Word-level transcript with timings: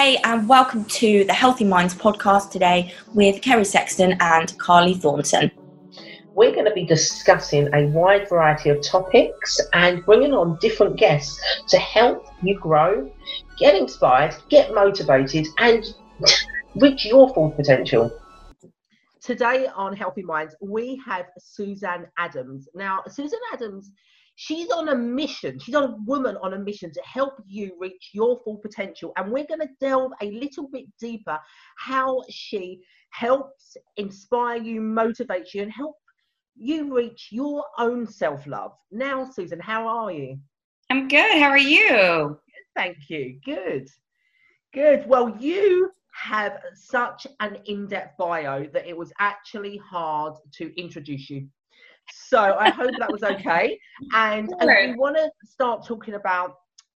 Hey, 0.00 0.16
and 0.24 0.48
welcome 0.48 0.86
to 0.86 1.24
the 1.24 1.34
Healthy 1.34 1.64
Minds 1.64 1.94
podcast 1.94 2.50
today 2.50 2.94
with 3.12 3.42
Kerry 3.42 3.66
Sexton 3.66 4.16
and 4.20 4.58
Carly 4.58 4.94
Thornton. 4.94 5.50
We're 6.32 6.52
going 6.52 6.64
to 6.64 6.72
be 6.72 6.86
discussing 6.86 7.68
a 7.74 7.86
wide 7.88 8.26
variety 8.26 8.70
of 8.70 8.82
topics 8.82 9.60
and 9.74 10.02
bringing 10.06 10.32
on 10.32 10.56
different 10.58 10.96
guests 10.96 11.38
to 11.68 11.78
help 11.78 12.26
you 12.42 12.58
grow, 12.58 13.12
get 13.58 13.74
inspired, 13.74 14.34
get 14.48 14.72
motivated, 14.74 15.46
and 15.58 15.84
reach 16.76 17.04
your 17.04 17.28
full 17.34 17.50
potential. 17.50 18.10
Today 19.20 19.66
on 19.76 19.94
Healthy 19.94 20.22
Minds, 20.22 20.56
we 20.62 20.98
have 21.04 21.26
Suzanne 21.38 22.06
Adams. 22.16 22.70
Now, 22.74 23.02
Suzanne 23.06 23.38
Adams 23.52 23.90
She's 24.42 24.70
on 24.70 24.88
a 24.88 24.94
mission. 24.94 25.58
She's 25.58 25.74
on 25.74 25.82
a 25.82 25.96
woman 26.06 26.38
on 26.42 26.54
a 26.54 26.58
mission 26.58 26.90
to 26.92 27.02
help 27.02 27.34
you 27.46 27.76
reach 27.78 28.12
your 28.14 28.40
full 28.42 28.56
potential. 28.56 29.12
And 29.18 29.30
we're 29.30 29.44
going 29.44 29.60
to 29.60 29.68
delve 29.80 30.12
a 30.22 30.30
little 30.30 30.66
bit 30.66 30.86
deeper 30.98 31.38
how 31.76 32.22
she 32.30 32.80
helps 33.10 33.76
inspire 33.98 34.56
you, 34.56 34.80
motivate 34.80 35.52
you, 35.52 35.60
and 35.60 35.70
help 35.70 35.96
you 36.56 36.96
reach 36.96 37.28
your 37.30 37.66
own 37.78 38.06
self 38.06 38.46
love. 38.46 38.72
Now, 38.90 39.28
Susan, 39.30 39.60
how 39.60 39.86
are 39.86 40.10
you? 40.10 40.38
I'm 40.88 41.06
good. 41.06 41.36
How 41.36 41.50
are 41.50 41.58
you? 41.58 42.40
Thank 42.74 42.96
you. 43.10 43.38
Good. 43.44 43.90
Good. 44.72 45.06
Well, 45.06 45.36
you 45.38 45.90
have 46.14 46.62
such 46.72 47.26
an 47.40 47.58
in 47.66 47.88
depth 47.88 48.16
bio 48.16 48.64
that 48.72 48.88
it 48.88 48.96
was 48.96 49.12
actually 49.18 49.76
hard 49.76 50.32
to 50.54 50.80
introduce 50.80 51.28
you. 51.28 51.46
So 52.08 52.56
I 52.58 52.70
hope 52.70 52.92
that 52.98 53.10
was 53.10 53.22
okay. 53.22 53.78
And, 54.14 54.48
and 54.60 54.92
we 54.92 54.98
want 54.98 55.16
to 55.16 55.30
start 55.44 55.86
talking 55.86 56.14
about 56.14 56.56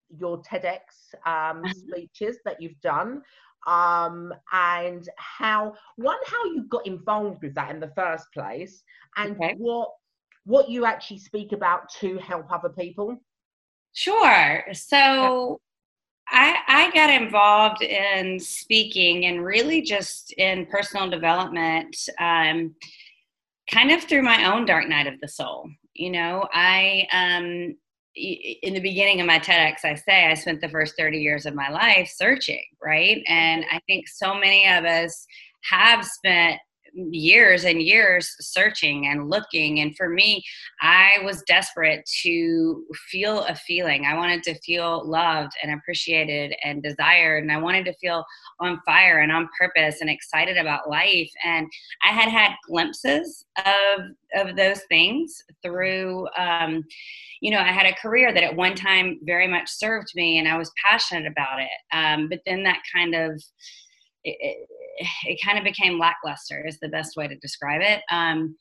your 0.09 0.41
TEDx 0.43 0.79
um, 1.25 1.63
mm-hmm. 1.63 1.69
speeches 1.71 2.37
that 2.45 2.61
you've 2.61 2.79
done 2.81 3.21
um, 3.67 4.33
and 4.51 5.07
how 5.17 5.73
one 5.95 6.17
how 6.25 6.43
you 6.45 6.63
got 6.69 6.85
involved 6.85 7.41
with 7.41 7.55
that 7.55 7.71
in 7.71 7.79
the 7.79 7.91
first 7.95 8.25
place 8.33 8.83
and 9.17 9.35
okay. 9.35 9.55
what 9.57 9.89
what 10.45 10.69
you 10.69 10.85
actually 10.85 11.19
speak 11.19 11.53
about 11.53 11.89
to 11.89 12.17
help 12.17 12.51
other 12.51 12.69
people 12.69 13.17
sure 13.93 14.63
so 14.73 15.59
I, 16.29 16.57
I 16.67 16.91
got 16.91 17.09
involved 17.09 17.81
in 17.81 18.39
speaking 18.39 19.25
and 19.25 19.43
really 19.43 19.81
just 19.81 20.33
in 20.33 20.65
personal 20.65 21.09
development 21.09 21.95
um, 22.19 22.75
kind 23.73 23.91
of 23.91 24.03
through 24.03 24.23
my 24.23 24.51
own 24.53 24.65
dark 24.65 24.87
night 24.87 25.07
of 25.07 25.19
the 25.19 25.27
soul. 25.27 25.69
You 25.93 26.11
know, 26.11 26.47
I 26.53 27.07
um 27.11 27.75
in 28.15 28.75
the 28.75 28.79
beginning 28.79 29.21
of 29.21 29.27
my 29.27 29.39
TEDx, 29.39 29.83
I 29.83 29.95
say 29.95 30.27
I 30.27 30.35
spent 30.35 30.61
the 30.61 30.69
first 30.69 30.93
30 30.99 31.17
years 31.17 31.47
of 31.47 31.55
my 31.55 31.69
life 31.69 32.11
searching, 32.15 32.63
right? 32.81 33.23
And 33.27 33.65
I 33.71 33.79
think 33.87 34.07
so 34.07 34.35
many 34.35 34.67
of 34.67 34.85
us 34.85 35.25
have 35.63 36.05
spent 36.05 36.59
years 36.93 37.65
and 37.65 37.81
years 37.81 38.35
searching 38.39 39.07
and 39.07 39.29
looking. 39.29 39.79
And 39.79 39.95
for 39.95 40.09
me, 40.09 40.43
I 40.81 41.17
was 41.23 41.43
desperate 41.43 42.07
to 42.21 42.85
feel 43.09 43.43
a 43.45 43.55
feeling. 43.55 44.05
I 44.05 44.15
wanted 44.15 44.43
to 44.43 44.59
feel 44.59 45.07
loved 45.07 45.53
and 45.61 45.73
appreciated 45.73 46.55
and 46.63 46.83
desired. 46.83 47.43
And 47.43 47.51
I 47.51 47.57
wanted 47.57 47.85
to 47.85 47.93
feel 47.95 48.23
on 48.59 48.79
fire 48.85 49.19
and 49.19 49.31
on 49.31 49.49
purpose 49.59 50.01
and 50.01 50.09
excited 50.09 50.57
about 50.57 50.89
life. 50.89 51.31
And 51.43 51.67
I 52.03 52.09
had 52.11 52.29
had 52.29 52.51
glimpses 52.67 53.45
of, 53.65 54.01
of 54.35 54.55
those 54.55 54.81
things 54.89 55.41
through, 55.63 56.27
um, 56.37 56.83
you 57.41 57.51
know, 57.51 57.59
I 57.59 57.71
had 57.71 57.85
a 57.85 57.95
career 57.95 58.33
that 58.33 58.43
at 58.43 58.55
one 58.55 58.75
time 58.75 59.19
very 59.23 59.47
much 59.47 59.69
served 59.69 60.11
me 60.15 60.37
and 60.37 60.47
I 60.47 60.57
was 60.57 60.71
passionate 60.83 61.25
about 61.25 61.59
it. 61.59 61.95
Um, 61.95 62.29
but 62.29 62.39
then 62.45 62.63
that 62.63 62.79
kind 62.93 63.15
of, 63.15 63.43
it 65.25 65.39
kind 65.43 65.57
of 65.57 65.63
became 65.63 65.99
lackluster 65.99 66.65
is 66.67 66.77
the 66.79 66.89
best 66.89 67.15
way 67.15 67.27
to 67.27 67.35
describe 67.37 67.81
it 67.81 68.01
um, 68.11 68.55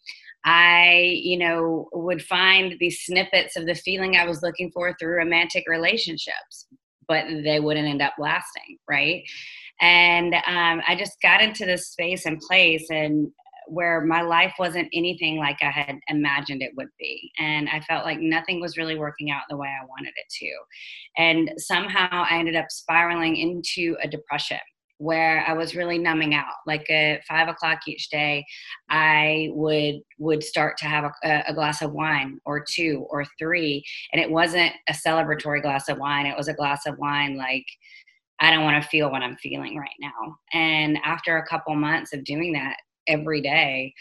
i 0.44 1.20
you 1.22 1.38
know 1.38 1.88
would 1.92 2.22
find 2.22 2.74
these 2.80 3.00
snippets 3.00 3.56
of 3.56 3.66
the 3.66 3.74
feeling 3.74 4.16
i 4.16 4.26
was 4.26 4.42
looking 4.42 4.70
for 4.72 4.94
through 4.98 5.16
romantic 5.16 5.64
relationships 5.68 6.66
but 7.08 7.24
they 7.44 7.60
wouldn't 7.60 7.88
end 7.88 8.02
up 8.02 8.14
lasting 8.18 8.76
right 8.88 9.22
and 9.80 10.34
um, 10.34 10.82
i 10.88 10.96
just 10.98 11.20
got 11.22 11.42
into 11.42 11.64
this 11.64 11.90
space 11.90 12.26
and 12.26 12.40
place 12.40 12.86
and 12.90 13.30
where 13.68 14.00
my 14.04 14.22
life 14.22 14.52
wasn't 14.58 14.88
anything 14.92 15.38
like 15.38 15.56
I 15.62 15.70
had 15.70 15.98
imagined 16.08 16.62
it 16.62 16.72
would 16.76 16.88
be. 16.98 17.30
And 17.38 17.68
I 17.68 17.80
felt 17.80 18.04
like 18.04 18.18
nothing 18.20 18.60
was 18.60 18.76
really 18.76 18.98
working 18.98 19.30
out 19.30 19.42
the 19.48 19.56
way 19.56 19.68
I 19.68 19.86
wanted 19.86 20.12
it 20.16 20.26
to. 20.40 21.22
And 21.22 21.50
somehow 21.58 22.26
I 22.28 22.38
ended 22.38 22.56
up 22.56 22.66
spiraling 22.70 23.36
into 23.36 23.96
a 24.02 24.08
depression 24.08 24.58
where 25.02 25.44
I 25.48 25.52
was 25.52 25.74
really 25.74 25.98
numbing 25.98 26.32
out. 26.32 26.54
Like 26.64 26.88
at 26.88 27.24
five 27.24 27.48
o'clock 27.48 27.80
each 27.88 28.08
day, 28.08 28.44
I 28.88 29.48
would 29.50 29.96
would 30.18 30.44
start 30.44 30.76
to 30.78 30.84
have 30.86 31.10
a, 31.24 31.42
a, 31.48 31.52
glass 31.52 31.82
of 31.82 31.92
wine 31.92 32.38
or 32.44 32.64
two 32.64 33.04
or 33.10 33.24
three, 33.36 33.82
and 34.12 34.22
it 34.22 34.30
wasn't 34.30 34.72
a 34.88 34.92
celebratory 34.92 35.60
glass 35.60 35.88
of 35.88 35.98
wine. 35.98 36.26
It 36.26 36.36
was 36.36 36.46
a 36.46 36.54
glass 36.54 36.86
of 36.86 36.96
wine 36.98 37.36
like 37.36 37.66
I 38.38 38.52
don't 38.52 38.64
want 38.64 38.80
to 38.80 38.88
feel 38.88 39.10
what 39.10 39.22
I'm 39.22 39.36
feeling 39.36 39.76
right 39.76 39.90
now. 40.00 40.36
And 40.52 40.98
after 41.04 41.36
a 41.36 41.46
couple 41.46 41.74
months 41.74 42.12
of 42.12 42.22
doing 42.22 42.52
that 42.52 42.76
every 43.08 43.40
day, 43.40 43.94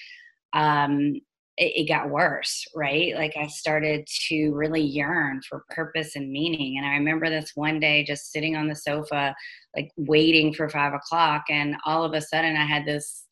um, 0.53 1.19
it, 1.61 1.81
it, 1.81 1.87
got 1.87 2.09
worse, 2.09 2.65
right? 2.75 3.13
Like 3.15 3.35
I 3.39 3.45
started 3.45 4.07
to 4.29 4.49
really 4.51 4.81
yearn 4.81 5.41
for 5.47 5.63
purpose 5.69 6.15
and 6.15 6.31
meaning. 6.31 6.77
And 6.77 6.87
I 6.87 6.93
remember 6.93 7.29
this 7.29 7.51
one 7.53 7.79
day 7.79 8.03
just 8.03 8.31
sitting 8.31 8.55
on 8.55 8.67
the 8.67 8.75
sofa, 8.75 9.35
like 9.75 9.91
waiting 9.95 10.55
for 10.55 10.67
five 10.67 10.93
o'clock. 10.93 11.43
And 11.51 11.75
all 11.85 12.03
of 12.03 12.13
a 12.13 12.21
sudden 12.21 12.57
I 12.57 12.65
had 12.65 12.85
this 12.85 13.27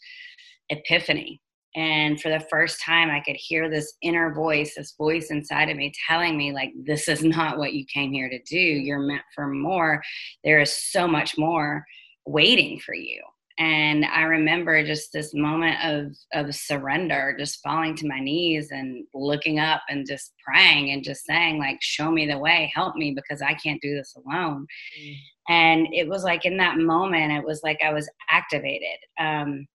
epiphany. 0.70 1.42
And 1.76 2.22
for 2.22 2.30
the 2.30 2.46
first 2.52 2.82
time, 2.84 3.10
I 3.10 3.20
could 3.20 3.36
hear 3.36 3.68
this 3.68 3.94
inner 4.04 4.34
voice, 4.34 4.76
this 4.76 4.94
voice 4.96 5.32
inside 5.32 5.70
of 5.70 5.78
me 5.78 5.92
telling 6.08 6.38
me, 6.38 6.52
like, 6.52 6.72
this 6.84 7.08
is 7.08 7.24
not 7.24 7.58
what 7.58 7.74
you 7.74 7.86
came 7.92 8.12
here 8.12 8.30
to 8.30 8.42
do. 8.44 8.58
You're 8.58 9.00
meant 9.00 9.22
for 9.34 9.48
more. 9.48 10.04
There 10.44 10.60
is 10.60 10.74
so 10.92 11.08
much 11.08 11.38
more 11.38 11.84
waiting 12.26 12.80
for 12.80 12.94
you 12.94 13.22
and 13.60 14.06
i 14.06 14.24
remember 14.24 14.84
just 14.84 15.12
this 15.14 15.34
moment 15.34 15.76
of 15.84 16.16
of 16.34 16.56
surrender 16.56 17.36
just 17.38 17.62
falling 17.62 17.94
to 17.96 18.08
my 18.08 18.20
knees 18.20 18.70
and 18.72 19.06
looking 19.14 19.60
up 19.60 19.82
and 19.90 20.08
just 20.08 20.34
praying 20.44 20.92
and 20.92 21.04
just 21.04 21.26
saying 21.26 21.60
like 21.60 21.78
show 21.82 22.10
me 22.10 22.26
the 22.26 22.38
way 22.38 22.72
help 22.74 22.96
me 22.96 23.14
because 23.14 23.42
i 23.42 23.54
can't 23.54 23.82
do 23.82 23.96
this 23.96 24.16
alone 24.16 24.66
mm. 25.00 25.16
and 25.50 25.88
it 25.92 26.08
was 26.08 26.24
like 26.24 26.46
in 26.46 26.58
that 26.58 26.78
moment 26.78 27.32
it 27.32 27.44
was 27.44 27.62
like 27.64 27.80
i 27.84 27.94
was 27.94 28.10
activated 28.30 28.98
um, 29.20 29.68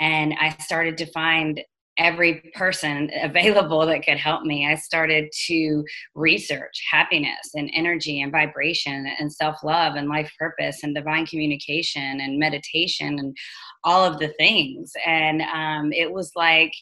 and 0.00 0.34
i 0.40 0.50
started 0.58 0.98
to 0.98 1.06
find 1.06 1.60
every 2.00 2.50
person 2.54 3.10
available 3.22 3.86
that 3.86 4.04
could 4.04 4.16
help 4.16 4.42
me. 4.42 4.66
I 4.66 4.74
started 4.74 5.28
to 5.46 5.84
research 6.14 6.82
happiness 6.90 7.52
and 7.54 7.70
energy 7.74 8.22
and 8.22 8.32
vibration 8.32 9.06
and 9.18 9.32
self 9.32 9.62
love 9.62 9.94
and 9.94 10.08
life 10.08 10.32
purpose 10.38 10.82
and 10.82 10.94
divine 10.94 11.26
communication 11.26 12.20
and 12.20 12.38
meditation 12.38 13.18
and 13.18 13.36
all 13.84 14.04
of 14.04 14.18
the 14.18 14.28
things. 14.28 14.92
And 15.06 15.42
um, 15.42 15.92
it 15.92 16.10
was 16.10 16.32
like 16.34 16.72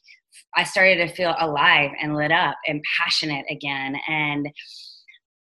I 0.56 0.64
started 0.64 0.96
to 0.96 1.14
feel 1.14 1.34
alive 1.38 1.90
and 2.00 2.16
lit 2.16 2.30
up 2.30 2.56
and 2.68 2.82
passionate 2.98 3.44
again. 3.50 3.96
And 4.08 4.48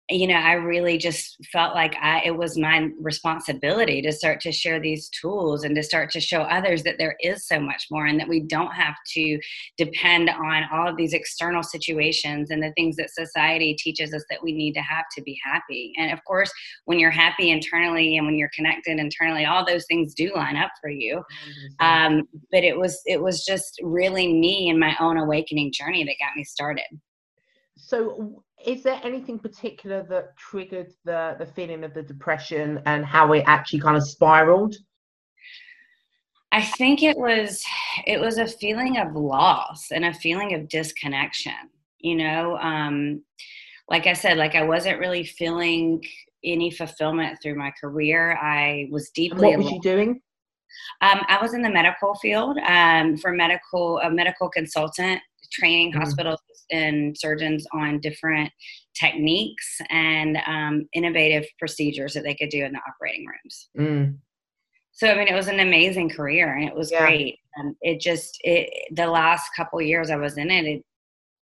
you 0.10 0.26
know, 0.26 0.36
I 0.36 0.54
really 0.54 0.98
just 0.98 1.38
felt 1.52 1.76
like 1.76 1.96
I, 2.02 2.22
it 2.26 2.36
was 2.36 2.58
my 2.58 2.90
responsibility 3.00 4.02
to 4.02 4.12
start 4.12 4.42
to 4.42 4.52
share 4.52 4.80
these 4.80 5.08
tools 5.10 5.64
and 5.64 5.76
to 5.76 5.84
start 5.84 6.10
to 6.12 6.20
show 6.20 6.42
others 6.42 6.82
that 6.84 6.98
there 6.98 7.16
is 7.22 7.48
so 7.48 7.60
much 7.60 7.86
more 7.92 8.08
and 8.08 8.20
that 8.20 8.28
we 8.28 8.40
don't 8.40 8.74
have 8.74 8.96
to 9.14 9.40
depend 9.78 10.30
on 10.30 10.64
all 10.74 10.88
of 10.88 10.98
these 10.98 11.14
external 11.14 11.62
situations 11.62 12.50
and 12.50 12.64
the 12.64 12.74
things 12.76 12.96
that 12.96 13.12
society 13.12 13.76
teaches 13.76 14.12
us 14.12 14.24
that 14.32 14.42
we 14.42 14.52
need 14.52 14.74
to 14.74 14.82
have 14.82 15.06
to 15.16 15.22
be 15.22 15.38
happy. 15.44 15.94
And 15.98 16.12
of 16.12 16.24
course, 16.26 16.52
when 16.86 16.98
you're 16.98 17.12
happy 17.12 17.52
internally 17.52 18.18
and 18.18 18.26
when 18.26 18.36
you're 18.36 18.50
connected 18.56 18.98
internally, 18.98 19.46
all 19.46 19.64
those 19.64 19.86
things 19.86 20.16
do 20.16 20.34
line 20.36 20.58
up 20.58 20.72
for 20.82 20.90
you. 20.90 21.24
Um, 21.80 22.28
but 22.52 22.64
it 22.64 22.78
was 22.78 23.00
it 23.06 23.22
was 23.22 23.46
just 23.46 23.80
really 23.84 24.34
me 24.34 24.70
and 24.70 24.80
my 24.80 24.96
own 25.00 25.18
awakening 25.18 25.72
journey 25.72 26.04
that 26.04 26.16
got 26.20 26.36
me 26.36 26.44
started. 26.44 26.86
So 27.78 28.44
is 28.66 28.84
there 28.84 29.00
anything 29.04 29.40
particular 29.40 30.06
that 30.10 30.38
triggered 30.38 30.94
the 31.06 31.36
the 31.40 31.46
feeling 31.46 31.84
of 31.84 31.94
the 31.94 32.04
depression 32.04 32.82
and 32.86 33.06
how 33.06 33.32
it 33.34 33.44
actually 33.48 33.80
kind 33.80 33.98
of 33.98 34.04
spiraled? 34.04 34.76
I 36.52 36.64
think 36.64 37.04
it 37.04 37.18
was 37.18 37.64
it 38.06 38.20
was 38.20 38.38
a 38.38 38.48
feeling 38.48 38.98
of 38.98 39.16
loss 39.16 39.92
and 39.92 40.06
a 40.06 40.14
feeling 40.14 40.54
of 40.56 40.68
disconnection 40.68 41.54
you 42.00 42.16
know 42.16 42.58
um 42.58 43.22
like 43.90 44.08
i 44.08 44.14
said 44.14 44.38
like 44.38 44.56
i 44.56 44.64
wasn't 44.64 44.98
really 44.98 45.26
feeling 45.26 46.02
any 46.44 46.72
fulfillment 46.72 47.40
through 47.42 47.56
my 47.56 47.72
career. 47.80 48.38
I 48.42 48.88
was 48.92 49.10
deeply 49.10 49.50
what 49.50 49.58
was 49.58 49.72
you 49.72 49.82
doing? 49.82 50.22
Um, 51.02 51.22
I 51.28 51.40
was 51.42 51.54
in 51.54 51.62
the 51.62 51.70
medical 51.70 52.16
field 52.16 52.58
um, 52.60 53.18
for 53.18 53.32
medical 53.32 54.00
a 54.00 54.10
medical 54.10 54.50
consultant, 54.50 55.22
training 55.52 55.92
mm-hmm. 55.92 56.00
hospitals 56.00 56.40
and 56.72 57.18
surgeons 57.18 57.66
on 57.74 58.00
different 58.00 58.52
techniques 59.00 59.80
and 59.90 60.38
um, 60.46 60.88
innovative 60.94 61.46
procedures 61.58 62.14
that 62.14 62.24
they 62.24 62.36
could 62.36 62.50
do 62.50 62.64
in 62.64 62.74
the 62.74 62.80
operating 62.88 63.26
rooms. 63.26 63.70
Mm. 63.78 64.18
so 64.92 65.08
I 65.08 65.16
mean, 65.18 65.28
it 65.28 65.36
was 65.36 65.48
an 65.48 65.60
amazing 65.62 66.10
career 66.10 66.56
and 66.56 66.68
it 66.68 66.76
was 66.76 66.92
Yeah. 66.92 67.02
great. 67.02 67.40
And 67.56 67.76
it 67.82 68.00
just 68.00 68.38
it 68.44 68.70
the 68.96 69.08
last 69.08 69.50
couple 69.56 69.82
years 69.82 70.10
I 70.10 70.16
was 70.18 70.38
in 70.38 70.52
it, 70.52 70.66
it 70.66 70.84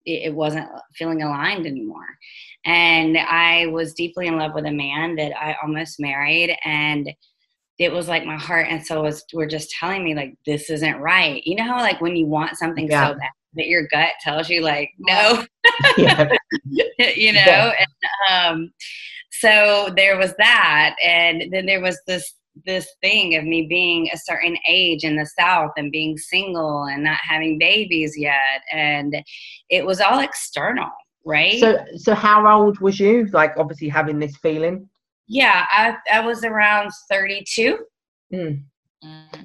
it 0.05 0.27
it 0.27 0.35
wasn't 0.35 0.69
feeling 0.95 1.21
aligned 1.23 1.65
anymore. 1.65 2.07
And 2.65 3.17
I 3.17 3.67
was 3.67 3.93
deeply 3.93 4.27
in 4.27 4.37
love 4.37 4.53
with 4.53 4.65
a 4.65 4.71
man 4.71 5.15
that 5.15 5.33
I 5.39 5.55
almost 5.63 5.99
married 5.99 6.55
and 6.63 7.11
it 7.79 7.91
was 7.91 8.07
like 8.07 8.25
my 8.25 8.37
heart 8.37 8.67
and 8.69 8.85
soul 8.85 9.03
was 9.03 9.23
were 9.33 9.47
just 9.47 9.71
telling 9.71 10.03
me 10.03 10.13
like 10.13 10.35
this 10.45 10.69
isn't 10.69 10.99
right. 10.99 11.41
You 11.45 11.55
know 11.55 11.63
how 11.63 11.77
like 11.79 11.99
when 12.01 12.15
you 12.15 12.27
want 12.27 12.57
something 12.57 12.87
Yeah. 12.89 13.07
so 13.07 13.13
bad 13.15 13.29
that 13.55 13.67
your 13.67 13.87
gut 13.91 14.13
tells 14.21 14.49
you 14.49 14.61
like 14.61 14.89
no 14.99 15.43
yeah. 15.97 16.29
you 17.15 17.33
know 17.33 17.41
Yeah. 17.45 17.71
and 17.79 18.53
um 18.55 18.73
so 19.31 19.91
there 19.95 20.17
was 20.17 20.33
that 20.37 20.95
and 21.03 21.51
then 21.51 21.65
there 21.65 21.81
was 21.81 21.99
this 22.07 22.33
this 22.65 22.87
thing 23.01 23.35
of 23.35 23.43
me 23.45 23.65
being 23.67 24.09
a 24.13 24.17
certain 24.17 24.57
age 24.67 25.03
in 25.03 25.15
the 25.15 25.25
south 25.25 25.71
and 25.77 25.91
being 25.91 26.17
single 26.17 26.83
and 26.85 27.03
not 27.03 27.17
having 27.27 27.57
babies 27.57 28.13
yet 28.17 28.61
and 28.71 29.15
it 29.69 29.85
was 29.85 30.01
all 30.01 30.19
external 30.19 30.89
right 31.25 31.59
So, 31.59 31.77
so 31.95 32.13
how 32.13 32.45
old 32.61 32.79
was 32.79 32.99
you? 32.99 33.27
Like, 33.31 33.53
obviously 33.57 33.87
having 33.89 34.19
this 34.19 34.35
feeling. 34.37 34.87
yeah 35.27 35.65
i 35.71 35.95
i 36.11 36.19
was 36.19 36.43
around 36.43 36.91
32 37.09 37.77
Mm. 38.33 38.63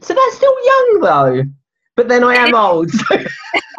So 0.01 0.15
that's 0.15 0.37
still 0.37 0.57
young 0.65 1.01
though. 1.01 1.43
But 1.97 2.09
then 2.09 2.23
I 2.25 2.35
am 2.35 2.55
old. 2.55 2.91
so- 2.91 3.17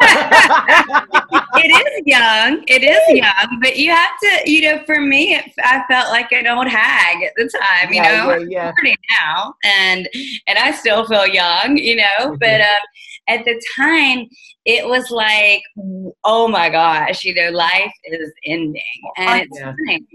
it 0.00 1.70
is 1.70 2.02
young 2.06 2.62
it 2.68 2.82
is 2.82 3.00
young 3.08 3.58
but 3.60 3.76
you 3.76 3.90
have 3.90 4.10
to 4.22 4.50
you 4.50 4.62
know 4.62 4.82
for 4.86 5.00
me 5.00 5.34
it, 5.34 5.44
i 5.64 5.82
felt 5.88 6.08
like 6.10 6.30
an 6.32 6.46
old 6.46 6.68
hag 6.68 7.22
at 7.24 7.32
the 7.36 7.48
time 7.48 7.92
you 7.92 8.00
yeah, 8.00 8.24
know 8.26 8.36
yeah, 8.38 8.46
yeah. 8.48 8.72
40 8.80 8.94
now 9.10 9.54
and 9.64 10.08
and 10.46 10.58
i 10.58 10.70
still 10.70 11.04
feel 11.06 11.26
young 11.26 11.76
you 11.76 11.96
know 11.96 12.36
but 12.40 12.60
Mhm. 12.60 12.62
um, 12.62 12.82
at 13.28 13.44
the 13.44 13.60
time 13.76 14.26
it 14.64 14.86
was 14.88 15.10
like 15.10 15.62
oh 16.24 16.46
my 16.48 16.68
gosh 16.70 17.24
you 17.24 17.34
know 17.34 17.50
life 17.50 17.92
is 18.04 18.32
ending 18.44 18.82
and 19.16 19.42
it's 19.42 19.58
Yeah. 19.58 19.72
funny 19.86 20.06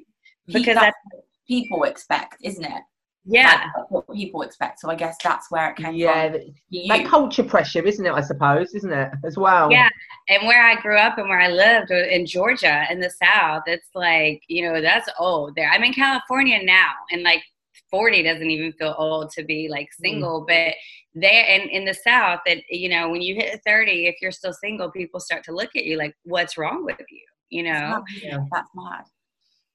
because 0.47 0.75
that's 0.75 0.85
that's 0.85 0.97
what 1.11 1.25
people 1.47 1.83
expect, 1.83 2.37
isn't 2.41 2.63
it? 2.65 2.83
Yeah 3.25 3.69
That's 3.75 3.89
what 3.89 4.11
people 4.13 4.41
expect. 4.41 4.79
So 4.79 4.89
I 4.89 4.95
guess 4.95 5.15
that's 5.23 5.49
where 5.49 5.71
it 5.71 5.77
came 5.77 5.93
Yeah, 5.93 6.31
from. 6.31 6.41
you. 6.69 6.89
like 6.89 7.07
culture 7.07 7.43
pressure, 7.43 7.81
isn't 7.81 8.05
it? 8.05 8.11
I 8.11 8.21
suppose, 8.21 8.73
isn't 8.73 8.91
it, 8.91 9.11
as 9.25 9.37
well? 9.37 9.71
Yeah. 9.71 9.89
and 10.29 10.45
where 10.47 10.65
I 10.65 10.75
grew 10.81 10.97
up 10.97 11.17
and 11.17 11.29
where 11.29 11.39
I 11.39 11.49
lived 11.49 11.91
uh, 11.91 11.95
in 11.95 12.25
Georgia 12.25 12.85
in 12.89 12.99
the 12.99 13.09
South, 13.09 13.63
it's 13.67 13.89
like, 13.95 14.41
you 14.47 14.63
know, 14.67 14.81
that's 14.81 15.09
old 15.19 15.55
there. 15.55 15.69
I'm 15.69 15.83
in 15.83 15.93
California 15.93 16.61
now 16.63 16.91
and 17.11 17.23
like 17.23 17.43
40 17.89 18.23
doesn't 18.23 18.49
even 18.49 18.73
feel 18.73 18.95
old 18.97 19.29
to 19.31 19.43
be 19.43 19.67
like 19.69 19.87
mm. 19.87 20.01
single, 20.01 20.45
but 20.47 20.73
there 21.15 21.45
and 21.47 21.69
in 21.69 21.85
the 21.85 21.93
South 21.93 22.39
that, 22.45 22.57
you 22.69 22.89
know, 22.89 23.09
when 23.09 23.21
you 23.21 23.35
hit 23.35 23.61
30, 23.65 24.07
if 24.07 24.15
you're 24.21 24.31
still 24.31 24.53
single, 24.53 24.91
people 24.91 25.19
start 25.19 25.43
to 25.45 25.53
look 25.53 25.69
at 25.75 25.85
you 25.85 25.97
like, 25.97 26.15
what's 26.23 26.57
wrong 26.57 26.83
with 26.83 26.99
you? 27.09 27.23
You 27.49 27.63
know? 27.63 28.03
Yeah. 28.21 28.39
That's 28.51 28.69
mad. 28.75 29.03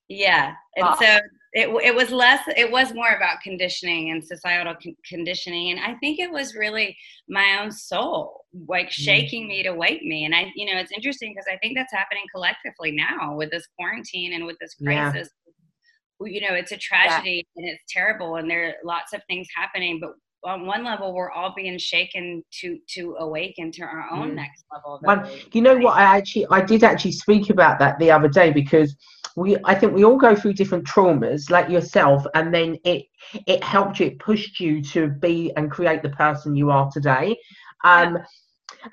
Yeah. 0.09 0.55
And 0.77 0.89
so 0.99 1.19
it, 1.53 1.69
it 1.85 1.95
was 1.95 2.11
less, 2.11 2.41
it 2.57 2.71
was 2.71 2.93
more 2.95 3.15
about 3.17 3.41
conditioning 3.43 4.11
and 4.11 4.23
societal 4.23 4.75
con- 4.83 4.97
conditioning. 5.09 5.71
And 5.71 5.81
I 5.81 5.95
think 5.99 6.19
it 6.19 6.31
was 6.31 6.55
really 6.55 6.97
my 7.29 7.59
own 7.61 7.71
soul, 7.73 8.45
like 8.67 8.89
mm. 8.89 8.93
shaking 8.93 9.49
me 9.49 9.63
to 9.63 9.73
wake 9.73 10.03
me. 10.03 10.25
And 10.25 10.35
I, 10.35 10.53
you 10.55 10.67
know, 10.67 10.79
it's 10.79 10.93
interesting 10.93 11.33
because 11.33 11.47
I 11.51 11.57
think 11.59 11.77
that's 11.77 11.93
happening 11.93 12.25
collectively 12.35 12.93
now 12.93 13.35
with 13.35 13.51
this 13.51 13.67
quarantine 13.79 14.35
and 14.35 14.45
with 14.45 14.57
this 14.61 14.75
crisis. 14.75 15.29
We- 16.21 16.33
You 16.33 16.41
know, 16.41 16.55
it's 16.55 16.73
a 16.73 16.77
tragedy 16.77 17.47
and 17.57 17.69
it's 17.69 17.83
terrible 17.89 18.37
and 18.37 18.51
there 18.51 18.67
are 18.67 18.75
lots 18.85 19.13
of 19.13 19.23
things 19.29 19.47
happening, 19.55 20.01
but 20.01 20.11
on 20.45 20.67
one 20.67 20.85
level, 20.85 21.13
we're 21.15 21.31
all 21.33 21.53
being 21.57 21.79
shaken 21.79 22.45
to 22.61 22.79
to 22.95 23.17
awaken 23.19 23.73
to 23.73 23.83
our 23.83 24.09
own 24.13 24.31
Mm. 24.31 24.35
next 24.35 24.65
level. 24.73 24.95
Of 24.97 25.03
One- 25.03 25.29
You 25.53 25.63
know 25.63 25.77
what? 25.77 25.97
I 25.97 26.03
actually, 26.03 26.47
I 26.51 26.61
did 26.61 26.85
actually 26.85 27.13
speak 27.13 27.51
about 27.51 27.79
that 27.81 27.99
the 27.99 28.11
other 28.11 28.29
day 28.29 28.51
because 28.53 28.97
we, 29.37 29.57
I 29.65 29.75
think 29.75 29.95
we 29.95 30.05
all 30.05 30.17
go 30.17 30.35
through 30.35 30.55
different 30.55 30.85
traumas, 30.85 31.51
like 31.51 31.69
yourself, 31.69 32.25
and 32.35 32.53
then 32.53 32.77
it, 32.85 33.05
it 33.47 33.63
helped 33.63 34.01
you, 34.01 34.07
it 34.07 34.19
pushed 34.19 34.59
you 34.61 34.83
to 34.83 35.09
be 35.09 35.53
and 35.57 35.71
create 35.71 36.03
the 36.03 36.11
person 36.11 36.57
you 36.57 36.71
are 36.71 36.91
today. 36.91 37.37
Um, 37.85 38.19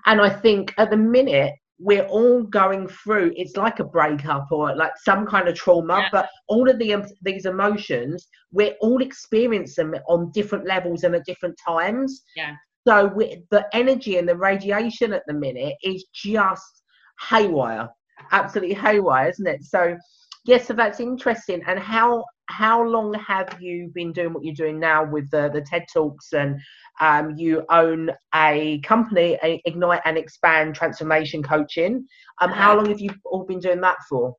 and 0.06 0.22
I 0.22 0.30
think 0.30 0.74
at 0.78 0.90
the 0.90 0.98
minute 0.98 1.54
we're 1.78 2.06
all 2.08 2.44
going 2.44 2.88
through. 2.88 3.34
It's 3.36 3.58
like 3.58 3.80
a 3.80 3.84
breakup 3.84 4.48
or 4.52 4.76
like 4.76 4.94
some 5.04 5.26
kind 5.26 5.48
of 5.48 5.56
trauma, 5.56 6.00
Yeah. 6.00 6.10
but 6.12 6.30
all 6.48 6.70
of 6.70 6.80
the 6.80 6.94
em- 6.94 7.06
these 7.22 7.46
emotions, 7.46 8.28
we're 8.52 8.76
all 8.82 9.02
experiencing 9.02 9.92
them 9.92 10.02
on 10.08 10.32
different 10.32 10.66
levels 10.66 11.04
and 11.04 11.16
at 11.16 11.26
different 11.26 11.60
times. 11.68 12.24
Yeah. 12.36 12.56
So 12.88 13.08
we, 13.08 13.44
the 13.52 13.68
energy 13.74 14.18
and 14.18 14.30
the 14.30 14.38
radiation 14.38 15.12
at 15.12 15.24
the 15.28 15.34
minute 15.34 15.76
is 15.84 16.06
just 16.14 16.84
haywire, 17.30 17.90
absolutely 18.32 18.76
haywire, 18.76 19.30
isn't 19.30 19.48
it? 19.48 19.64
So, 19.64 19.98
yes, 20.46 20.68
so 20.68 20.74
that's 20.74 21.00
interesting. 21.00 21.62
And 21.68 21.80
how 21.80 22.24
how 22.48 22.84
long 22.84 23.14
have 23.16 23.62
you 23.62 23.92
been 23.94 24.12
doing 24.14 24.34
what 24.34 24.44
you're 24.44 24.54
doing 24.56 24.80
now 24.80 25.04
with 25.04 25.30
the 25.32 25.50
the 25.54 25.62
TED 25.62 25.86
Talks 25.94 26.34
and 26.34 26.60
um, 27.02 27.36
you 27.38 27.64
own 27.70 28.12
a 28.34 28.80
company, 28.82 29.38
a 29.44 29.62
Ignite 29.66 30.02
and 30.06 30.18
Expand 30.18 30.76
Transformation 30.76 31.44
Coaching. 31.44 32.06
Um, 32.42 32.52
how 32.52 32.76
Uh-huh. 32.76 32.78
long 32.78 32.88
have 32.90 33.00
you 33.00 33.12
all 33.26 33.44
been 33.46 33.60
doing 33.60 33.82
that 33.82 33.98
for? 34.10 34.36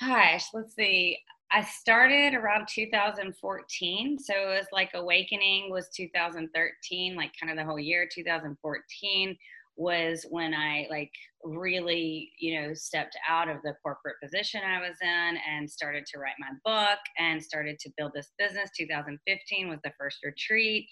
Gosh, 0.00 0.46
let's 0.54 0.74
see. 0.74 1.18
I 1.52 1.62
started 1.62 2.34
around 2.34 2.66
2014. 2.68 4.18
So 4.18 4.32
it 4.34 4.46
was 4.58 4.66
like 4.72 4.90
Awakening 4.94 5.70
was 5.70 5.88
2013, 5.94 7.14
like 7.14 7.32
kind 7.38 7.50
of 7.50 7.58
the 7.58 7.64
whole 7.64 7.78
year. 7.78 8.08
2014 8.12 9.36
was 9.76 10.26
when 10.30 10.54
I 10.54 10.86
like 10.90 11.12
really, 11.44 12.30
you 12.38 12.60
know, 12.60 12.74
stepped 12.74 13.16
out 13.28 13.48
of 13.48 13.56
the 13.64 13.74
corporate 13.82 14.16
position 14.22 14.60
I 14.64 14.80
was 14.80 14.96
in 15.02 15.36
and 15.50 15.70
started 15.70 16.06
to 16.06 16.18
write 16.18 16.34
my 16.38 16.50
book 16.64 16.98
and 17.18 17.42
started 17.42 17.78
to 17.80 17.90
build 17.96 18.12
this 18.14 18.32
business. 18.38 18.70
2015 18.76 19.68
was 19.68 19.78
the 19.82 19.92
first 19.98 20.18
retreat. 20.24 20.86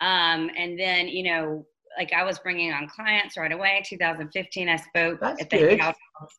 Um, 0.00 0.50
and 0.56 0.78
then, 0.78 1.08
you 1.08 1.24
know, 1.24 1.66
like 1.98 2.12
I 2.12 2.24
was 2.24 2.38
bringing 2.38 2.72
on 2.72 2.88
clients 2.88 3.36
right 3.36 3.52
away. 3.52 3.82
2015, 3.86 4.68
I 4.68 4.76
spoke 4.76 5.20
That's 5.20 5.42
at 5.42 5.50
the 5.50 5.58
good. 5.58 5.80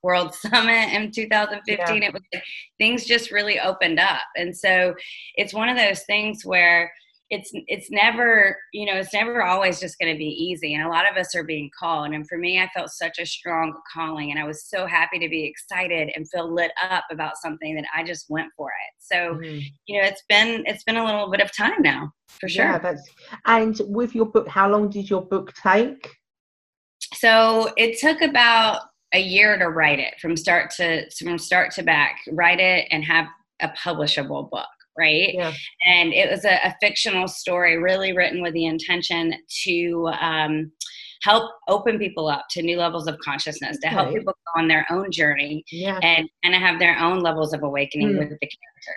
World 0.04 0.34
Summit 0.36 0.94
in 0.94 1.12
2015. 1.12 2.04
It 2.04 2.14
was 2.14 2.22
like, 2.34 2.44
things 2.78 3.06
just 3.06 3.32
really 3.32 3.60
opened 3.60 4.00
up, 4.00 4.22
and 4.36 4.56
so 4.56 4.94
it's 5.36 5.54
one 5.54 5.70
of 5.70 5.78
those 5.78 6.04
things 6.04 6.46
where 6.46 6.92
it's 7.30 7.52
it's 7.68 7.92
never 7.92 8.56
you 8.72 8.86
know 8.86 8.96
it's 8.96 9.14
never 9.14 9.44
always 9.44 9.80
just 9.80 10.00
going 10.00 10.14
to 10.14 10.18
be 10.18 10.26
easy 10.26 10.74
and 10.76 10.84
a 10.84 10.90
lot 10.90 11.10
of 11.10 11.18
us 11.18 11.36
are 11.36 11.44
being 11.44 11.70
called 11.78 12.14
and 12.14 12.28
for 12.28 12.38
me 12.38 12.62
i 12.62 12.70
felt 12.74 12.90
such 12.90 13.20
a 13.20 13.26
strong 13.26 13.74
calling 13.94 14.32
and 14.32 14.40
i 14.40 14.46
was 14.46 14.64
so 14.70 14.86
happy 14.86 15.20
to 15.20 15.28
be 15.28 15.44
excited 15.44 16.10
and 16.16 16.30
feel 16.30 16.54
lit 16.54 16.72
up 16.90 17.04
about 17.12 17.36
something 17.38 17.76
that 17.76 17.84
i 17.94 18.02
just 18.02 18.28
went 18.30 18.50
for 18.56 18.70
it 18.70 18.94
so 19.00 19.36
Mhm. 19.36 19.62
you 19.88 20.00
know 20.02 20.08
it's 20.08 20.24
been 20.30 20.64
it's 20.66 20.84
been 20.86 20.96
a 20.98 21.04
little 21.06 21.30
bit 21.30 21.42
of 21.42 21.56
time 21.56 21.82
now 21.82 22.12
for 22.40 22.48
sure 22.48 22.66
Yeah, 22.66 22.78
that's 22.78 23.04
and 23.46 23.80
with 23.88 24.14
your 24.16 24.26
book, 24.28 24.48
how 24.48 24.70
long 24.70 24.90
did 24.90 25.10
your 25.10 25.24
book 25.26 25.54
take? 25.54 26.08
So 27.16 27.72
it 27.78 27.98
took 28.00 28.22
about 28.22 28.82
a 29.14 29.20
year 29.20 29.58
to 29.58 29.70
write 29.70 30.00
it 30.00 30.16
from 30.22 30.36
start 30.36 30.70
to 30.78 31.10
from 31.24 31.38
start 31.38 31.72
to 31.76 31.84
back, 31.84 32.20
write 32.32 32.60
it 32.60 32.88
and 32.92 33.04
have 33.06 33.26
a 33.62 33.70
publishable 33.70 34.50
book, 34.52 34.68
right? 34.98 35.34
Yeah. 35.34 35.54
And 35.88 36.14
it 36.14 36.30
was 36.30 36.46
a, 36.46 36.56
a 36.66 36.76
fictional 36.82 37.28
story, 37.28 37.78
really 37.78 38.14
written 38.14 38.42
with 38.42 38.54
the 38.54 38.66
intention 38.66 39.34
to 39.64 40.10
um, 40.20 40.72
help 41.24 41.52
open 41.68 41.98
people 42.00 42.28
up 42.28 42.46
to 42.52 42.62
new 42.62 42.78
levels 42.78 43.08
of 43.08 43.18
consciousness, 43.20 43.78
to 43.82 43.88
help 43.88 44.08
Okay. 44.10 44.20
people 44.20 44.34
go 44.34 44.62
on 44.62 44.68
their 44.68 44.86
own 44.92 45.12
journey 45.12 45.64
Yeah. 45.72 46.00
and 46.04 46.30
and 46.44 46.54
have 46.56 46.80
their 46.80 46.98
own 47.00 47.20
levels 47.20 47.54
of 47.54 47.64
awakening 47.64 48.10
Mm. 48.10 48.20
with 48.20 48.30
the 48.30 48.50
character. 48.56 48.96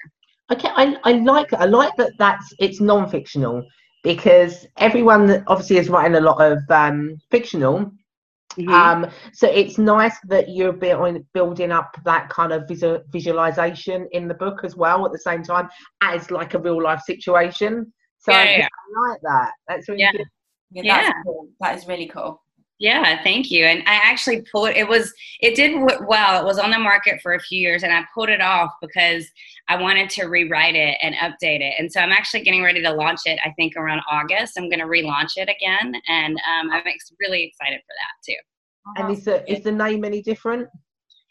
Okay, 0.53 0.69
I, 0.75 0.97
I 1.05 1.13
like 1.19 1.53
I 1.53 1.65
like 1.65 1.95
that 1.97 2.13
that's 2.19 2.53
it's 2.59 2.81
non-fictional 2.81 3.65
because 4.03 4.67
everyone 4.79 5.27
that 5.27 5.45
obviously 5.47 5.77
is 5.79 5.89
writing 5.89 6.17
a 6.17 6.21
lot 6.21 6.41
of 6.41 6.59
um, 6.71 7.17
fictional. 7.31 7.91
Um, 8.69 9.07
so 9.33 9.49
it's 9.49 9.79
nice 9.79 10.17
that 10.29 10.49
you're 10.49 10.73
building 10.73 11.25
building 11.35 11.71
up 11.71 11.97
that 12.05 12.29
kind 12.29 12.53
of 12.53 12.67
visual, 12.69 13.01
visualization 13.11 14.09
in 14.13 14.27
the 14.29 14.35
book 14.35 14.65
as 14.65 14.77
well 14.77 15.07
at 15.07 15.13
the 15.13 15.19
same 15.19 15.43
time 15.43 15.69
as 16.03 16.31
like 16.31 16.55
a 16.55 16.59
real 16.59 16.83
life 16.83 17.01
situation. 17.03 17.93
So 18.19 18.33
Yeah, 18.33 18.39
I, 18.41 18.57
yeah, 18.59 18.67
I 18.67 19.09
like 19.11 19.21
that. 19.23 19.53
That's 19.69 19.89
really 19.89 20.01
Yeah. 20.01 20.13
good. 20.13 20.27
Yeah, 20.73 20.83
that's 20.87 21.09
Yeah. 21.09 21.23
cool. 21.25 21.49
That 21.61 21.77
is 21.77 21.87
really 21.87 22.07
cool. 22.09 22.43
Yeah, 22.81 23.23
thank 23.23 23.51
you. 23.51 23.67
And 23.67 23.81
I 23.81 23.97
actually 23.97 24.41
pulled 24.51 24.71
it 24.71 24.89
was 24.89 25.13
it 25.41 25.55
did 25.55 25.79
well. 26.07 26.41
It 26.41 26.47
was 26.47 26.59
on 26.59 26.71
the 26.71 26.79
market 26.79 27.21
for 27.21 27.35
a 27.35 27.41
few 27.41 27.61
years, 27.61 27.83
and 27.83 27.93
I 27.93 28.05
pulled 28.15 28.31
it 28.31 28.41
off 28.41 28.73
because 28.81 29.27
I 29.69 29.81
wanted 29.81 30.09
to 30.11 30.25
rewrite 30.25 30.75
it 30.75 30.97
and 31.03 31.15
update 31.17 31.61
it. 31.61 31.75
And 31.79 31.93
so 31.93 32.01
I'm 32.01 32.11
actually 32.11 32.41
getting 32.41 32.63
ready 32.63 32.83
to 32.83 32.91
launch 32.91 33.21
it. 33.27 33.39
I 33.45 33.51
think 33.51 33.77
around 33.77 34.01
August, 34.11 34.55
I'm 34.57 34.71
going 34.71 34.81
to 34.81 34.87
relaunch 34.87 35.33
it 35.37 35.51
again, 35.51 35.95
and 36.09 36.37
um, 36.39 36.71
I'm 36.73 36.83
ex- 36.87 37.13
really 37.21 37.45
excited 37.45 37.81
for 37.81 37.95
that 38.01 38.33
too. 38.33 38.39
And 38.97 39.13
is 39.15 39.27
the 39.27 39.53
is 39.53 39.63
the 39.63 39.73
name 39.73 40.03
any 40.03 40.23
different? 40.23 40.67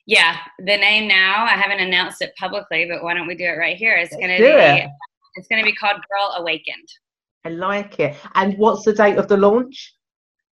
Yeah, 0.06 0.38
the 0.60 0.78
name 0.78 1.08
now 1.08 1.46
I 1.46 1.58
haven't 1.58 1.80
announced 1.80 2.22
it 2.22 2.32
publicly, 2.38 2.86
but 2.86 3.04
why 3.04 3.16
don't 3.16 3.28
we 3.28 3.36
do 3.36 3.46
it 3.46 3.58
right 3.58 3.76
here? 3.76 3.96
It's 3.98 4.16
going 4.16 4.30
to 4.30 4.38
be 4.38 4.44
it. 4.44 4.90
it's 5.34 5.48
going 5.48 5.64
to 5.64 5.66
be 5.66 5.76
called 5.76 5.98
Girl 6.12 6.36
Awakened. 6.38 6.90
I 7.44 7.50
like 7.50 8.00
it. 8.00 8.16
And 8.36 8.56
what's 8.60 8.86
the 8.86 8.94
date 8.94 9.18
of 9.18 9.28
the 9.28 9.38
launch? 9.38 9.96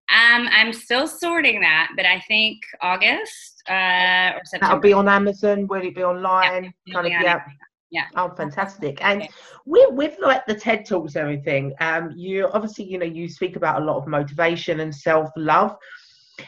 Um, 0.09 0.47
I'm 0.51 0.71
still 0.71 1.07
sorting 1.07 1.59
that, 1.61 1.89
but 1.97 2.05
I 2.05 2.21
think 2.27 2.59
August 2.81 3.61
uh, 3.69 4.31
or 4.35 4.41
September. 4.45 4.67
That'll 4.67 4.79
be 4.79 4.93
on 4.93 5.09
Amazon. 5.09 5.67
Will 5.67 5.83
it 5.83 5.95
be 5.95 6.03
online? 6.03 6.73
Yeah, 6.85 6.93
kind 6.93 7.07
of, 7.07 7.13
on 7.13 7.21
yeah. 7.23 7.43
Yeah. 7.89 8.05
Oh, 8.15 8.33
fantastic! 8.35 8.97
And 9.01 9.27
with, 9.65 9.93
with 9.93 10.17
like 10.21 10.45
the 10.45 10.55
TED 10.55 10.85
talks 10.85 11.15
and 11.15 11.23
everything, 11.23 11.73
um, 11.79 12.11
you 12.15 12.47
obviously 12.47 12.85
you 12.85 12.97
know 12.97 13.05
you 13.05 13.29
speak 13.29 13.55
about 13.55 13.81
a 13.81 13.85
lot 13.85 13.97
of 13.97 14.07
motivation 14.07 14.81
and 14.81 14.93
self 14.93 15.29
love. 15.37 15.75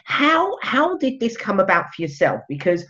How 0.04 0.58
how 0.62 0.98
did 0.98 1.20
this 1.20 1.38
come 1.38 1.60
about 1.60 1.94
for 1.94 2.02
yourself? 2.02 2.42
Because 2.50 2.86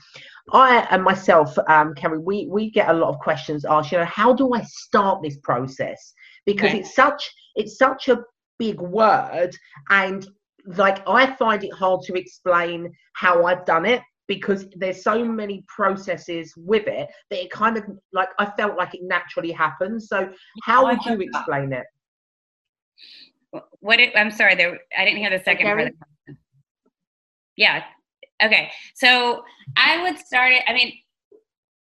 I 0.51 0.87
and 0.89 1.03
myself, 1.03 1.55
um, 1.67 1.93
Kerry, 1.93 2.17
we 2.17 2.47
we 2.49 2.71
get 2.71 2.89
a 2.89 2.93
lot 2.93 3.09
of 3.09 3.19
questions 3.19 3.65
asked. 3.65 3.91
You 3.91 3.99
know, 3.99 4.05
how 4.05 4.33
do 4.33 4.53
I 4.53 4.61
start 4.63 5.21
this 5.21 5.37
process? 5.43 6.13
Because 6.45 6.73
it's 6.73 6.95
such 6.95 7.31
it's 7.55 7.77
such 7.77 8.07
a 8.07 8.23
big 8.57 8.81
word, 8.81 9.51
and 9.91 10.27
like 10.65 11.07
I 11.07 11.35
find 11.35 11.63
it 11.63 11.73
hard 11.73 12.01
to 12.03 12.13
explain 12.13 12.91
how 13.13 13.45
I've 13.45 13.65
done 13.65 13.85
it 13.85 14.01
because 14.27 14.67
there's 14.75 15.03
so 15.03 15.25
many 15.25 15.65
processes 15.67 16.53
with 16.55 16.87
it 16.87 17.09
that 17.29 17.43
it 17.43 17.51
kind 17.51 17.77
of 17.77 17.83
like 18.13 18.29
I 18.37 18.45
felt 18.57 18.77
like 18.77 18.93
it 18.93 19.01
naturally 19.03 19.51
happened. 19.51 20.01
So 20.03 20.31
how 20.63 20.85
would 20.85 21.03
you 21.05 21.19
explain 21.19 21.73
it? 21.73 21.85
What? 23.79 23.97
Did, 23.97 24.15
I'm 24.15 24.31
sorry. 24.31 24.55
There, 24.55 24.77
I 24.97 25.05
didn't 25.05 25.19
hear 25.19 25.31
the 25.31 25.43
second 25.43 25.65
part. 25.65 25.79
Of 25.79 25.85
the 25.87 25.93
question. 25.93 26.37
Yeah. 27.57 27.83
Okay. 28.43 28.71
So 28.95 29.43
I 29.75 30.03
would 30.03 30.19
start 30.19 30.53
it. 30.53 30.63
I 30.67 30.73
mean, 30.73 30.93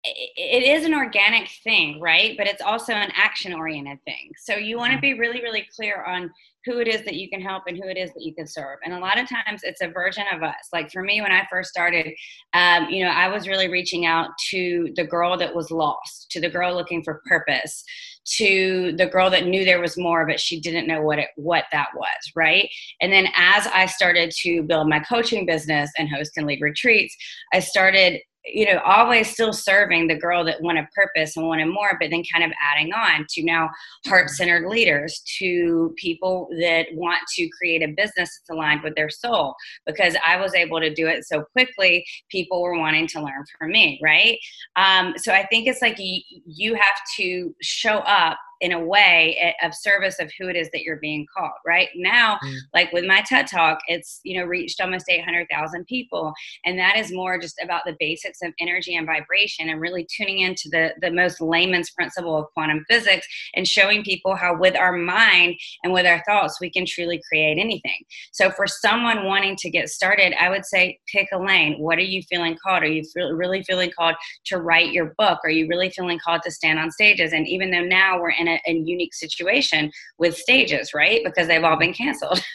it 0.05 0.63
is 0.63 0.85
an 0.85 0.95
organic 0.95 1.49
thing, 1.63 1.99
right? 2.01 2.37
But 2.37 2.47
it's 2.47 2.61
also 2.61 2.93
an 2.93 3.11
action-oriented 3.15 3.99
thing. 4.05 4.31
So 4.39 4.55
you 4.55 4.77
want 4.77 4.93
to 4.93 5.01
be 5.01 5.15
really, 5.15 5.41
really 5.41 5.67
clear 5.75 6.05
on 6.05 6.31
who 6.67 6.79
it 6.79 6.89
is 6.89 7.03
that 7.05 7.15
you 7.15 7.29
can 7.29 7.41
help 7.41 7.65
and 7.67 7.77
who 7.77 7.89
it 7.89 7.97
is 7.97 8.11
that 8.13 8.23
you 8.23 8.35
can 8.35 8.47
serve. 8.47 8.79
And 8.85 8.95
a 8.95 8.99
lot 8.99 9.19
of 9.19 9.29
times 9.29 9.63
it's 9.63 9.83
a 9.83 9.89
version 9.89 10.25
of 10.33 10.43
us. 10.43 10.69
Like 10.73 10.91
for 10.91 11.03
me, 11.03 11.21
when 11.21 11.33
I 11.33 11.47
first 11.51 11.71
started, 11.71 12.15
um, 12.55 12.89
you 12.89 13.05
know, 13.05 13.11
I 13.11 13.29
was 13.29 13.49
really 13.49 13.69
reaching 13.69 14.07
out 14.07 14.31
to 14.51 14.91
the 14.97 15.05
girl 15.05 15.37
that 15.39 15.55
was 15.55 15.71
lost, 15.71 16.31
to 16.31 16.41
the 16.41 16.49
girl 16.49 16.75
looking 16.75 17.03
for 17.03 17.21
purpose, 17.27 17.85
to 18.37 18.95
the 18.97 19.07
girl 19.07 19.29
that 19.31 19.47
knew 19.47 19.65
there 19.65 19.81
was 19.81 19.99
more, 19.99 20.27
but 20.27 20.41
she 20.41 20.59
didn't 20.59 20.87
know 20.87 21.03
what 21.03 21.19
it 21.19 21.29
what 21.37 21.65
that 21.73 21.89
was, 21.95 22.33
right? 22.35 22.69
And 23.03 23.13
then 23.13 23.27
as 23.37 23.67
I 23.67 23.87
started 23.87 24.31
to 24.43 24.63
build 24.63 24.89
my 24.89 25.01
coaching 25.01 25.45
business 25.45 25.91
and 25.99 26.09
host 26.09 26.33
and 26.37 26.47
lead 26.47 26.63
retreats, 26.63 27.15
I 27.53 27.61
started 27.61 28.21
you 28.47 28.67
know 28.67 28.81
always 28.85 29.31
still 29.31 29.53
serving 29.53 30.07
the 30.07 30.15
girl 30.15 30.45
that 30.45 30.61
wanted 30.61 30.87
purpose 30.95 31.37
and 31.37 31.47
wanted 31.47 31.67
more 31.67 31.97
but 32.01 32.11
then 32.11 32.23
kind 32.33 32.45
of 32.45 32.53
adding 32.63 32.93
on 32.93 33.25
to 33.29 33.43
now 33.43 33.71
heart-centered 34.07 34.67
leaders 34.69 35.23
to 35.39 35.95
people 35.97 36.49
that 36.61 36.87
want 36.93 37.21
to 37.35 37.49
create 37.49 37.83
a 37.83 37.89
business 37.89 38.15
that's 38.39 38.51
aligned 38.51 38.83
with 38.83 38.95
their 38.95 39.11
soul. 39.11 39.55
Because 39.87 40.17
i 40.27 40.37
was 40.37 40.55
able 40.55 40.81
to 40.81 40.93
do 40.93 41.07
it 41.07 41.25
so 41.27 41.45
quickly 41.53 42.05
people 42.31 42.63
were 42.63 42.79
wanting 42.79 43.07
to 43.09 43.21
learn 43.21 43.45
from 43.59 43.71
me 43.71 43.99
right? 44.03 44.39
Um, 44.77 45.15
so 45.17 45.33
i 45.33 45.47
think 45.47 45.67
it's 45.67 45.83
like 45.83 45.97
you 45.99 46.75
have 46.75 47.01
to 47.17 47.55
show 47.63 47.99
up 47.99 48.39
in 48.61 48.73
a 48.73 48.85
way 48.85 49.37
eh, 49.41 49.67
of 49.67 49.75
service 49.75 50.19
of 50.21 50.31
who 50.39 50.49
it 50.49 50.57
is 50.57 50.71
that 50.73 50.83
you're 50.83 50.97
being 50.97 51.27
called 51.37 51.53
right? 51.67 51.89
Now 51.97 52.39
Mm. 52.45 52.57
like 52.75 52.93
with 52.93 53.05
my 53.05 53.23
ted 53.23 53.47
talk 53.47 53.79
it's 53.87 54.21
you 54.25 54.39
know 54.39 54.45
reached 54.45 54.81
almost 54.81 55.09
800000 55.09 55.87
people 55.87 56.33
and 56.65 56.79
that 56.79 56.97
is 56.97 57.13
more 57.13 57.39
just 57.39 57.61
about 57.63 57.83
the 57.87 57.97
basics 58.01 58.41
of 58.43 58.53
energy 58.61 58.97
and 58.97 59.07
vibration 59.07 59.69
and 59.69 59.81
really 59.81 60.07
tuning 60.17 60.41
into 60.41 60.69
the 60.71 60.93
the 61.01 61.11
most 61.11 61.41
layman's 61.41 61.91
principle 61.91 62.37
of 62.37 62.47
quantum 62.55 62.85
physics 62.89 63.27
and 63.55 63.69
showing 63.69 64.03
people 64.03 64.35
how 64.35 64.57
with 64.57 64.77
our 64.77 64.93
mind 64.93 65.55
and 65.85 65.93
with 65.93 66.07
our 66.07 66.23
thoughts 66.27 66.61
we 66.61 66.71
can 66.71 66.85
truly 66.87 67.21
create 67.29 67.59
anything. 67.59 68.05
So 68.33 68.51
for 68.51 68.67
someone 68.67 69.25
wanting 69.25 69.57
to 69.57 69.71
get 69.71 69.89
started 69.89 70.35
i 70.41 70.49
would 70.49 70.65
say 70.65 70.99
pick 71.13 71.29
a 71.33 71.39
lane. 71.39 71.79
What 71.79 71.99
are 71.99 72.03
you 72.03 72.23
feeling 72.23 72.57
called? 72.63 72.83
Are 72.83 72.87
you 72.89 73.05
feel, 73.05 73.33
really 73.33 73.63
feeling 73.63 73.91
called 73.97 74.17
to 74.47 74.59
write 74.59 74.93
your 74.93 75.15
book? 75.19 75.39
Are 75.45 75.51
you 75.51 75.67
really 75.69 75.91
feeling 75.91 76.19
called 76.25 76.43
to 76.43 76.51
stand 76.51 76.79
on 76.79 76.91
stages? 76.91 77.33
And 77.33 77.47
even 77.47 77.71
though 77.71 77.83
now 77.83 78.21
we're 78.21 78.31
in 78.31 78.44
a, 78.49 78.61
a 78.67 78.73
unique 78.73 79.15
situation 79.15 79.91
with 80.19 80.37
stages 80.37 80.93
right? 80.95 81.23
Because 81.25 81.49
they've 81.49 81.65
all 81.65 81.77
been 81.77 81.93
canceled 81.93 82.39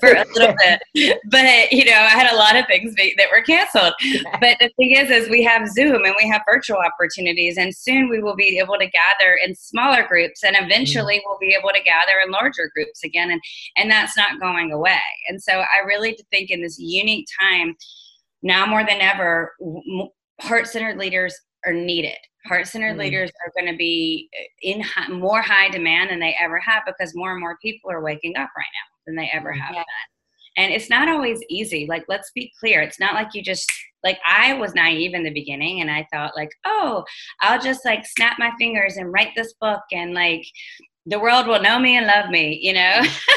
for 0.00 0.12
a 0.12 0.24
little 0.34 0.54
bit. 0.94 1.18
But 1.30 1.72
you 1.72 1.84
know 1.84 1.92
i 1.92 2.08
had 2.08 2.32
a 2.32 2.36
lot 2.36 2.56
of 2.56 2.66
things 2.66 2.94
be- 2.94 3.14
that 3.18 3.28
were 3.30 3.42
canceled. 3.42 3.94
But 4.40 4.58
the 4.60 4.70
thing 4.76 4.92
is 4.96 5.10
is 5.10 5.28
we 5.28 5.42
have 5.42 5.68
zoom 5.68 6.04
and 6.04 6.14
we 6.16 6.28
have 6.28 6.42
virtual 6.46 6.78
opportunities 6.78 7.56
and 7.56 7.74
soon 7.74 8.08
we 8.08 8.20
will 8.20 8.36
be 8.36 8.58
able 8.58 8.76
to 8.78 8.86
gather 8.86 9.38
in 9.44 9.54
smaller 9.54 10.06
groups 10.06 10.42
and 10.44 10.56
eventually 10.58 11.22
we'll 11.24 11.38
be 11.38 11.56
able 11.58 11.70
to 11.70 11.82
gather 11.82 12.14
in 12.24 12.30
larger 12.30 12.70
groups 12.74 13.04
again 13.04 13.30
and 13.30 13.40
and 13.76 13.90
that's 13.90 14.16
not 14.16 14.40
going 14.40 14.72
away. 14.72 14.98
And 15.28 15.42
so 15.42 15.52
i 15.52 15.86
really 15.86 16.18
think 16.30 16.50
in 16.50 16.62
this 16.62 16.78
unique 16.78 17.26
time 17.40 17.74
now 18.42 18.66
more 18.66 18.84
than 18.84 19.00
ever 19.00 19.52
heart-centered 20.40 20.98
leaders 20.98 21.34
are 21.64 21.72
needed 21.72 22.16
heart-centered 22.46 22.94
Mm. 22.96 22.98
leaders 22.98 23.30
are 23.44 23.52
going 23.58 23.70
to 23.72 23.76
be 23.76 24.28
in 24.62 24.80
high, 24.80 25.08
more 25.08 25.40
high 25.42 25.68
demand 25.70 26.10
than 26.10 26.20
they 26.20 26.36
ever 26.40 26.58
have 26.60 26.82
because 26.86 27.14
more 27.14 27.32
and 27.32 27.40
more 27.40 27.56
people 27.62 27.90
are 27.90 28.02
waking 28.02 28.36
up 28.36 28.50
right 28.56 28.66
now 28.74 28.88
than 29.06 29.16
they 29.16 29.30
ever 29.32 29.52
have 29.52 29.74
Yeah. 29.74 29.80
been 29.82 30.62
and 30.64 30.72
it's 30.72 30.88
not 30.88 31.08
always 31.08 31.40
easy 31.50 31.84
like 31.88 32.04
let's 32.08 32.30
be 32.34 32.52
clear 32.60 32.80
it's 32.80 33.00
not 33.00 33.14
like 33.14 33.28
you 33.34 33.42
just 33.42 33.68
like 34.04 34.18
i 34.26 34.52
was 34.54 34.72
naive 34.74 35.12
in 35.14 35.24
the 35.24 35.32
beginning 35.32 35.80
and 35.80 35.90
i 35.90 36.06
thought 36.12 36.36
like 36.36 36.50
oh 36.64 37.02
i'll 37.40 37.60
just 37.60 37.84
like 37.84 38.06
snap 38.06 38.38
my 38.38 38.52
fingers 38.58 38.96
and 38.96 39.12
write 39.12 39.32
this 39.34 39.52
book 39.60 39.80
and 39.92 40.14
like 40.14 40.44
the 41.06 41.18
world 41.18 41.46
will 41.48 41.60
know 41.60 41.78
me 41.80 41.96
and 41.96 42.06
love 42.06 42.30
me 42.30 42.58
you 42.62 42.72
know 42.72 43.00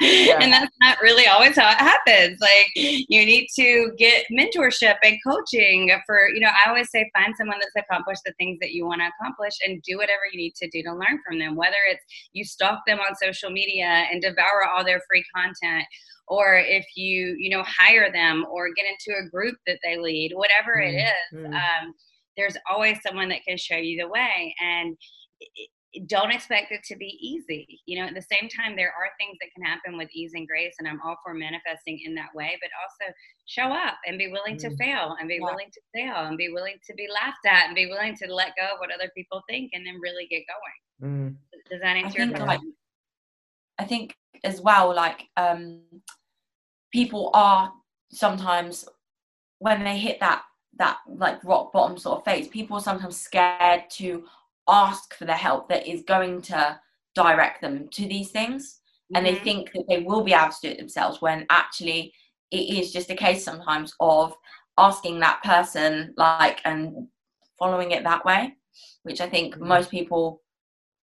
Yeah. 0.00 0.38
and 0.40 0.52
that's 0.52 0.74
not 0.80 1.00
really 1.00 1.26
always 1.26 1.56
how 1.56 1.68
it 1.70 1.76
happens 1.78 2.38
like 2.40 2.66
you 2.74 3.24
need 3.24 3.46
to 3.56 3.92
get 3.98 4.24
mentorship 4.30 4.96
and 5.02 5.16
coaching 5.26 5.90
for 6.06 6.28
you 6.28 6.40
know 6.40 6.48
i 6.64 6.68
always 6.68 6.90
say 6.90 7.08
find 7.16 7.34
someone 7.36 7.58
that's 7.60 7.86
accomplished 7.86 8.22
the 8.24 8.32
things 8.38 8.58
that 8.60 8.72
you 8.72 8.84
want 8.86 9.00
to 9.00 9.08
accomplish 9.20 9.54
and 9.64 9.82
do 9.82 9.96
whatever 9.96 10.20
you 10.32 10.38
need 10.38 10.54
to 10.56 10.68
do 10.68 10.82
to 10.82 10.92
learn 10.92 11.18
from 11.26 11.38
them 11.38 11.56
whether 11.56 11.76
it's 11.90 12.02
you 12.32 12.44
stalk 12.44 12.80
them 12.86 12.98
on 12.98 13.14
social 13.16 13.50
media 13.50 14.04
and 14.10 14.20
devour 14.22 14.64
all 14.74 14.84
their 14.84 15.00
free 15.08 15.24
content 15.34 15.84
or 16.28 16.56
if 16.56 16.84
you 16.96 17.36
you 17.38 17.50
know 17.50 17.62
hire 17.66 18.10
them 18.12 18.44
or 18.50 18.68
get 18.74 18.84
into 18.86 19.18
a 19.18 19.28
group 19.30 19.56
that 19.66 19.78
they 19.84 19.96
lead 19.98 20.32
whatever 20.34 20.78
it 20.80 20.94
Mm, 20.94 21.08
is 21.08 21.46
mm. 21.46 21.54
um, 21.54 21.94
there's 22.36 22.56
always 22.70 22.98
someone 23.06 23.28
that 23.30 23.40
can 23.46 23.56
show 23.56 23.76
you 23.76 23.98
the 23.98 24.08
way 24.08 24.54
and 24.62 24.96
it- 25.40 25.70
don't 26.00 26.30
expect 26.30 26.72
it 26.72 26.82
to 26.84 26.96
be 26.96 27.18
easy 27.20 27.80
you 27.86 27.98
know 27.98 28.06
at 28.06 28.14
the 28.14 28.22
same 28.22 28.48
time 28.48 28.76
there 28.76 28.92
are 28.92 29.08
things 29.18 29.36
that 29.40 29.48
can 29.54 29.64
happen 29.64 29.96
with 29.96 30.08
ease 30.12 30.32
and 30.34 30.46
grace 30.46 30.74
and 30.78 30.86
i'm 30.86 31.00
all 31.04 31.16
for 31.24 31.32
manifesting 31.32 31.98
in 32.04 32.14
that 32.14 32.34
way 32.34 32.58
but 32.60 32.70
also 32.82 33.12
show 33.46 33.72
up 33.72 33.94
and 34.06 34.18
be 34.18 34.28
willing 34.28 34.56
to 34.58 34.68
Mm. 34.68 34.76
fail 34.78 35.16
and 35.18 35.28
be 35.28 35.36
Yeah. 35.36 35.44
willing 35.44 35.70
to 35.72 35.80
fail 35.94 36.26
and 36.26 36.36
be 36.36 36.50
willing 36.52 36.78
to 36.86 36.94
be 36.94 37.08
laughed 37.08 37.46
at 37.46 37.66
and 37.66 37.74
be 37.74 37.86
willing 37.86 38.14
to 38.16 38.26
let 38.32 38.54
go 38.56 38.74
of 38.74 38.78
what 38.80 38.90
other 38.92 39.10
people 39.16 39.42
think 39.48 39.70
and 39.72 39.86
then 39.86 39.98
really 40.00 40.26
get 40.26 40.42
going 40.46 40.80
Mm. 41.02 41.36
does 41.70 41.80
that 41.80 41.96
answer 41.96 42.18
your 42.18 42.26
think, 42.28 42.36
question 42.36 42.48
like, 42.48 42.60
I 43.78 43.84
think 43.84 44.16
as 44.44 44.60
well, 44.60 44.94
like 44.94 45.28
um, 45.36 45.82
people 46.92 47.30
are 47.34 47.72
sometimes 48.10 48.88
when 49.58 49.84
they 49.84 49.98
hit 49.98 50.20
that 50.20 50.42
that 50.78 50.98
like 51.08 51.42
rock 51.44 51.72
bottom 51.72 51.96
sort 51.98 52.18
of 52.18 52.24
phase, 52.24 52.48
people 52.48 52.76
are 52.76 52.82
sometimes 52.82 53.18
scared 53.20 53.84
to 53.90 54.24
ask 54.68 55.14
for 55.14 55.24
the 55.24 55.34
help 55.34 55.68
that 55.68 55.86
is 55.86 56.02
going 56.02 56.42
to 56.42 56.80
direct 57.14 57.60
them 57.60 57.88
to 57.88 58.06
these 58.06 58.30
things, 58.30 58.80
and 59.14 59.24
they 59.24 59.36
Mhm. 59.36 59.42
think 59.44 59.72
that 59.72 59.84
they 59.88 60.00
will 60.00 60.22
be 60.22 60.32
able 60.34 60.52
to 60.52 60.60
do 60.62 60.68
it 60.68 60.78
themselves 60.78 61.22
when 61.22 61.46
actually 61.50 62.12
it 62.50 62.68
is 62.78 62.92
just 62.92 63.10
a 63.10 63.14
case 63.16 63.44
sometimes 63.44 63.94
of 64.00 64.36
asking 64.78 65.20
that 65.20 65.42
person 65.42 66.12
like 66.16 66.60
and 66.64 67.08
following 67.58 67.92
it 67.92 68.04
that 68.04 68.24
way, 68.24 68.56
which 69.04 69.20
I 69.20 69.28
think 69.28 69.54
Mhm. 69.56 69.66
most 69.66 69.90
people 69.90 70.42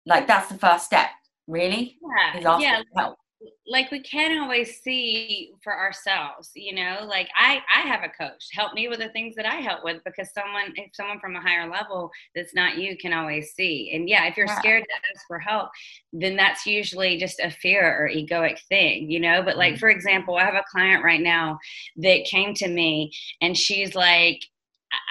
like 0.06 0.26
that's 0.26 0.48
the 0.48 0.58
first 0.58 0.84
step 0.84 1.10
really 1.46 1.98
is 2.34 2.42
yeah 2.44 2.50
asking 2.50 2.60
yeah 2.62 2.82
for 2.92 3.00
help. 3.00 3.18
Like 3.66 3.90
we 3.90 4.00
can't 4.00 4.40
always 4.40 4.80
see 4.80 5.52
for 5.62 5.76
ourselves 5.76 6.50
you 6.54 6.74
know 6.74 7.04
like 7.06 7.28
i 7.36 7.60
i 7.74 7.80
have 7.80 8.02
a 8.02 8.08
coach 8.08 8.48
help 8.52 8.74
me 8.74 8.88
with 8.88 8.98
the 8.98 9.08
things 9.10 9.34
that 9.36 9.46
i 9.46 9.56
help 9.56 9.84
with 9.84 10.02
because 10.04 10.32
someone 10.32 10.72
if 10.76 10.90
someone 10.94 11.18
from 11.20 11.36
a 11.36 11.40
higher 11.40 11.68
level 11.70 12.10
that's 12.34 12.54
not 12.54 12.76
you 12.76 12.96
can 12.96 13.12
always 13.12 13.52
see 13.52 13.92
and 13.94 14.08
yeah 14.08 14.26
if 14.26 14.36
you're 14.36 14.46
Yeah. 14.46 14.58
scared 14.58 14.84
to 14.84 14.94
ask 15.14 15.26
for 15.26 15.38
help 15.38 15.70
then 16.12 16.36
that's 16.36 16.66
usually 16.66 17.18
just 17.18 17.40
a 17.40 17.50
fear 17.50 18.04
or 18.04 18.08
egoic 18.08 18.58
thing 18.68 19.10
you 19.10 19.20
know 19.20 19.42
but 19.42 19.56
like 19.56 19.74
Mhm. 19.74 19.80
for 19.80 19.88
example 19.88 20.36
i 20.36 20.44
have 20.44 20.54
a 20.54 20.64
client 20.70 21.04
right 21.04 21.20
now 21.20 21.58
that 21.96 22.24
came 22.24 22.54
to 22.54 22.68
me 22.68 23.12
and 23.40 23.56
she's 23.56 23.94
like 23.94 24.42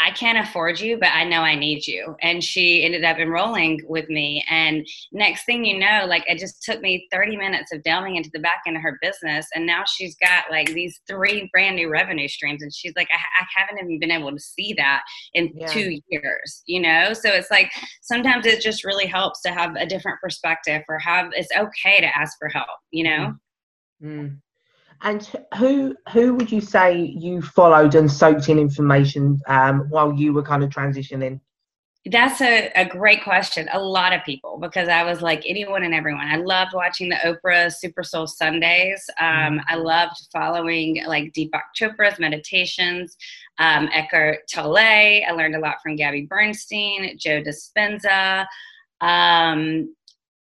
I 0.04 0.12
can't 0.12 0.38
afford 0.38 0.80
you, 0.80 0.98
but 0.98 1.10
I 1.10 1.24
know 1.24 1.42
I 1.42 1.56
need 1.56 1.88
you. 1.88 2.16
And 2.22 2.44
she 2.44 2.84
ended 2.84 3.04
up 3.04 3.18
enrolling 3.18 3.82
with 3.88 4.10
me. 4.10 4.44
And 4.50 4.86
next 5.12 5.46
thing 5.46 5.66
you 5.66 5.80
know, 5.80 6.06
like 6.08 6.24
it 6.28 6.40
just 6.40 6.64
took 6.64 6.82
me 6.82 7.08
30 7.12 7.38
minutes 7.38 7.72
of 7.72 7.84
delving 7.84 8.16
into 8.16 8.30
the 8.34 8.40
back 8.40 8.62
end 8.68 8.78
of 8.78 8.84
her 8.84 8.98
business. 9.02 9.48
And 9.54 9.66
now 9.66 9.84
she's 9.86 10.16
got 10.16 10.46
like 10.52 10.68
these 10.74 11.02
three 11.08 11.50
brand 11.52 11.76
new 11.76 11.90
revenue 11.90 12.28
streams. 12.28 12.62
And 12.62 12.74
she's 12.74 12.94
like, 12.96 13.08
I, 13.12 13.44
I 13.44 13.46
haven't 13.56 13.84
even 13.84 14.00
been 14.00 14.12
able 14.12 14.32
to 14.32 14.40
see 14.40 14.74
that 14.78 15.02
in 15.34 15.52
yeah. 15.56 15.68
two 15.68 16.00
years, 16.10 16.64
you 16.66 16.82
know? 16.82 17.14
So 17.14 17.30
it's 17.30 17.52
like 17.52 17.72
sometimes 18.02 18.46
it 18.46 18.62
just 18.62 18.84
really 18.84 19.08
helps 19.08 19.42
to 19.44 19.50
have 19.50 19.76
a 19.76 19.86
different 19.86 20.20
perspective 20.22 20.84
or 20.90 21.00
have 21.00 21.30
it's 21.34 21.50
okay 21.58 22.02
to 22.02 22.18
ask 22.18 22.38
for 22.40 22.50
help, 22.50 22.70
you 22.92 23.04
know? 23.04 23.36
Mm. 24.04 24.38
And 25.04 25.28
who 25.58 25.96
who 26.12 26.36
would 26.36 26.52
you 26.52 26.62
say 26.62 27.02
you 27.18 27.42
followed 27.42 27.96
and 27.96 28.12
soaked 28.12 28.50
in 28.50 28.60
information 28.60 29.40
um, 29.48 29.90
while 29.90 30.14
you 30.14 30.34
were 30.34 30.44
kind 30.44 30.64
of 30.64 30.70
transitioning? 30.70 31.40
That's 32.06 32.42
a, 32.42 32.72
a 32.76 32.86
great 32.86 33.24
question. 33.24 33.70
A 33.72 33.80
lot 33.80 34.12
of 34.12 34.24
people, 34.24 34.58
because 34.60 34.90
I 34.90 35.04
was 35.04 35.22
like 35.22 35.44
anyone 35.46 35.84
and 35.84 35.94
everyone. 35.94 36.28
I 36.28 36.38
loved 36.38 36.74
watching 36.74 37.10
the 37.10 37.16
Oprah 37.18 37.72
Super 37.72 38.02
Soul 38.02 38.26
Sundays. 38.26 39.08
Um, 39.20 39.62
I 39.68 39.76
mm-hmm. 39.76 39.84
loved 39.84 40.16
following 40.32 41.04
like 41.06 41.32
Deepak 41.34 41.62
Chopra's 41.80 42.18
meditations, 42.18 43.16
um, 43.60 43.88
Eckhart 43.94 44.40
Tolle. 44.52 44.78
I 44.78 45.32
learned 45.36 45.56
a 45.56 45.60
lot 45.60 45.78
from 45.84 45.96
Gabby 45.96 46.26
Bernstein, 46.28 47.18
Joe 47.20 47.44
Dispenza. 47.44 48.48
Um, 49.02 49.96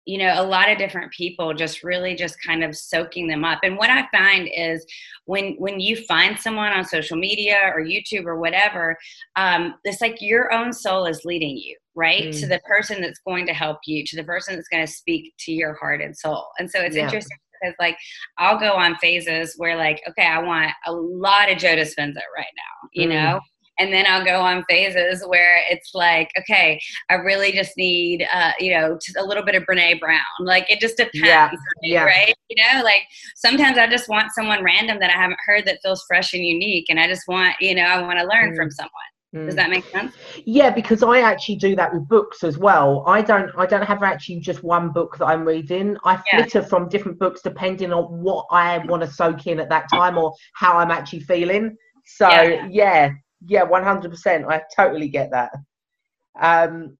you 0.06 0.18
know 0.18 0.34
a 0.36 0.44
lot 0.44 0.70
of 0.70 0.78
different 0.78 1.12
people 1.12 1.54
just 1.54 1.84
really 1.84 2.16
just 2.16 2.42
kind 2.42 2.64
of 2.64 2.76
soaking 2.76 3.28
them 3.28 3.44
up 3.44 3.60
and 3.64 3.78
what 3.78 3.90
i 3.90 4.08
find 4.12 4.50
is 4.56 4.86
when 5.26 5.56
when 5.58 5.80
you 5.80 5.96
find 5.96 6.40
someone 6.40 6.72
on 6.72 6.86
social 6.86 7.18
media 7.18 7.72
or 7.74 7.82
youtube 7.82 8.26
or 8.26 8.40
whatever 8.40 8.98
um, 9.36 9.76
it's 9.84 10.02
like 10.02 10.22
your 10.22 10.54
own 10.54 10.72
soul 10.72 11.06
is 11.06 11.26
leading 11.26 11.58
you 11.58 11.76
right 11.96 12.26
mm. 12.26 12.40
to 12.40 12.48
the 12.48 12.60
person 12.60 13.02
that's 13.02 13.20
going 13.26 13.46
to 13.46 13.54
help 13.54 13.78
you 13.86 14.04
to 14.06 14.16
the 14.16 14.24
person 14.24 14.56
that's 14.56 14.68
going 14.68 14.86
to 14.86 14.92
speak 14.92 15.34
to 15.40 15.52
your 15.52 15.74
heart 15.76 16.02
and 16.02 16.16
soul 16.16 16.46
and 16.60 16.70
so 16.70 16.80
it's 16.80 16.96
yeah. 16.96 17.06
interesting 17.06 17.38
because 17.62 17.76
like 17.80 17.98
I'll 18.38 18.60
go 18.60 18.74
on 18.74 18.98
phases 18.98 19.56
where 19.58 19.78
like 19.78 20.02
okay 20.10 20.28
I 20.28 20.40
want 20.40 20.72
a 20.86 20.92
lot 20.92 21.50
of 21.50 21.58
Joe 21.58 21.76
Dispenza 21.76 22.22
right 22.36 22.46
now 22.58 22.90
you 22.94 23.08
mm. 23.08 23.14
know 23.14 23.40
and 23.80 23.92
then 23.92 24.06
I'll 24.08 24.24
go 24.24 24.40
on 24.40 24.64
phases 24.70 25.24
where 25.28 25.60
it's 25.70 25.92
like, 25.94 26.30
okay, 26.40 26.80
I 27.10 27.16
really 27.16 27.52
just 27.52 27.76
need, 27.78 28.26
uh, 28.34 28.52
you 28.60 28.74
know, 28.74 28.98
a 29.18 29.24
little 29.24 29.44
bit 29.44 29.56
of 29.56 29.64
Brene 29.64 30.00
Brown. 30.00 30.22
Like 30.40 30.70
it 30.70 30.80
just 30.80 30.98
depends, 30.98 31.26
yeah. 31.26 31.52
Me, 31.82 31.94
yeah. 31.94 32.04
right? 32.04 32.34
You 32.50 32.64
know, 32.64 32.84
like 32.84 33.02
sometimes 33.36 33.78
I 33.78 33.88
just 33.88 34.08
want 34.10 34.32
someone 34.34 34.64
random 34.64 35.00
that 35.00 35.10
I 35.10 35.14
haven't 35.14 35.40
heard 35.46 35.66
that 35.66 35.80
feels 35.82 36.04
fresh 36.08 36.34
and 36.34 36.46
unique, 36.46 36.86
and 36.90 37.00
I 37.00 37.08
just 37.08 37.24
want, 37.28 37.56
you 37.60 37.76
know, 37.76 37.84
I 37.84 38.02
want 38.02 38.20
to 38.20 38.26
learn 38.26 38.54
mm. 38.54 38.56
from 38.56 38.72
someone. 38.72 38.92
Does 39.34 39.54
mm. 39.54 39.58
that 39.58 39.70
make 39.70 39.86
sense? 39.88 40.16
Yeah, 40.46 40.70
because 40.70 41.04
I 41.04 41.20
actually 41.20 41.58
do 41.58 41.76
that 41.76 41.94
with 41.94 42.08
books 42.08 42.44
as 42.44 42.58
well. 42.58 43.04
I 43.06 43.22
don't 43.22 43.52
I 43.58 43.66
don't 43.66 43.86
have 43.86 44.02
actually 44.02 44.40
just 44.40 44.64
one 44.64 44.92
book 44.92 45.18
that 45.18 45.26
I'm 45.26 45.44
reading. 45.44 45.98
I 46.06 46.22
flitter 46.32 46.64
from 46.64 46.88
different 46.88 47.20
books 47.20 47.42
depending 47.42 47.92
on 47.92 48.06
what 48.06 48.46
I 48.52 48.78
want 48.78 49.04
to 49.04 49.12
soak 49.12 49.46
in 49.48 49.60
at 49.60 49.68
that 49.70 49.88
time 49.92 50.18
or 50.18 50.34
how 50.54 50.78
I'm 50.78 50.92
actually 50.92 51.22
feeling. 51.22 51.76
So 52.06 52.30
yeah, 52.30 52.68
yeah 52.72 53.12
yeah, 53.46 53.64
one 53.64 53.84
hundred 53.84 54.12
percent. 54.12 54.46
I 54.48 54.62
totally 54.76 55.10
get 55.10 55.32
that. 55.32 55.52
Um, 56.40 56.98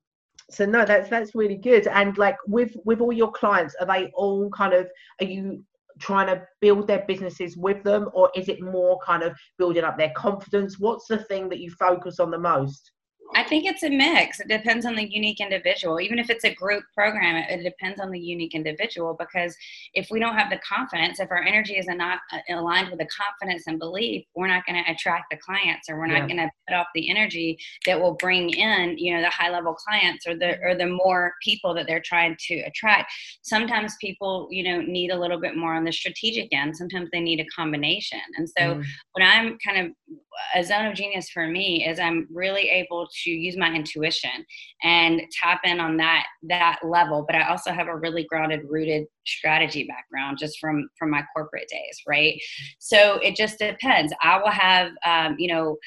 so 0.50 0.66
no, 0.66 0.86
that's 0.86 1.10
that's 1.10 1.36
really 1.36 1.58
good. 1.58 1.88
And 1.88 2.18
like 2.18 2.38
with 2.48 2.76
with 2.86 3.02
all 3.02 3.14
your 3.14 3.32
clients, 3.32 3.76
are 3.80 3.88
they 3.88 4.12
all 4.14 4.50
kind 4.52 4.74
of? 4.74 4.88
Are 5.22 5.26
you 5.26 5.64
trying 6.00 6.28
to 6.28 6.46
build 6.60 6.88
their 6.88 7.06
businesses 7.08 7.56
with 7.58 7.84
them, 7.84 8.10
or 8.14 8.30
is 8.36 8.50
it 8.50 8.62
more 8.62 9.00
kind 9.06 9.24
of 9.24 9.36
building 9.58 9.84
up 9.84 9.98
their 9.98 10.12
confidence? 10.16 10.78
What's 10.80 11.08
the 11.08 11.18
thing 11.18 11.50
that 11.50 11.60
you 11.60 11.72
focus 11.72 12.20
on 12.20 12.32
the 12.32 12.38
most? 12.38 12.92
I 13.34 13.44
think 13.44 13.66
it's 13.66 13.84
a 13.84 13.90
mix. 13.90 14.40
It 14.40 14.48
depends 14.48 14.86
on 14.86 14.96
the 14.96 15.04
unique 15.04 15.40
individual. 15.40 16.00
Even 16.00 16.20
if 16.20 16.30
it's 16.30 16.44
a 16.44 16.54
group 16.54 16.84
program, 16.94 17.36
it, 17.36 17.60
it, 17.60 17.64
depends 17.64 18.00
on 18.00 18.12
the 18.12 18.20
unique 18.20 18.54
individual 18.54 19.16
because 19.18 19.56
if 19.94 20.08
we 20.12 20.20
don't 20.20 20.36
have 20.36 20.50
the 20.50 20.60
confidence, 20.60 21.20
if 21.20 21.32
our 21.32 21.42
energy 21.42 21.76
is 21.78 21.88
not 21.88 22.20
uh, 22.32 22.38
aligned 22.52 22.90
with 22.90 23.00
the 23.00 23.08
confidence 23.08 23.64
and 23.68 23.80
belief, 23.80 24.26
we're 24.36 24.48
not 24.48 24.66
going 24.66 24.82
to 24.84 24.92
attract 24.92 25.26
the 25.32 25.38
clients 25.38 25.90
or 25.90 25.98
we're 25.98 26.06
not 26.06 26.28
yeah. 26.30 26.36
going 26.36 26.38
to 26.38 26.52
put 26.68 26.76
off 26.76 26.88
the 26.94 27.10
energy 27.10 27.58
that 27.86 28.00
will 28.00 28.14
bring 28.14 28.50
in, 28.52 28.98
you 28.98 29.16
know, 29.16 29.22
the 29.22 29.30
high 29.30 29.50
level 29.50 29.74
clients 29.74 30.28
or 30.28 30.36
the 30.36 30.60
or 30.62 30.76
the 30.76 30.88
more 30.88 31.34
people 31.44 31.74
that 31.74 31.88
they're 31.88 32.04
trying 32.06 32.36
to 32.40 32.60
attract. 32.62 33.12
Sometimes 33.42 33.96
people, 34.00 34.48
you 34.52 34.64
know, 34.64 34.82
need 34.82 35.12
a 35.12 35.20
little 35.20 35.40
bit 35.40 35.58
more 35.58 35.74
on 35.74 35.84
the 35.84 35.92
strategic 35.92 36.54
end. 36.54 36.78
Sometimes 36.78 37.10
they 37.12 37.22
need 37.22 37.40
a 37.40 37.46
combination. 37.56 38.20
And 38.38 38.48
so 38.48 38.76
mm. 38.76 38.86
when 39.14 39.28
I'm 39.28 39.58
kind 39.66 39.88
of 39.88 40.18
a 40.54 40.64
zone 40.64 40.86
of 40.86 40.96
genius 40.96 41.30
for 41.30 41.48
me 41.48 41.88
is 41.88 42.00
I'm 42.00 42.28
really 42.32 42.70
able 42.70 43.08
to 43.24 43.32
use 43.32 43.58
my 43.58 43.74
intuition 43.74 44.46
and 44.84 45.22
tap 45.32 45.62
in 45.64 45.80
on 45.80 45.98
that 45.98 46.26
that 46.44 46.80
level. 46.84 47.26
But 47.28 47.36
I 47.36 47.48
also 47.48 47.72
have 47.72 47.88
a 47.88 47.96
really 47.96 48.26
grounded, 48.30 48.62
rooted 48.68 49.06
strategy 49.26 49.88
background 49.88 50.38
just 50.40 50.60
from 50.60 50.90
from 50.98 51.12
my 51.12 51.24
corporate 51.36 51.68
days, 51.70 52.02
right? 52.08 52.40
So 52.80 53.20
it 53.20 53.36
just 53.36 53.60
depends. 53.60 54.14
I 54.22 54.38
will 54.38 54.52
have, 54.52 54.92
um, 55.06 55.36
you 55.40 55.54
know 55.54 55.78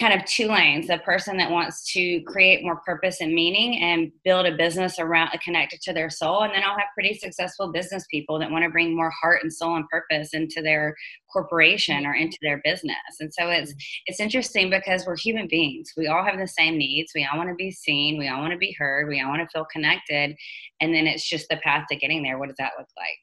kind 0.00 0.18
of 0.18 0.24
two 0.26 0.48
lanes 0.48 0.86
the 0.86 0.98
person 0.98 1.36
that 1.36 1.50
wants 1.50 1.92
to 1.92 2.20
create 2.22 2.64
more 2.64 2.80
purpose 2.86 3.20
and 3.20 3.34
meaning 3.34 3.80
and 3.80 4.10
build 4.24 4.46
a 4.46 4.56
business 4.56 4.98
around 4.98 5.28
uh, 5.28 5.38
connected 5.44 5.80
to 5.82 5.92
their 5.92 6.08
soul 6.08 6.42
and 6.42 6.54
then 6.54 6.62
i'll 6.64 6.78
have 6.78 6.88
pretty 6.94 7.14
successful 7.14 7.70
business 7.70 8.06
people 8.10 8.38
that 8.38 8.50
want 8.50 8.64
to 8.64 8.70
bring 8.70 8.96
more 8.96 9.10
heart 9.10 9.40
and 9.42 9.52
soul 9.52 9.76
and 9.76 9.88
purpose 9.88 10.30
into 10.32 10.62
their 10.62 10.96
corporation 11.32 12.06
or 12.06 12.14
into 12.14 12.38
their 12.42 12.60
business. 12.64 12.96
And 13.20 13.32
so 13.32 13.48
it's 13.48 13.72
it's 14.06 14.20
interesting 14.20 14.70
because 14.70 15.06
we're 15.06 15.16
human 15.16 15.48
beings. 15.48 15.92
We 15.96 16.08
all 16.08 16.24
have 16.24 16.38
the 16.38 16.46
same 16.46 16.76
needs. 16.76 17.12
We 17.14 17.26
all 17.30 17.38
want 17.38 17.50
to 17.50 17.54
be 17.54 17.70
seen. 17.70 18.18
We 18.18 18.28
all 18.28 18.40
want 18.40 18.52
to 18.52 18.58
be 18.58 18.76
heard. 18.78 19.08
We 19.08 19.20
all 19.20 19.30
want 19.30 19.42
to 19.42 19.48
feel 19.52 19.66
connected. 19.72 20.36
And 20.80 20.94
then 20.94 21.06
it's 21.06 21.28
just 21.28 21.48
the 21.48 21.56
path 21.58 21.86
to 21.90 21.96
getting 21.96 22.22
there. 22.22 22.38
What 22.38 22.48
does 22.48 22.58
that 22.58 22.72
look 22.78 22.88
like 22.96 23.18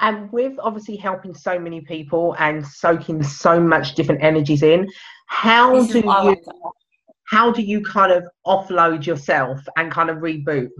and 0.00 0.30
with 0.32 0.58
obviously 0.60 0.96
helping 0.96 1.34
so 1.34 1.58
many 1.58 1.80
people 1.80 2.34
and 2.38 2.66
soaking 2.66 3.22
so 3.22 3.60
much 3.60 3.94
different 3.94 4.22
energies 4.22 4.62
in 4.62 4.88
how 5.26 5.80
this 5.80 5.92
do 5.92 5.98
you 6.00 6.36
how 7.28 7.50
do 7.50 7.62
you 7.62 7.82
kind 7.82 8.12
of 8.12 8.24
offload 8.46 9.04
yourself 9.04 9.60
and 9.76 9.90
kind 9.90 10.10
of 10.10 10.18
reboot? 10.18 10.70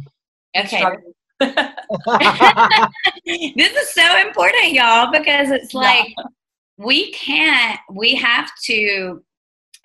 Okay. 0.56 0.84
This 3.26 3.72
is 3.72 3.88
so 3.92 4.18
important 4.26 4.72
y'all 4.72 5.10
because 5.12 5.50
it's 5.50 5.74
like 5.74 6.14
yeah. 6.16 6.24
we 6.78 7.12
can't 7.12 7.78
we 7.92 8.14
have 8.14 8.50
to 8.64 9.22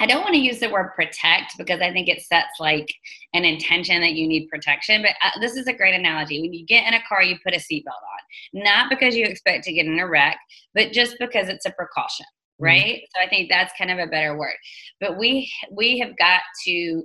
I 0.01 0.07
don't 0.07 0.23
want 0.23 0.33
to 0.33 0.41
use 0.41 0.59
the 0.59 0.69
word 0.69 0.93
protect 0.95 1.59
because 1.59 1.79
I 1.79 1.91
think 1.91 2.09
it 2.09 2.23
sets 2.23 2.59
like 2.59 2.91
an 3.35 3.45
intention 3.45 4.01
that 4.01 4.13
you 4.13 4.27
need 4.27 4.49
protection. 4.49 5.03
But 5.03 5.11
uh, 5.23 5.39
this 5.39 5.55
is 5.55 5.67
a 5.67 5.73
great 5.73 5.93
analogy. 5.93 6.41
When 6.41 6.51
you 6.51 6.65
get 6.65 6.87
in 6.87 6.95
a 6.95 7.03
car, 7.07 7.21
you 7.21 7.37
put 7.45 7.53
a 7.53 7.59
seatbelt 7.59 7.85
on, 7.85 8.63
not 8.63 8.89
because 8.89 9.15
you 9.15 9.25
expect 9.25 9.63
to 9.65 9.71
get 9.71 9.85
in 9.85 9.99
a 9.99 10.07
wreck, 10.07 10.39
but 10.73 10.91
just 10.91 11.17
because 11.19 11.49
it's 11.49 11.67
a 11.67 11.71
precaution, 11.73 12.25
mm-hmm. 12.25 12.65
right? 12.65 13.01
So 13.13 13.23
I 13.23 13.29
think 13.29 13.47
that's 13.47 13.73
kind 13.77 13.91
of 13.91 13.99
a 13.99 14.09
better 14.09 14.35
word. 14.35 14.55
But 14.99 15.19
we 15.19 15.51
we 15.71 15.99
have 15.99 16.17
got 16.17 16.41
to 16.65 17.03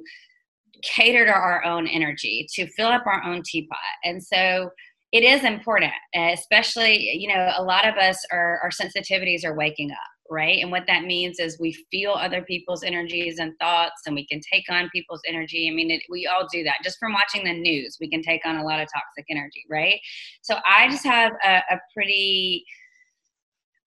cater 0.82 1.26
to 1.26 1.32
our 1.32 1.64
own 1.64 1.86
energy 1.86 2.46
to 2.54 2.66
fill 2.66 2.88
up 2.88 3.06
our 3.06 3.22
own 3.24 3.42
teapot, 3.44 3.76
and 4.04 4.24
so 4.24 4.70
it 5.12 5.22
is 5.22 5.44
important, 5.44 5.92
especially 6.14 6.98
you 6.98 7.28
know 7.28 7.52
a 7.58 7.62
lot 7.62 7.86
of 7.86 7.96
us 7.96 8.24
are 8.32 8.58
our 8.62 8.70
sensitivities 8.70 9.44
are 9.44 9.54
waking 9.54 9.90
up 9.90 10.15
right? 10.30 10.60
And 10.60 10.70
what 10.70 10.84
that 10.86 11.04
means 11.04 11.38
is 11.38 11.58
we 11.60 11.72
feel 11.90 12.12
other 12.12 12.42
people's 12.42 12.82
energies 12.82 13.38
and 13.38 13.52
thoughts, 13.60 14.02
and 14.06 14.14
we 14.14 14.26
can 14.26 14.40
take 14.52 14.64
on 14.70 14.90
people's 14.90 15.22
energy. 15.26 15.68
I 15.70 15.74
mean, 15.74 15.90
it, 15.90 16.02
we 16.10 16.26
all 16.26 16.46
do 16.52 16.62
that. 16.64 16.76
Just 16.84 16.98
from 16.98 17.12
watching 17.12 17.44
the 17.44 17.52
news, 17.52 17.98
we 18.00 18.08
can 18.08 18.22
take 18.22 18.44
on 18.44 18.56
a 18.56 18.64
lot 18.64 18.80
of 18.80 18.88
toxic 18.92 19.26
energy, 19.30 19.64
right? 19.70 19.98
So 20.42 20.56
I 20.68 20.88
just 20.88 21.04
have 21.04 21.32
a, 21.44 21.62
a 21.70 21.80
pretty 21.94 22.64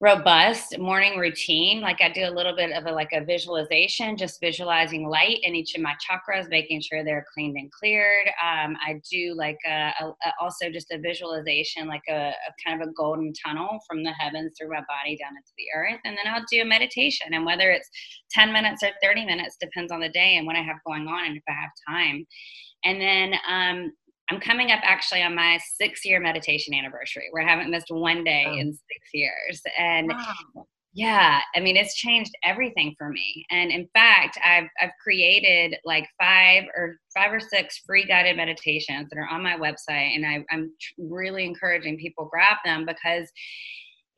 robust 0.01 0.79
morning 0.79 1.17
routine. 1.17 1.81
Like 1.81 2.01
i 2.01 2.09
do 2.09 2.23
a 2.23 2.31
little 2.31 2.55
bit 2.55 2.71
of 2.71 2.85
a 2.85 2.91
like 2.91 3.11
a 3.11 3.23
visualization 3.23 4.15
just 4.15 4.39
visualizing 4.39 5.09
light 5.09 5.39
in 5.43 5.55
each 5.55 5.75
of 5.75 5.81
my 5.81 5.93
chakras 5.95 6.47
making 6.49 6.81
sure 6.81 7.03
they're 7.03 7.25
cleaned 7.33 7.57
and 7.57 7.69
cleared. 7.71 8.27
Um, 8.27 8.77
i 8.85 9.01
do 9.11 9.33
like 9.35 9.57
a, 9.67 9.91
a, 10.01 10.13
also 10.39 10.69
just 10.69 10.91
a 10.91 10.99
visualization 10.99 11.87
like 11.87 12.03
a, 12.07 12.29
a, 12.29 12.33
kind 12.65 12.81
of 12.81 12.87
a 12.87 12.91
golden 12.93 13.33
tunnel 13.45 13.79
from 13.85 14.03
the 14.03 14.11
heavens 14.11 14.53
through 14.57 14.69
my 14.69 14.81
body 14.87 15.17
down 15.17 15.35
into 15.35 15.51
the 15.57 15.65
earth. 15.75 15.99
And 16.05 16.17
then 16.17 16.33
i'll 16.33 16.45
do 16.49 16.61
a 16.61 16.65
meditation 16.65 17.33
and 17.33 17.45
whether 17.45 17.69
it's 17.69 17.89
10 18.31 18.53
minutes 18.53 18.83
or 18.83 18.91
30 19.03 19.25
minutes 19.25 19.57
depends 19.59 19.91
on 19.91 19.99
the 19.99 20.09
day 20.09 20.37
and 20.37 20.47
what 20.47 20.55
i 20.55 20.61
have 20.61 20.77
going 20.87 21.07
on 21.07 21.25
and 21.25 21.35
if 21.35 21.43
i 21.49 21.51
have 21.51 21.71
time. 21.89 22.25
And 22.85 23.01
then 23.01 23.33
um, 23.49 23.91
I'm 24.29 24.39
coming 24.39 24.71
up 24.71 24.79
actually 24.83 25.21
on 25.23 25.35
my 25.35 25.59
six 25.77 26.05
year 26.05 26.19
meditation 26.19 26.73
anniversary 26.73 27.27
where 27.31 27.43
I 27.43 27.49
haven't 27.49 27.71
missed 27.71 27.89
one 27.89 28.23
day 28.23 28.45
oh. 28.47 28.53
in 28.53 28.73
six 28.73 29.09
years. 29.13 29.61
And 29.77 30.09
wow. 30.09 30.67
yeah, 30.93 31.41
I 31.55 31.59
mean, 31.59 31.75
it's 31.75 31.95
changed 31.95 32.31
everything 32.43 32.95
for 32.97 33.09
me. 33.09 33.45
And 33.49 33.71
in 33.71 33.87
fact, 33.93 34.37
I've, 34.43 34.67
I've 34.81 34.91
created 35.01 35.77
like 35.83 36.07
five 36.21 36.65
or 36.75 36.97
five 37.13 37.33
or 37.33 37.39
six 37.39 37.81
free 37.85 38.05
guided 38.05 38.37
meditations 38.37 39.09
that 39.09 39.19
are 39.19 39.27
on 39.27 39.43
my 39.43 39.57
website. 39.57 40.15
And 40.15 40.25
I, 40.25 40.45
I'm 40.51 40.71
really 40.97 41.45
encouraging 41.45 41.97
people 41.97 42.29
grab 42.31 42.57
them 42.63 42.85
because 42.85 43.29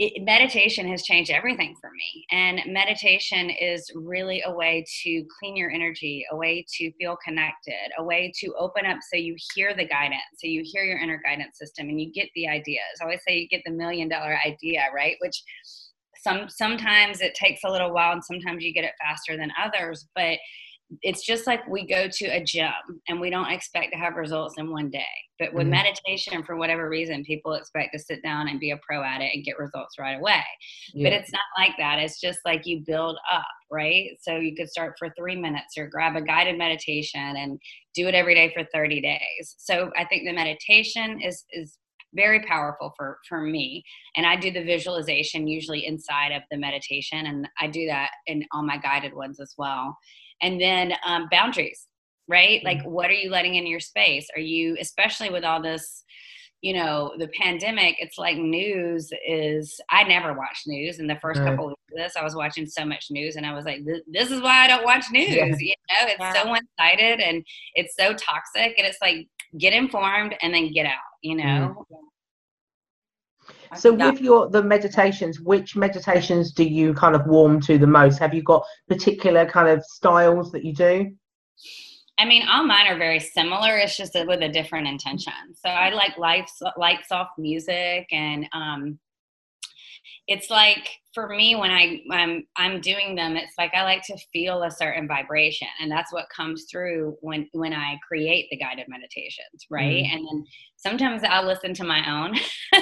it, 0.02 0.24
meditation 0.24 0.88
has 0.88 1.04
changed 1.04 1.30
everything 1.30 1.76
for 1.80 1.92
me. 1.92 2.26
And 2.32 2.60
meditation 2.74 3.52
is 3.52 3.86
really 3.94 4.42
a 4.44 4.52
way 4.52 4.84
to 5.04 5.24
clean 5.40 5.56
your 5.56 5.70
energy, 5.70 6.26
a 6.32 6.36
way 6.36 6.66
to 6.78 6.92
feel 6.94 7.18
connected, 7.24 7.92
a 8.00 8.04
way 8.04 8.32
to 8.40 8.54
open 8.58 8.88
up 8.88 8.98
so 9.12 9.18
you 9.18 9.36
hear 9.54 9.76
the 9.76 9.86
guidance, 9.86 10.24
so 10.40 10.48
you 10.48 10.64
hear 10.66 10.84
your 10.84 10.98
inner 10.98 11.22
guidance 11.24 11.60
system 11.60 11.88
and 11.88 12.02
you 12.02 12.12
get 12.12 12.30
the 12.34 12.48
ideas. 12.48 12.82
I 13.00 13.04
always 13.04 13.20
say 13.28 13.38
you 13.38 13.48
get 13.48 13.62
the 13.64 13.72
million 13.72 14.10
dollar 14.10 14.40
idea, 14.44 14.86
right? 14.94 15.18
Which 15.22 15.40
some 16.24 16.50
sometimes 16.50 17.22
it 17.22 17.36
takes 17.36 17.62
a 17.64 17.72
little 17.72 17.94
while 17.94 18.14
and 18.14 18.26
sometimes 18.26 18.64
you 18.64 18.74
get 18.74 18.84
it 18.84 18.94
faster 19.00 19.38
than 19.38 19.52
others, 19.64 20.08
but 20.16 20.40
it's 21.02 21.26
just 21.26 21.48
like 21.48 21.66
we 21.68 21.86
go 21.86 22.08
to 22.08 22.26
a 22.26 22.44
gym 22.44 22.72
and 23.08 23.20
we 23.20 23.30
don't 23.30 23.52
expect 23.52 23.92
to 23.94 23.98
have 23.98 24.16
results 24.16 24.56
in 24.58 24.72
one 24.72 24.90
day. 24.90 25.04
But 25.40 25.54
with 25.54 25.64
mm-hmm. 25.64 25.72
meditation, 25.72 26.44
for 26.44 26.56
whatever 26.56 26.90
reason, 26.90 27.24
people 27.24 27.54
expect 27.54 27.94
to 27.94 28.00
sit 28.00 28.22
down 28.22 28.48
and 28.48 28.60
be 28.60 28.72
a 28.72 28.80
pro 28.86 29.02
at 29.04 29.22
it 29.22 29.32
and 29.34 29.44
get 29.44 29.58
results 29.58 29.98
right 29.98 30.20
away. 30.20 30.44
Yeah. 30.94 31.10
But 31.10 31.14
it's 31.14 31.32
not 31.32 31.42
like 31.58 31.72
that. 31.78 32.00
It's 32.00 32.20
just 32.20 32.40
like 32.46 32.66
you 32.66 32.84
build 32.86 33.18
up, 33.32 33.46
right? 33.72 34.10
So 34.22 34.38
you 34.38 34.56
could 34.56 34.70
start 34.70 34.96
for 35.00 35.10
three 35.18 35.36
minutes 35.36 35.78
or 35.78 35.88
grab 35.88 36.16
a 36.16 36.22
guided 36.22 36.58
meditation 36.58 37.36
and 37.38 37.60
do 37.96 38.08
it 38.08 38.16
every 38.16 38.36
day 38.36 38.54
for 38.54 38.68
30 38.74 39.02
days. 39.02 39.56
So 39.58 39.92
I 39.98 40.06
think 40.06 40.24
the 40.26 40.34
meditation 40.34 41.20
is 41.22 41.46
is 41.52 41.78
very 42.14 42.42
powerful 42.42 42.94
for 42.98 43.20
for 43.28 43.40
me 43.40 43.82
and 44.18 44.26
i 44.26 44.36
do 44.36 44.52
the 44.52 44.64
visualization 44.64 45.48
usually 45.48 45.86
inside 45.86 46.32
of 46.32 46.42
the 46.52 46.58
meditation 46.58 47.26
and 47.26 47.48
i 47.62 47.68
do 47.68 47.86
that 47.86 48.10
in 48.28 48.44
all 48.52 48.64
my 48.64 48.78
guided 48.78 49.14
ones 49.14 49.40
as 49.40 49.54
well 49.58 49.96
and 50.42 50.60
then 50.60 50.94
um, 51.06 51.28
boundaries 51.32 51.88
right? 52.28 52.64
Mm-hmm. 52.64 52.68
like 52.68 52.86
what 52.86 53.10
are 53.10 53.14
you 53.14 53.30
letting 53.30 53.56
in 53.56 53.68
your 53.68 53.80
space? 53.80 54.28
Are 54.36 54.42
you 54.42 54.78
especially 54.80 55.30
with 55.30 55.44
all 55.44 55.62
this 55.62 56.04
you 56.62 56.76
know 56.76 57.12
the 57.18 57.28
pandemic 57.30 57.96
it's 57.98 58.20
like 58.20 58.38
news 58.38 59.10
is 59.28 59.82
i 59.90 60.04
never 60.04 60.34
watched 60.34 60.68
news. 60.68 61.00
In 61.00 61.08
the 61.08 61.18
first 61.20 61.40
right. 61.40 61.50
couple 61.50 61.70
of 61.70 61.74
this 61.96 62.16
i 62.16 62.24
was 62.24 62.36
watching 62.36 62.68
so 62.68 62.86
much 62.86 63.08
news 63.10 63.36
and 63.36 63.48
i 63.48 63.54
was 63.54 63.66
like 63.66 63.80
this 64.08 64.30
is 64.30 64.42
why 64.42 64.64
i 64.64 64.68
don't 64.68 64.86
watch 64.86 65.06
news. 65.12 65.30
Yeah. 65.30 65.46
you 65.58 65.74
know 65.90 66.08
it's 66.08 66.40
so 66.40 66.48
one-sided 66.48 67.20
and 67.20 67.44
it's 67.74 67.96
so 67.96 68.14
toxic 68.14 68.76
and 68.78 68.86
it's 68.86 69.00
like 69.02 69.28
get 69.58 69.74
informed 69.74 70.36
and 70.44 70.54
then 70.54 70.72
get 70.72 70.86
out 70.86 71.00
you 71.24 71.36
know 71.36 71.84
So 73.78 73.94
with 73.94 74.20
your 74.20 74.50
the 74.50 74.62
meditations, 74.62 75.40
which 75.40 75.76
meditations 75.76 76.52
do 76.52 76.64
you 76.64 76.94
kind 76.94 77.16
of 77.16 77.26
warm 77.26 77.62
to 77.62 77.78
the 77.78 77.88
most? 77.88 78.20
Have 78.20 78.34
you 78.34 78.44
got 78.44 78.66
particular 78.88 79.46
kind 79.46 79.70
of 79.70 79.84
styles 79.86 80.52
that 80.52 80.66
you 80.66 80.74
do? 80.74 81.12
I 82.18 82.26
mean, 82.26 82.48
all 82.48 82.64
mine 82.66 82.88
are 82.88 82.98
very 82.98 83.20
similar. 83.20 83.78
It's 83.78 83.98
just 83.98 84.14
with 84.14 84.42
a 84.42 84.50
different 84.50 84.88
intention. 84.88 85.34
So 85.54 85.70
I 85.70 85.90
like 85.90 86.18
light, 86.18 86.50
light, 86.78 87.00
soft 87.08 87.32
music, 87.40 88.08
and 88.12 88.46
um, 88.54 89.00
it's 90.28 90.50
like 90.50 90.88
for 91.14 91.30
me 91.30 91.56
when 91.56 91.72
I 91.72 92.02
I'm 92.12 92.46
I'm 92.58 92.80
doing 92.80 93.16
them, 93.16 93.36
it's 93.36 93.54
like 93.58 93.74
I 93.74 93.84
like 93.84 94.04
to 94.04 94.18
feel 94.32 94.64
a 94.64 94.72
certain 94.72 95.08
vibration, 95.08 95.68
and 95.82 95.92
that's 95.92 96.14
what 96.14 96.30
comes 96.30 96.66
through 96.72 97.18
when 97.22 97.50
when 97.54 97.74
I 97.74 97.98
create 98.08 98.48
the 98.50 98.58
guided 98.58 98.88
meditations, 98.88 99.66
right? 99.70 100.04
Mm. 100.04 100.14
And 100.14 100.28
then 100.28 100.46
sometimes 100.78 101.24
I'll 101.24 101.46
listen 101.46 101.74
to 101.74 101.84
my 101.84 102.08
own, 102.10 102.36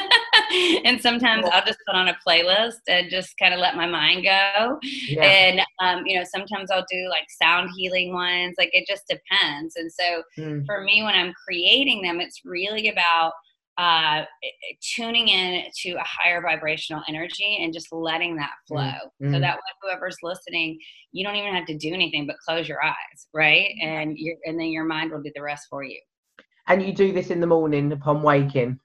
and 0.86 1.00
sometimes 1.02 1.46
I'll 1.52 1.66
just 1.66 1.80
put 1.88 1.96
on 1.96 2.08
a 2.08 2.18
playlist 2.28 2.80
and 2.88 3.10
just 3.10 3.38
kind 3.38 3.54
of 3.54 3.60
let 3.60 3.76
my 3.76 3.88
mind 3.88 4.24
go. 4.24 4.80
Yeah. 4.82 5.24
And 5.24 5.62
um, 5.80 6.06
you 6.06 6.18
know, 6.18 6.26
sometimes 6.26 6.72
I'll 6.72 6.86
do 6.90 7.08
like 7.10 7.26
sound 7.42 7.70
healing 7.78 8.14
ones. 8.14 8.56
Like 8.58 8.70
it 8.74 8.88
just 8.88 9.04
depends. 9.08 9.76
And 9.76 9.92
so 9.92 10.24
mm. 10.38 10.66
for 10.66 10.82
me, 10.82 11.04
when 11.04 11.16
I'm 11.16 11.34
creating 11.48 12.02
them, 12.02 12.20
it's 12.20 12.42
really 12.46 12.90
about 12.90 13.34
uh, 13.80 14.26
tuning 14.94 15.30
in 15.30 15.64
to 15.84 15.92
a 15.92 16.04
higher 16.04 16.42
vibrational 16.42 17.02
energy 17.08 17.60
and 17.62 17.74
just 17.74 17.88
letting 17.94 18.36
that 18.36 18.52
mm, 18.52 18.68
flow 18.68 19.10
mm-hmm. 19.24 19.34
so 19.34 19.40
that 19.40 19.56
way, 19.56 19.62
whoever's 19.82 20.18
listening 20.22 20.78
you 21.14 21.24
don't 21.24 21.38
even 21.38 21.56
have 21.56 21.66
to 21.66 21.78
do 21.78 21.94
anything 21.94 22.28
but 22.28 22.36
close 22.46 22.68
your 22.68 22.84
eyes 22.84 23.28
right 23.34 23.70
and 23.82 24.18
you 24.18 24.36
and 24.44 24.60
then 24.60 24.68
your 24.68 24.84
mind 24.84 25.12
will 25.12 25.22
do 25.22 25.32
the 25.34 25.42
rest 25.42 25.66
for 25.70 25.82
you 25.82 25.98
and 26.68 26.84
you 26.84 26.92
do 26.92 27.14
this 27.14 27.30
in 27.30 27.40
the 27.40 27.48
morning 27.48 27.90
upon 27.94 28.22
waking 28.22 28.78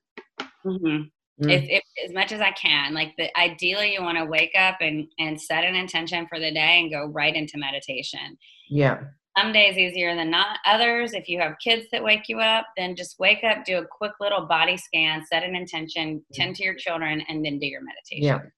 mm-hmm. 0.64 1.02
Mm. 1.42 1.50
If, 1.50 1.64
if, 1.68 1.82
as 2.04 2.12
much 2.12 2.30
as 2.30 2.40
I 2.40 2.52
can. 2.52 2.94
Like 2.94 3.12
the 3.18 3.36
ideally, 3.38 3.92
you 3.92 4.02
want 4.02 4.18
to 4.18 4.24
wake 4.24 4.54
up 4.56 4.76
and 4.80 5.06
and 5.18 5.40
set 5.40 5.64
an 5.64 5.74
intention 5.74 6.26
for 6.28 6.38
the 6.38 6.52
day 6.52 6.80
and 6.80 6.90
go 6.90 7.06
right 7.06 7.34
into 7.34 7.58
meditation. 7.58 8.38
Yeah. 8.68 9.00
Some 9.36 9.52
days 9.52 9.76
easier 9.76 10.14
than 10.14 10.30
not. 10.30 10.58
Others, 10.64 11.12
if 11.12 11.28
you 11.28 11.40
have 11.40 11.54
kids 11.62 11.86
that 11.90 12.04
wake 12.04 12.28
you 12.28 12.38
up, 12.38 12.66
then 12.76 12.94
just 12.94 13.18
wake 13.18 13.42
up, 13.42 13.64
do 13.64 13.78
a 13.78 13.84
quick 13.84 14.12
little 14.20 14.46
body 14.46 14.76
scan, 14.76 15.26
set 15.26 15.42
an 15.42 15.56
intention, 15.56 16.24
tend 16.32 16.54
to 16.54 16.62
your 16.62 16.76
children, 16.76 17.20
and 17.28 17.44
then 17.44 17.58
do 17.58 17.66
your 17.66 17.80
meditation. 17.82 18.52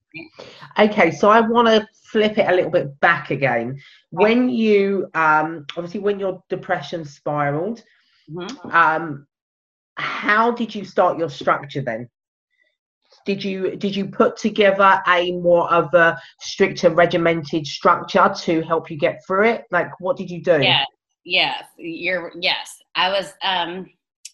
Yeah. 0.77 0.85
Okay, 0.85 1.09
so 1.09 1.29
I 1.29 1.41
want 1.41 1.67
to 1.67 1.87
flip 2.11 2.37
it 2.37 2.47
a 2.47 2.53
little 2.53 2.69
bit 2.69 2.99
back 2.99 3.31
again. 3.31 3.79
When 4.11 4.49
you 4.49 5.09
um 5.15 5.65
obviously 5.75 5.99
when 5.99 6.19
your 6.19 6.43
depression 6.47 7.05
spiraled, 7.05 7.83
mm-hmm. 8.29 8.69
um 8.69 9.25
how 9.95 10.51
did 10.51 10.75
you 10.75 10.85
start 10.85 11.17
your 11.17 11.29
structure 11.29 11.81
then? 11.81 12.07
Did 13.27 13.43
you 13.43 13.75
did 13.75 13.95
you 13.95 14.05
put 14.05 14.37
together 14.37 15.01
a 15.05 15.33
more 15.33 15.71
of 15.71 15.93
a 15.93 16.17
stricter 16.39 16.89
regimented 16.89 17.67
structure 17.67 18.33
to 18.45 18.61
help 18.61 18.89
you 18.89 18.97
get 18.97 19.21
through 19.27 19.49
it? 19.49 19.65
Like 19.69 19.89
what 19.99 20.17
did 20.17 20.31
you 20.31 20.41
do? 20.41 20.59
Yeah 20.61 20.85
yes 21.25 21.65
you're 21.77 22.31
yes. 22.39 22.79
I 22.95 23.09
was 23.09 23.33
um 23.43 23.85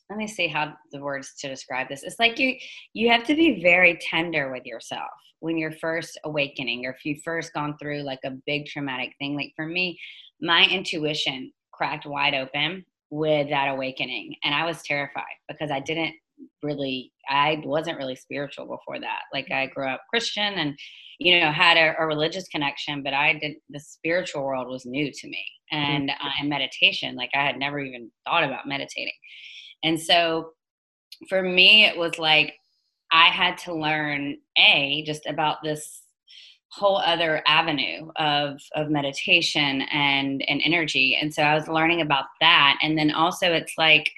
let 0.09 0.17
me 0.17 0.27
see 0.27 0.47
how 0.47 0.73
the 0.91 1.01
words 1.01 1.33
to 1.39 1.49
describe 1.49 1.89
this. 1.89 2.03
It's 2.03 2.19
like 2.19 2.37
you 2.37 2.55
you 2.93 3.09
have 3.09 3.25
to 3.25 3.35
be 3.35 3.61
very 3.61 3.97
tender 3.97 4.51
with 4.51 4.65
yourself 4.65 5.09
when 5.39 5.57
you're 5.57 5.71
first 5.71 6.17
awakening 6.23 6.85
or 6.85 6.91
if 6.91 7.03
you've 7.03 7.23
first 7.23 7.51
gone 7.53 7.75
through 7.81 8.03
like 8.03 8.19
a 8.23 8.37
big 8.45 8.67
traumatic 8.67 9.13
thing. 9.19 9.35
Like 9.35 9.53
for 9.55 9.65
me 9.65 9.99
my 10.39 10.67
intuition 10.69 11.51
cracked 11.71 12.05
wide 12.05 12.35
open 12.35 12.85
with 13.09 13.47
that 13.49 13.69
awakening 13.69 14.35
and 14.43 14.55
i 14.55 14.65
was 14.65 14.81
terrified 14.81 15.23
because 15.47 15.69
i 15.69 15.79
didn't 15.79 16.13
really 16.61 17.11
i 17.29 17.61
wasn't 17.65 17.97
really 17.97 18.15
spiritual 18.15 18.65
before 18.65 18.99
that. 18.99 19.21
Like 19.33 19.51
i 19.51 19.67
grew 19.67 19.87
up 19.87 20.01
christian 20.09 20.53
and 20.53 20.77
you 21.19 21.39
know 21.39 21.51
had 21.51 21.77
a, 21.77 21.95
a 21.99 22.05
religious 22.05 22.47
connection 22.47 23.03
but 23.03 23.13
i 23.13 23.33
did 23.33 23.53
the 23.69 23.79
spiritual 23.79 24.43
world 24.43 24.67
was 24.67 24.85
new 24.85 25.11
to 25.11 25.27
me. 25.27 25.45
And 25.71 26.09
uh, 26.09 26.29
and 26.39 26.49
meditation 26.49 27.15
like 27.15 27.31
i 27.33 27.43
had 27.45 27.57
never 27.57 27.79
even 27.79 28.11
thought 28.25 28.43
about 28.43 28.67
meditating. 28.67 29.13
And 29.83 29.99
so 29.99 30.51
for 31.29 31.41
me 31.41 31.85
it 31.85 31.97
was 31.97 32.17
like 32.19 32.53
i 33.11 33.27
had 33.27 33.57
to 33.59 33.73
learn 33.73 34.37
a 34.57 35.03
just 35.05 35.25
about 35.25 35.57
this 35.63 36.03
whole 36.73 36.97
other 36.97 37.43
avenue 37.45 38.09
of 38.15 38.59
of 38.75 38.89
meditation 38.89 39.83
and 39.91 40.43
and 40.47 40.61
energy. 40.65 41.17
And 41.19 41.33
so 41.33 41.43
i 41.43 41.53
was 41.53 41.67
learning 41.67 42.01
about 42.01 42.25
that. 42.41 42.77
And 42.81 42.97
then 42.97 43.11
also 43.11 43.51
it's 43.53 43.73
like 43.77 44.09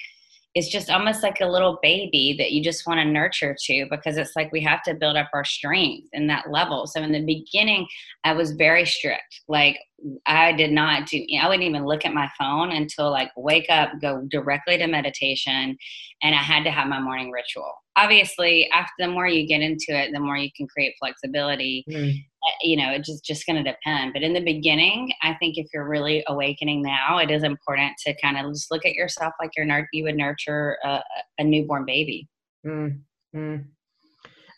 is 0.56 0.70
just 0.70 0.89
almost 0.89 1.22
like 1.22 1.41
a 1.41 1.46
little 1.46 1.78
baby 1.82 2.34
that 2.38 2.54
you 2.54 2.63
just 2.63 2.88
want 2.88 2.98
to 2.98 3.06
nurture 3.06 3.56
to 3.65 3.86
because 3.89 4.15
it's 4.15 4.36
like 4.38 4.52
we 4.54 4.62
have 4.62 4.82
to 4.84 4.94
build 4.94 5.18
up 5.18 5.30
our 5.34 5.44
strength 5.44 6.08
in 6.13 6.28
that 6.28 6.50
level. 6.50 6.88
So 6.88 7.02
in 7.02 7.12
the 7.12 7.26
beginning, 7.26 7.88
I 8.24 8.32
was 8.32 8.52
very 8.52 8.86
strict. 8.86 9.41
Like 9.50 9.78
I 10.26 10.54
did 10.54 10.72
not 10.72 11.08
do, 11.08 11.22
I 11.41 11.50
wouldn't 11.50 11.68
even 11.68 11.86
look 11.86 12.06
at 12.06 12.13
my 12.13 12.30
phone 12.39 12.72
until 12.72 13.12
like 13.12 13.32
wake 13.36 13.70
up, 13.70 13.91
go 14.02 14.22
directly 14.32 14.78
to 14.78 14.88
meditation, 14.88 15.78
and 16.24 16.36
I 16.36 16.41
had 16.41 16.63
to 16.63 16.72
have 16.72 16.88
my 16.88 17.02
morning 17.02 17.32
ritual. 17.32 17.74
Obviously, 17.98 18.70
after 18.72 18.94
the 19.00 19.08
more 19.08 19.28
you 19.28 19.48
get 19.48 19.62
into 19.62 19.88
it, 19.89 20.12
the 20.13 20.20
more 20.20 20.38
you 20.38 20.50
can 20.56 20.68
create 20.68 20.96
flexibility. 21.00 21.84
Mm 21.89 22.15
you 22.62 22.77
know 22.77 22.91
it's 22.91 23.08
just 23.08 23.25
just 23.25 23.45
going 23.45 23.62
to 23.62 23.71
depend 23.71 24.13
but 24.13 24.23
in 24.23 24.34
the 24.34 24.39
beginning 24.39 25.12
i 25.21 25.34
think 25.36 25.58
if 25.58 25.67
you're 25.73 25.88
really 25.88 26.23
awakening 26.27 26.81
now 26.81 27.17
it 27.17 27.31
is 27.31 27.43
important 27.43 27.93
to 27.97 28.13
kind 28.21 28.38
of 28.38 28.51
just 28.53 28.71
look 28.71 28.86
at 28.86 28.93
yourself 28.93 29.34
like 29.39 29.51
you're 29.58 29.65
you 29.93 30.03
would 30.03 30.15
nurture 30.15 30.77
a, 30.84 31.01
a 31.39 31.43
newborn 31.43 31.86
baby. 31.86 32.27
Mm-hmm. 32.65 33.58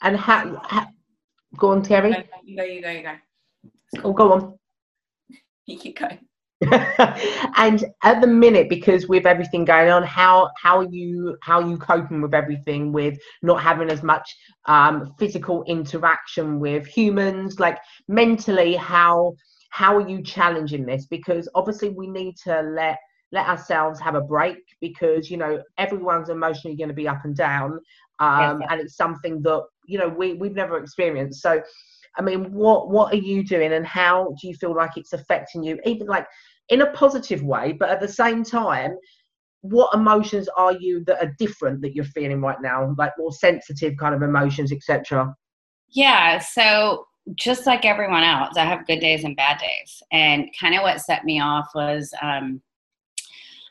and 0.02 0.17
how, 0.17 0.62
how, 0.63 0.88
go 1.58 1.71
on 1.71 1.82
terry. 1.82 2.15
You 2.45 2.56
go 2.56 2.63
you 2.63 2.82
go 2.82 2.89
you 2.89 3.04
go. 3.04 3.15
Oh 4.04 4.13
go 4.13 4.34
on. 4.34 4.60
You 5.65 5.78
keep 5.78 6.00
going 6.00 6.19
and 7.58 7.86
at 8.04 8.20
the 8.20 8.28
minute 8.28 8.67
because 8.67 9.08
with 9.08 9.28
everything 9.28 9.63
going 9.63 9.91
on 9.91 10.02
how 10.02 10.50
how 10.60 10.80
are 10.80 10.89
you 10.89 11.38
how 11.43 11.62
are 11.62 11.70
you 11.70 11.78
coping 11.78 12.20
with 12.20 12.34
everything 12.34 12.91
with 12.91 13.20
not 13.43 13.62
having 13.62 13.91
as 13.91 14.02
much 14.02 14.36
um, 14.65 15.13
physical 15.20 15.63
interaction 15.67 16.60
with 16.60 16.88
humans? 16.88 17.60
Like 17.60 17.78
mentally 18.08 18.76
how 18.76 19.36
how 19.70 19.98
are 19.98 20.10
you 20.10 20.24
challenging 20.24 20.86
this? 20.86 21.06
Because 21.06 21.48
obviously 21.54 21.89
we 21.89 22.08
need 22.08 22.36
to 22.46 22.62
let 22.62 22.98
let 23.32 23.46
ourselves 23.48 24.00
have 24.00 24.15
a 24.15 24.22
break 24.22 24.58
because 24.82 25.30
you 25.30 25.38
know 25.38 25.62
everyone's 25.78 26.30
emotionally 26.30 26.76
going 26.76 26.88
to 26.88 26.96
be 26.96 27.08
up 27.08 27.24
and 27.24 27.36
down 27.36 27.80
um, 28.20 28.62
yes, 28.62 28.70
and 28.72 28.82
it's 28.82 28.96
something 28.96 29.41
that 29.43 29.63
you 29.86 30.00
know 30.00 30.08
we, 30.08 30.34
we've 30.34 30.56
never 30.56 30.78
experienced. 30.78 31.41
So 31.41 31.62
I 32.18 32.22
mean, 32.22 32.52
what 32.52 32.90
what 32.90 33.14
are 33.14 33.18
you 33.18 33.44
doing, 33.44 33.74
and 33.74 33.86
how 33.86 34.36
do 34.42 34.48
you 34.48 34.56
feel 34.56 34.76
like 34.76 34.98
it's 34.98 35.14
affecting 35.14 35.64
you, 35.64 35.80
even 35.86 36.08
like 36.08 36.28
in 36.70 36.82
a 36.82 36.92
positive 36.92 37.44
way, 37.44 37.74
but 37.74 37.90
at 37.90 38.02
the 38.02 38.08
same 38.08 38.44
time, 38.44 38.98
what 39.62 39.94
emotions 39.94 40.50
are 40.56 40.74
you 40.74 41.04
that 41.06 41.24
are 41.24 41.34
different 41.38 41.82
that 41.82 41.96
you're 41.96 42.06
feeling 42.06 42.42
right 42.42 42.62
now, 42.62 42.94
like 42.98 43.12
more 43.18 43.32
sensitive 43.32 43.94
kind 44.00 44.16
of 44.16 44.22
emotions, 44.22 44.72
etc. 44.72 45.34
Yeah. 45.90 46.40
So 46.40 47.06
just 47.36 47.66
like 47.66 47.86
everyone 47.86 48.24
else, 48.24 48.58
I 48.58 48.66
have 48.66 48.88
good 48.88 49.00
days 49.00 49.24
and 49.24 49.36
bad 49.36 49.60
days. 49.60 50.02
And 50.12 50.46
kind 50.60 50.76
of 50.76 50.82
what 50.82 51.02
set 51.02 51.26
me 51.26 51.42
off 51.42 51.68
was 51.76 52.14
um, 52.22 52.62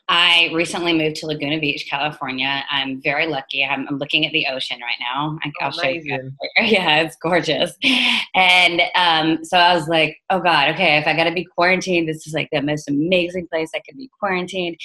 I 0.09 0.49
recently 0.53 0.93
moved 0.93 1.17
to 1.17 1.25
Laguna 1.25 1.59
Beach, 1.59 1.85
California. 1.89 2.63
I'm 2.69 3.01
very 3.01 3.27
lucky. 3.27 3.65
I'm, 3.65 3.85
I'm 3.89 3.97
looking 3.97 4.25
at 4.25 4.31
the 4.31 4.45
ocean 4.47 4.79
right 4.79 4.95
now. 5.01 5.37
I, 5.43 5.65
will 5.65 5.71
show 5.71 5.89
you. 5.89 6.31
Yeah, 6.59 7.01
it's 7.01 7.17
gorgeous. 7.17 7.73
And 8.33 8.81
um, 8.95 9.43
so 9.43 9.57
I 9.57 9.73
was 9.75 9.89
like, 9.89 10.17
oh 10.29 10.39
God, 10.39 10.69
okay, 10.69 10.97
if 10.97 11.07
I 11.07 11.15
got 11.15 11.25
to 11.25 11.33
be 11.33 11.43
quarantined, 11.43 12.07
this 12.07 12.25
is 12.25 12.33
like 12.33 12.47
the 12.53 12.61
most 12.61 12.89
amazing 12.89 13.47
place 13.51 13.69
I 13.75 13.79
could 13.79 13.97
be 13.97 14.09
quarantined. 14.17 14.77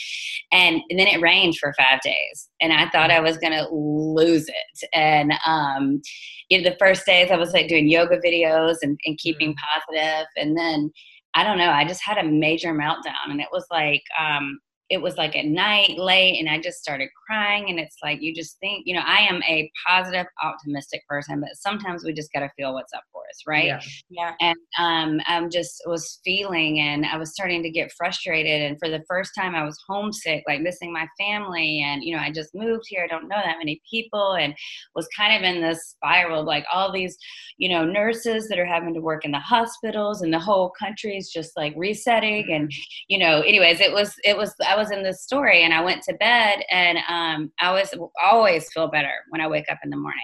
And, 0.50 0.80
and 0.90 0.98
then 0.98 1.06
it 1.06 1.20
rained 1.20 1.56
for 1.56 1.72
five 1.78 2.00
days. 2.00 2.48
And 2.61 2.72
I 2.72 2.88
thought 2.88 3.12
I 3.12 3.20
was 3.20 3.38
going 3.38 3.52
to 3.52 3.68
lose 3.70 4.48
it. 4.48 4.88
And, 4.92 5.35
um, 5.46 6.02
you 6.48 6.61
know, 6.61 6.68
the 6.68 6.76
first 6.80 7.06
days 7.06 7.30
I 7.30 7.37
was 7.37 7.52
like 7.52 7.68
doing 7.68 7.88
yoga 7.88 8.18
videos 8.18 8.78
and, 8.82 8.98
and 9.06 9.16
keeping 9.18 9.50
mm-hmm. 9.50 9.96
positive. 9.96 10.26
And 10.37 10.58
then 10.58 10.90
I 11.35 11.44
don't 11.44 11.58
know, 11.58 11.70
I 11.70 11.87
just 11.87 12.02
had 12.04 12.18
a 12.18 12.28
major 12.28 12.74
meltdown. 12.74 13.30
And 13.30 13.40
it 13.40 13.48
was 13.52 13.66
like, 13.70 14.02
um, 14.18 14.58
it 14.92 15.00
was 15.00 15.16
like 15.16 15.35
at 15.35 15.46
night 15.46 15.96
late 15.96 16.38
and 16.38 16.50
i 16.50 16.61
just 16.61 16.78
started 16.78 17.09
crying 17.26 17.70
and 17.70 17.81
it's 17.81 17.96
like 18.02 18.20
you 18.20 18.35
just 18.35 18.59
think 18.61 18.83
you 18.87 18.94
know 18.94 19.02
i 19.07 19.20
am 19.20 19.42
a 19.44 19.70
positive 19.87 20.26
optimistic 20.42 21.02
person 21.09 21.40
but 21.40 21.48
sometimes 21.55 22.05
we 22.05 22.12
just 22.12 22.31
got 22.35 22.40
to 22.40 22.50
feel 22.59 22.74
what's 22.74 22.92
up 22.92 23.02
for 23.11 23.22
us 23.31 23.42
right 23.46 23.66
yeah, 23.66 23.81
yeah. 24.11 24.33
and 24.40 24.57
um 24.78 25.20
i'm 25.26 25.48
just 25.50 25.83
was 25.87 26.20
feeling 26.22 26.78
and 26.81 27.07
i 27.07 27.16
was 27.16 27.33
starting 27.33 27.62
to 27.62 27.70
get 27.70 27.90
frustrated 27.92 28.61
and 28.61 28.78
for 28.78 28.90
the 28.90 29.02
first 29.09 29.33
time 29.37 29.55
i 29.55 29.64
was 29.64 29.78
homesick 29.88 30.44
like 30.46 30.61
missing 30.61 30.92
my 30.92 31.09
family 31.18 31.81
and 31.81 32.05
you 32.05 32.14
know 32.14 32.22
i 32.22 32.31
just 32.31 32.55
moved 32.55 32.85
here 32.87 33.02
i 33.02 33.07
don't 33.07 33.28
know 33.28 33.40
that 33.42 33.59
many 33.59 33.81
people 33.90 34.35
and 34.35 34.55
was 34.94 35.09
kind 35.16 35.35
of 35.35 35.42
in 35.42 35.62
this 35.62 35.94
spiral 35.96 36.40
of 36.40 36.46
like 36.46 36.66
all 36.70 36.92
these 36.92 37.16
you 37.57 37.68
know 37.68 37.85
nurses 37.85 38.46
that 38.48 38.59
are 38.59 38.66
having 38.66 38.92
to 38.92 39.00
work 39.00 39.24
in 39.24 39.31
the 39.31 39.38
hospitals 39.38 40.20
and 40.20 40.33
the 40.33 40.38
whole 40.38 40.70
country 40.78 41.16
is 41.16 41.31
just 41.31 41.57
like 41.57 41.72
resetting 41.76 42.52
and 42.52 42.68
mm-hmm. 42.68 42.83
you 43.09 43.18
know 43.18 43.40
anyways 43.40 43.81
it 43.81 43.92
was 43.92 44.14
it 44.22 44.37
was 44.37 44.55
i 44.68 44.76
was 44.76 44.81
was 44.82 44.90
in 44.90 45.02
this 45.02 45.22
story 45.22 45.62
and 45.62 45.72
I 45.72 45.82
went 45.82 46.02
to 46.04 46.14
bed 46.14 46.62
and 46.70 46.98
um, 47.08 47.52
I 47.60 47.72
was 47.72 47.94
always 48.20 48.68
feel 48.72 48.88
better 48.88 49.12
when 49.30 49.40
I 49.40 49.46
wake 49.46 49.70
up 49.70 49.78
in 49.84 49.90
the 49.90 49.96
morning. 49.96 50.20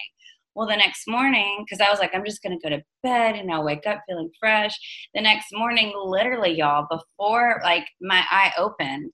Well, 0.54 0.66
the 0.66 0.76
next 0.76 1.04
morning, 1.06 1.64
because 1.64 1.80
I 1.80 1.88
was 1.88 2.00
like, 2.00 2.12
I'm 2.14 2.24
just 2.24 2.42
going 2.42 2.58
to 2.58 2.68
go 2.68 2.74
to 2.74 2.82
bed 3.04 3.36
and 3.36 3.52
I'll 3.52 3.64
wake 3.64 3.86
up 3.86 4.02
feeling 4.08 4.30
fresh. 4.40 4.74
The 5.14 5.20
next 5.20 5.46
morning, 5.52 5.92
literally, 5.96 6.52
y'all, 6.52 6.88
before 6.90 7.60
like 7.62 7.86
my 8.00 8.24
eye 8.28 8.52
opened, 8.58 9.12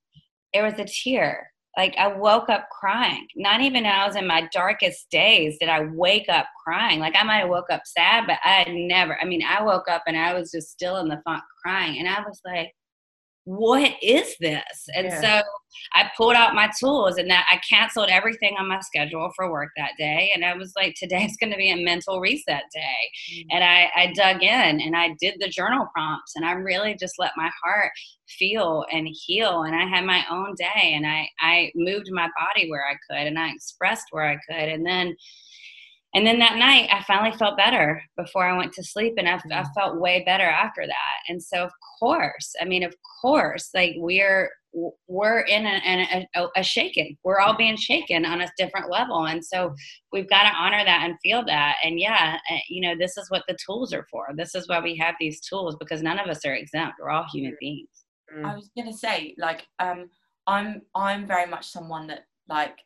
there 0.54 0.64
was 0.64 0.78
a 0.78 0.86
tear. 0.86 1.50
Like 1.76 1.94
I 1.98 2.06
woke 2.06 2.48
up 2.48 2.68
crying. 2.80 3.26
Not 3.36 3.60
even 3.60 3.84
I 3.84 4.06
was 4.06 4.16
in 4.16 4.26
my 4.26 4.48
darkest 4.52 5.10
days 5.10 5.58
did 5.60 5.68
I 5.68 5.86
wake 5.92 6.28
up 6.30 6.46
crying. 6.64 7.00
Like 7.00 7.16
I 7.16 7.24
might 7.24 7.40
have 7.40 7.50
woke 7.50 7.70
up 7.70 7.82
sad, 7.84 8.24
but 8.26 8.38
I 8.44 8.62
had 8.62 8.68
never. 8.68 9.18
I 9.20 9.24
mean, 9.24 9.42
I 9.42 9.62
woke 9.62 9.88
up 9.90 10.04
and 10.06 10.16
I 10.16 10.32
was 10.32 10.52
just 10.52 10.70
still 10.70 10.98
in 10.98 11.08
the 11.08 11.20
funk 11.24 11.42
crying, 11.62 11.98
and 11.98 12.08
I 12.08 12.22
was 12.22 12.40
like, 12.46 12.72
what 13.44 13.92
is 14.02 14.36
this? 14.40 14.88
And 14.94 15.06
yeah. 15.06 15.20
so 15.20 15.42
I 15.92 16.10
pulled 16.16 16.34
out 16.34 16.54
my 16.54 16.70
tools 16.78 17.18
and 17.18 17.30
that 17.30 17.46
I 17.50 17.60
canceled 17.68 18.08
everything 18.08 18.56
on 18.58 18.68
my 18.68 18.80
schedule 18.80 19.30
for 19.36 19.50
work 19.50 19.70
that 19.76 19.92
day. 19.98 20.30
And 20.34 20.44
I 20.44 20.54
was 20.54 20.72
like, 20.76 20.94
today's 20.96 21.36
going 21.40 21.52
to 21.52 21.58
be 21.58 21.70
a 21.70 21.76
mental 21.76 22.20
reset 22.20 22.62
day. 22.72 22.80
Mm-hmm. 23.32 23.48
And 23.56 23.64
I, 23.64 23.90
I 23.94 24.12
dug 24.14 24.42
in 24.42 24.80
and 24.80 24.96
I 24.96 25.14
did 25.20 25.34
the 25.40 25.48
journal 25.48 25.86
prompts 25.94 26.32
and 26.36 26.44
I 26.44 26.52
really 26.52 26.96
just 26.98 27.14
let 27.18 27.32
my 27.36 27.50
heart 27.62 27.92
feel 28.28 28.84
and 28.90 29.06
heal. 29.10 29.64
And 29.64 29.76
I 29.76 29.86
had 29.86 30.04
my 30.04 30.24
own 30.30 30.54
day 30.56 30.94
and 30.94 31.06
I, 31.06 31.28
I 31.40 31.70
moved 31.74 32.10
my 32.10 32.28
body 32.38 32.70
where 32.70 32.84
I 32.86 32.96
could 33.10 33.26
and 33.26 33.38
I 33.38 33.50
expressed 33.50 34.06
where 34.10 34.26
I 34.26 34.36
could. 34.48 34.68
And 34.68 34.86
then 34.86 35.14
and 36.14 36.26
then 36.26 36.38
that 36.38 36.56
night 36.56 36.88
i 36.92 37.02
finally 37.04 37.36
felt 37.36 37.56
better 37.56 38.02
before 38.16 38.44
i 38.44 38.56
went 38.56 38.72
to 38.72 38.82
sleep 38.82 39.14
and 39.16 39.28
I, 39.28 39.34
I, 39.34 39.36
mm-hmm. 39.36 39.62
felt 39.76 40.00
way 40.00 40.22
better 40.24 40.44
after 40.44 40.86
that. 40.86 41.16
And 41.28 41.42
so 41.42 41.64
of 41.64 41.72
course 41.98 42.54
i 42.60 42.64
mean 42.64 42.82
of 42.82 42.94
course 43.20 43.70
like 43.74 43.94
we're 43.96 44.50
we're 45.06 45.40
in 45.40 45.66
a, 45.66 46.26
a, 46.34 46.48
a 46.56 46.62
shaken 46.62 47.16
we're 47.24 47.38
all 47.38 47.56
being 47.56 47.76
shaken 47.76 48.24
on 48.24 48.40
a 48.40 48.50
different 48.58 48.90
level. 48.90 49.26
And 49.26 49.44
so 49.44 49.72
we've 50.10 50.28
got 50.28 50.42
to 50.42 50.56
honor 50.56 50.84
that 50.84 51.02
and 51.04 51.14
feel 51.22 51.44
that. 51.46 51.76
And 51.84 52.00
yeah 52.00 52.38
eh, 52.50 52.58
you 52.68 52.80
know 52.80 52.94
this 52.98 53.16
is 53.16 53.30
what 53.30 53.44
the 53.46 53.56
tools 53.64 53.92
are 53.92 54.06
for. 54.10 54.28
This 54.36 54.54
is 54.54 54.68
why 54.68 54.80
we 54.80 54.96
have 54.96 55.14
these 55.20 55.40
tools 55.40 55.76
because 55.78 56.02
none 56.02 56.18
of 56.18 56.28
us 56.28 56.44
are 56.44 56.54
exempt. 56.54 56.96
We're 57.00 57.10
all 57.10 57.26
human 57.32 57.56
beings. 57.60 57.88
I 58.44 58.54
was 58.54 58.70
gonna 58.76 58.92
say 58.92 59.34
like 59.38 59.64
um 59.78 60.10
i'm 60.46 60.82
i'm 60.94 61.26
very 61.26 61.46
much 61.46 61.66
someone 61.66 62.06
that 62.06 62.26
like 62.48 62.78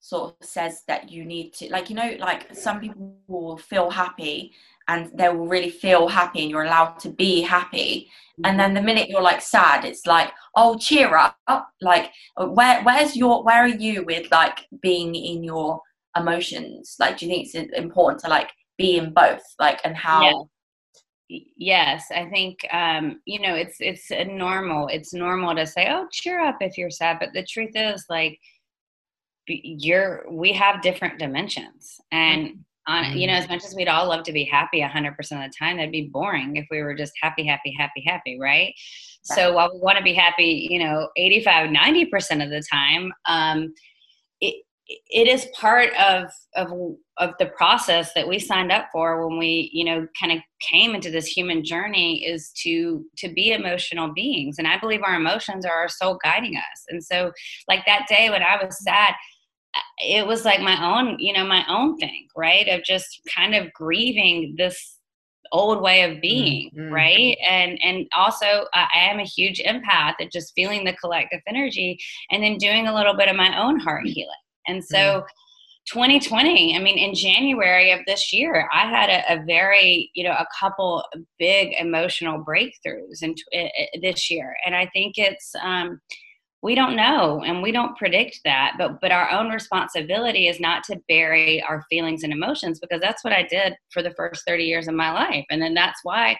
sort 0.00 0.34
of 0.40 0.46
says 0.46 0.82
that 0.88 1.10
you 1.10 1.24
need 1.24 1.52
to 1.52 1.70
like 1.70 1.90
you 1.90 1.96
know 1.96 2.16
like 2.18 2.54
some 2.54 2.80
people 2.80 3.14
will 3.28 3.58
feel 3.58 3.90
happy 3.90 4.52
and 4.90 5.10
they 5.16 5.28
will 5.28 5.46
really 5.46 5.70
feel 5.70 6.08
happy 6.08 6.42
and 6.42 6.50
you're 6.50 6.64
allowed 6.64 6.98
to 6.98 7.10
be 7.10 7.42
happy. 7.42 8.10
And 8.42 8.58
then 8.58 8.74
the 8.74 8.82
minute 8.82 9.08
you're 9.08 9.22
like 9.22 9.40
sad 9.40 9.84
it's 9.84 10.04
like 10.04 10.32
oh 10.56 10.76
cheer 10.78 11.14
up. 11.16 11.36
Like 11.80 12.10
where 12.36 12.82
where's 12.82 13.14
your 13.14 13.44
where 13.44 13.62
are 13.62 13.68
you 13.68 14.04
with 14.04 14.28
like 14.32 14.66
being 14.82 15.14
in 15.14 15.44
your 15.44 15.80
emotions? 16.16 16.96
Like 16.98 17.18
do 17.18 17.26
you 17.26 17.32
think 17.32 17.48
it's 17.54 17.78
important 17.78 18.20
to 18.22 18.28
like 18.28 18.50
be 18.78 18.96
in 18.96 19.12
both? 19.12 19.42
Like 19.60 19.80
and 19.84 19.96
how 19.96 20.48
yeah. 21.28 21.38
yes 21.56 22.06
i 22.12 22.24
think 22.28 22.66
um 22.72 23.20
you 23.26 23.38
know 23.40 23.54
it's 23.54 23.76
it's 23.80 24.10
normal. 24.26 24.88
It's 24.88 25.14
normal 25.14 25.54
to 25.54 25.66
say 25.66 25.88
oh 25.88 26.08
cheer 26.10 26.40
up 26.40 26.56
if 26.60 26.76
you're 26.76 26.90
sad. 26.90 27.18
But 27.20 27.32
the 27.32 27.44
truth 27.44 27.76
is 27.76 28.06
like 28.08 28.40
you're 29.50 30.24
we 30.30 30.52
have 30.52 30.82
different 30.82 31.18
dimensions. 31.18 32.00
And 32.12 32.64
on 32.86 33.16
you 33.16 33.26
know 33.26 33.34
as 33.34 33.48
much 33.48 33.64
as 33.64 33.74
we'd 33.74 33.88
all 33.88 34.08
love 34.08 34.24
to 34.24 34.32
be 34.32 34.44
happy 34.44 34.80
100% 34.80 35.08
of 35.08 35.16
the 35.28 35.52
time 35.58 35.76
that'd 35.76 35.92
be 35.92 36.10
boring 36.12 36.56
if 36.56 36.66
we 36.70 36.82
were 36.82 36.94
just 36.94 37.12
happy 37.22 37.46
happy 37.46 37.74
happy 37.78 38.02
happy 38.06 38.38
right, 38.40 38.48
right. 38.48 38.74
so 39.22 39.52
while 39.52 39.72
we 39.72 39.80
want 39.80 39.98
to 39.98 40.04
be 40.04 40.14
happy 40.14 40.68
you 40.70 40.78
know 40.82 41.08
85 41.16 41.70
90% 41.70 42.44
of 42.44 42.50
the 42.50 42.62
time 42.70 43.12
um 43.26 43.72
it 44.40 44.64
it 45.06 45.28
is 45.28 45.46
part 45.54 45.90
of 45.94 46.30
of 46.56 46.72
of 47.18 47.34
the 47.38 47.46
process 47.46 48.12
that 48.14 48.26
we 48.26 48.38
signed 48.38 48.72
up 48.72 48.86
for 48.90 49.28
when 49.28 49.38
we 49.38 49.70
you 49.72 49.84
know 49.84 50.06
kind 50.18 50.32
of 50.32 50.38
came 50.68 50.94
into 50.94 51.10
this 51.10 51.26
human 51.26 51.62
journey 51.62 52.24
is 52.24 52.50
to 52.62 53.04
to 53.18 53.32
be 53.32 53.52
emotional 53.52 54.12
beings. 54.12 54.56
And 54.58 54.66
i 54.66 54.78
believe 54.78 55.02
our 55.04 55.14
emotions 55.14 55.64
are 55.64 55.72
our 55.72 55.88
soul 55.88 56.18
guiding 56.24 56.56
us. 56.56 56.84
And 56.88 57.04
so 57.04 57.30
like 57.68 57.86
that 57.86 58.06
day 58.08 58.30
when 58.30 58.42
i 58.42 58.62
was 58.62 58.82
sad 58.82 59.14
it 59.98 60.26
was 60.26 60.44
like 60.44 60.60
my 60.60 60.98
own 60.98 61.18
you 61.18 61.32
know 61.32 61.44
my 61.44 61.64
own 61.68 61.96
thing 61.98 62.26
right 62.36 62.68
of 62.68 62.82
just 62.84 63.20
kind 63.34 63.54
of 63.54 63.72
grieving 63.72 64.54
this 64.56 64.96
old 65.52 65.82
way 65.82 66.02
of 66.02 66.20
being 66.20 66.70
mm-hmm. 66.70 66.92
right 66.92 67.36
and 67.48 67.78
and 67.82 68.06
also 68.14 68.46
uh, 68.46 68.86
i 68.94 68.98
am 69.10 69.18
a 69.18 69.24
huge 69.24 69.60
empath 69.66 70.14
at 70.20 70.32
just 70.32 70.52
feeling 70.54 70.84
the 70.84 70.92
collective 70.94 71.40
energy 71.46 71.98
and 72.30 72.42
then 72.42 72.56
doing 72.56 72.86
a 72.86 72.94
little 72.94 73.14
bit 73.14 73.28
of 73.28 73.36
my 73.36 73.58
own 73.60 73.78
heart 73.78 74.04
mm. 74.04 74.12
healing 74.12 74.30
and 74.68 74.84
so 74.84 74.96
mm-hmm. 74.96 75.26
2020 75.92 76.76
i 76.76 76.78
mean 76.78 76.98
in 76.98 77.14
january 77.14 77.90
of 77.90 78.00
this 78.06 78.32
year 78.32 78.68
i 78.72 78.86
had 78.86 79.10
a, 79.10 79.40
a 79.40 79.44
very 79.44 80.10
you 80.14 80.22
know 80.22 80.32
a 80.32 80.46
couple 80.58 81.04
big 81.38 81.74
emotional 81.78 82.44
breakthroughs 82.44 83.22
in, 83.22 83.34
in, 83.52 83.68
in 83.92 84.00
this 84.02 84.30
year 84.30 84.54
and 84.64 84.76
i 84.76 84.88
think 84.92 85.14
it's 85.16 85.52
um 85.62 86.00
we 86.62 86.74
don't 86.74 86.96
know 86.96 87.42
and 87.44 87.62
we 87.62 87.72
don't 87.72 87.96
predict 87.96 88.40
that 88.44 88.74
but 88.78 89.00
but 89.00 89.10
our 89.10 89.30
own 89.30 89.48
responsibility 89.50 90.46
is 90.46 90.60
not 90.60 90.84
to 90.84 91.00
bury 91.08 91.62
our 91.62 91.82
feelings 91.88 92.22
and 92.22 92.32
emotions 92.32 92.78
because 92.78 93.00
that's 93.00 93.24
what 93.24 93.32
i 93.32 93.42
did 93.42 93.74
for 93.92 94.02
the 94.02 94.12
first 94.12 94.42
30 94.46 94.64
years 94.64 94.88
of 94.88 94.94
my 94.94 95.12
life. 95.12 95.44
And 95.50 95.60
then 95.60 95.74
that's 95.74 96.00
why 96.02 96.38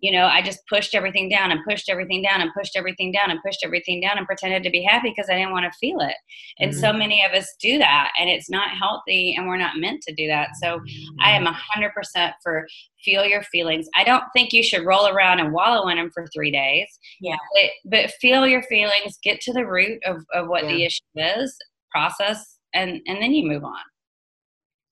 you 0.00 0.12
know 0.12 0.26
i 0.26 0.40
just 0.40 0.60
pushed 0.68 0.94
everything 0.94 1.28
down 1.28 1.50
and 1.50 1.60
pushed 1.68 1.90
everything 1.90 2.22
down 2.22 2.40
and 2.40 2.52
pushed 2.56 2.76
everything 2.76 3.12
down 3.12 3.30
and 3.30 3.40
pushed 3.44 3.60
everything 3.64 4.00
down 4.00 4.18
and 4.18 4.26
pretended 4.26 4.62
to 4.62 4.70
be 4.70 4.82
happy 4.82 5.10
because 5.10 5.28
i 5.28 5.34
didn't 5.34 5.52
want 5.52 5.70
to 5.70 5.78
feel 5.78 6.00
it. 6.00 6.14
And 6.58 6.70
mm-hmm. 6.70 6.80
so 6.80 6.92
many 6.92 7.24
of 7.24 7.32
us 7.32 7.54
do 7.60 7.78
that 7.78 8.10
and 8.18 8.30
it's 8.30 8.50
not 8.50 8.70
healthy 8.70 9.34
and 9.36 9.46
we're 9.46 9.56
not 9.56 9.78
meant 9.78 10.02
to 10.02 10.14
do 10.14 10.26
that. 10.28 10.50
So 10.62 10.80
i 11.22 11.30
am 11.30 11.46
100% 11.46 12.32
for 12.42 12.66
feel 13.04 13.24
your 13.24 13.42
feelings. 13.44 13.88
I 13.96 14.04
don't 14.04 14.24
think 14.32 14.52
you 14.52 14.62
should 14.62 14.84
roll 14.84 15.08
around 15.08 15.40
and 15.40 15.52
wallow 15.52 15.88
in 15.88 15.96
them 15.96 16.10
for 16.12 16.26
three 16.34 16.50
days. 16.50 16.86
Yeah. 17.20 17.36
But, 17.54 17.90
but 17.90 18.10
feel 18.20 18.46
your 18.46 18.62
feelings, 18.64 19.18
get 19.22 19.40
to 19.42 19.52
the 19.52 19.66
root 19.66 20.00
of, 20.06 20.18
of 20.34 20.48
what 20.48 20.64
yeah. 20.64 20.72
the 20.72 20.84
issue 20.84 21.00
is, 21.16 21.56
process, 21.90 22.58
and, 22.74 23.00
and 23.06 23.22
then 23.22 23.32
you 23.32 23.48
move 23.48 23.64
on. 23.64 23.80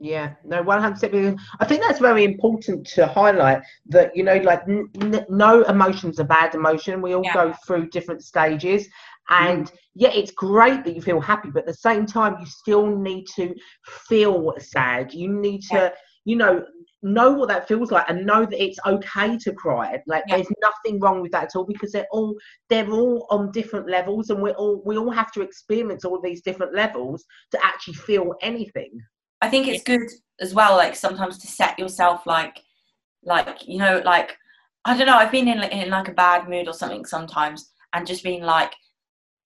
Yeah, 0.01 0.35
no, 0.45 0.63
one 0.63 0.81
hundred 0.81 1.11
percent. 1.11 1.41
I 1.59 1.65
think 1.65 1.83
that's 1.83 1.99
very 1.99 2.23
important 2.23 2.87
to 2.95 3.05
highlight 3.09 3.63
that 3.87 4.15
you 4.15 4.23
know, 4.23 4.37
like 4.37 4.63
n- 4.69 4.89
n- 5.01 5.27
no 5.29 5.63
emotion's 5.65 6.21
a 6.21 6.25
bad 6.25 6.55
emotion. 6.55 7.03
We 7.03 7.15
all 7.15 7.25
yeah. 7.25 7.35
go 7.35 7.53
through 7.67 7.89
different 7.89 8.23
stages, 8.23 8.87
and 9.29 9.67
mm. 9.67 9.73
yeah, 9.97 10.11
it's 10.11 10.31
great 10.31 10.85
that 10.85 10.95
you 10.95 11.03
feel 11.03 11.21
happy, 11.21 11.51
but 11.51 11.63
at 11.63 11.67
the 11.67 11.75
same 11.75 12.07
time, 12.07 12.37
you 12.39 12.47
still 12.47 12.87
need 12.87 13.25
to 13.35 13.53
feel 14.09 14.55
sad. 14.61 15.13
You 15.13 15.33
need 15.33 15.63
to, 15.63 15.77
yeah. 15.77 15.91
you 16.25 16.37
know, 16.37 16.65
know 17.03 17.31
what 17.31 17.49
that 17.49 17.69
feels 17.69 17.93
like 17.93 18.05
and 18.09 18.27
know 18.27 18.45
that 18.45 18.61
it's 18.63 18.79
okay 18.85 19.39
to 19.39 19.53
cry 19.53 20.03
like 20.09 20.25
yeah. 20.27 20.37
there's 20.37 20.49
nothing 20.61 20.99
wrong 20.99 21.23
with 21.23 21.31
that 21.31 21.45
at 21.45 21.55
all 21.55 21.65
because 21.65 21.93
they're 21.93 22.09
all 22.11 22.35
they're 22.69 22.91
all 22.91 23.25
on 23.31 23.53
different 23.53 23.89
levels 23.89 24.31
and 24.31 24.43
we 24.43 24.51
all 24.53 24.83
we 24.85 24.99
all 24.99 25.11
have 25.11 25.31
to 25.31 25.41
experience 25.41 26.05
all 26.05 26.21
these 26.21 26.43
different 26.43 26.75
levels 26.75 27.25
to 27.53 27.65
actually 27.65 27.95
feel 27.95 28.35
anything 28.43 28.91
I 29.41 29.49
think 29.49 29.69
it's 29.69 29.85
good 29.85 30.09
as 30.41 30.55
well, 30.55 30.77
like 30.77 30.97
sometimes 30.97 31.39
to 31.39 31.47
set 31.47 31.79
yourself 31.79 32.27
like, 32.27 32.61
like 33.23 33.67
you 33.67 33.79
know, 33.79 34.03
like 34.05 34.37
I 34.85 34.97
don't 34.97 35.07
know. 35.07 35.17
I've 35.17 35.33
been 35.33 35.49
in 35.49 35.63
in 35.65 35.91
like 35.91 36.09
a 36.09 36.13
bad 36.13 36.49
mood 36.49 36.69
or 36.69 36.75
something 36.75 37.05
sometimes, 37.05 37.71
and 37.93 38.07
just 38.07 38.25
being 38.25 38.43
like, 38.43 38.73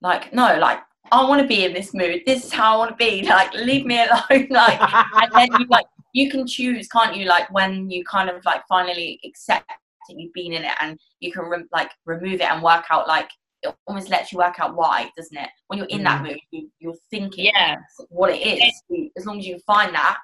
like 0.01 0.33
no, 0.33 0.59
like 0.59 0.81
I 1.11 1.25
want 1.25 1.43
to 1.43 1.49
be 1.49 1.65
in 1.65 1.75
this 1.75 1.93
mood. 1.93 2.23
This 2.27 2.45
is 2.45 2.53
how 2.53 2.75
I 2.75 2.79
want 2.79 2.91
to 2.91 2.97
be. 2.97 3.23
Like 3.29 3.53
leave 3.55 3.85
me 3.85 3.99
alone. 3.99 4.47
like 4.51 4.81
and 4.81 5.33
then 5.35 5.61
you 5.61 5.67
like 5.69 5.87
you 6.13 6.31
can 6.31 6.47
choose, 6.47 6.89
can't 6.89 7.17
you? 7.17 7.27
Like 7.27 7.53
when 7.53 7.91
you 7.91 8.05
kind 8.05 8.31
of 8.31 8.45
like 8.45 8.63
finally 8.69 9.21
accept 9.25 9.67
that 9.69 10.19
you've 10.19 10.33
been 10.33 10.53
in 10.53 10.65
it, 10.65 10.75
and 10.81 10.99
you 11.21 11.33
can 11.33 11.45
re- 11.45 11.65
like 11.73 11.91
remove 12.07 12.35
it 12.35 12.51
and 12.51 12.63
work 12.63 12.85
out 12.91 13.09
like 13.09 13.29
it 13.63 13.75
almost 13.87 14.11
lets 14.11 14.33
you 14.33 14.39
work 14.39 14.59
out 14.59 14.75
why, 14.75 15.11
doesn't 15.17 15.37
it? 15.37 15.49
When 15.69 15.79
you're 15.79 15.89
in 15.89 16.03
that 16.03 16.23
mm. 16.23 16.29
mood, 16.31 16.41
you, 16.51 16.69
you're 16.81 16.97
thinking 17.11 17.53
Yeah. 17.55 17.77
what 18.09 18.31
it 18.31 18.41
is. 18.41 19.11
As 19.17 19.25
long 19.25 19.39
as 19.39 19.47
you 19.47 19.59
find 19.67 19.95
that, 19.95 20.19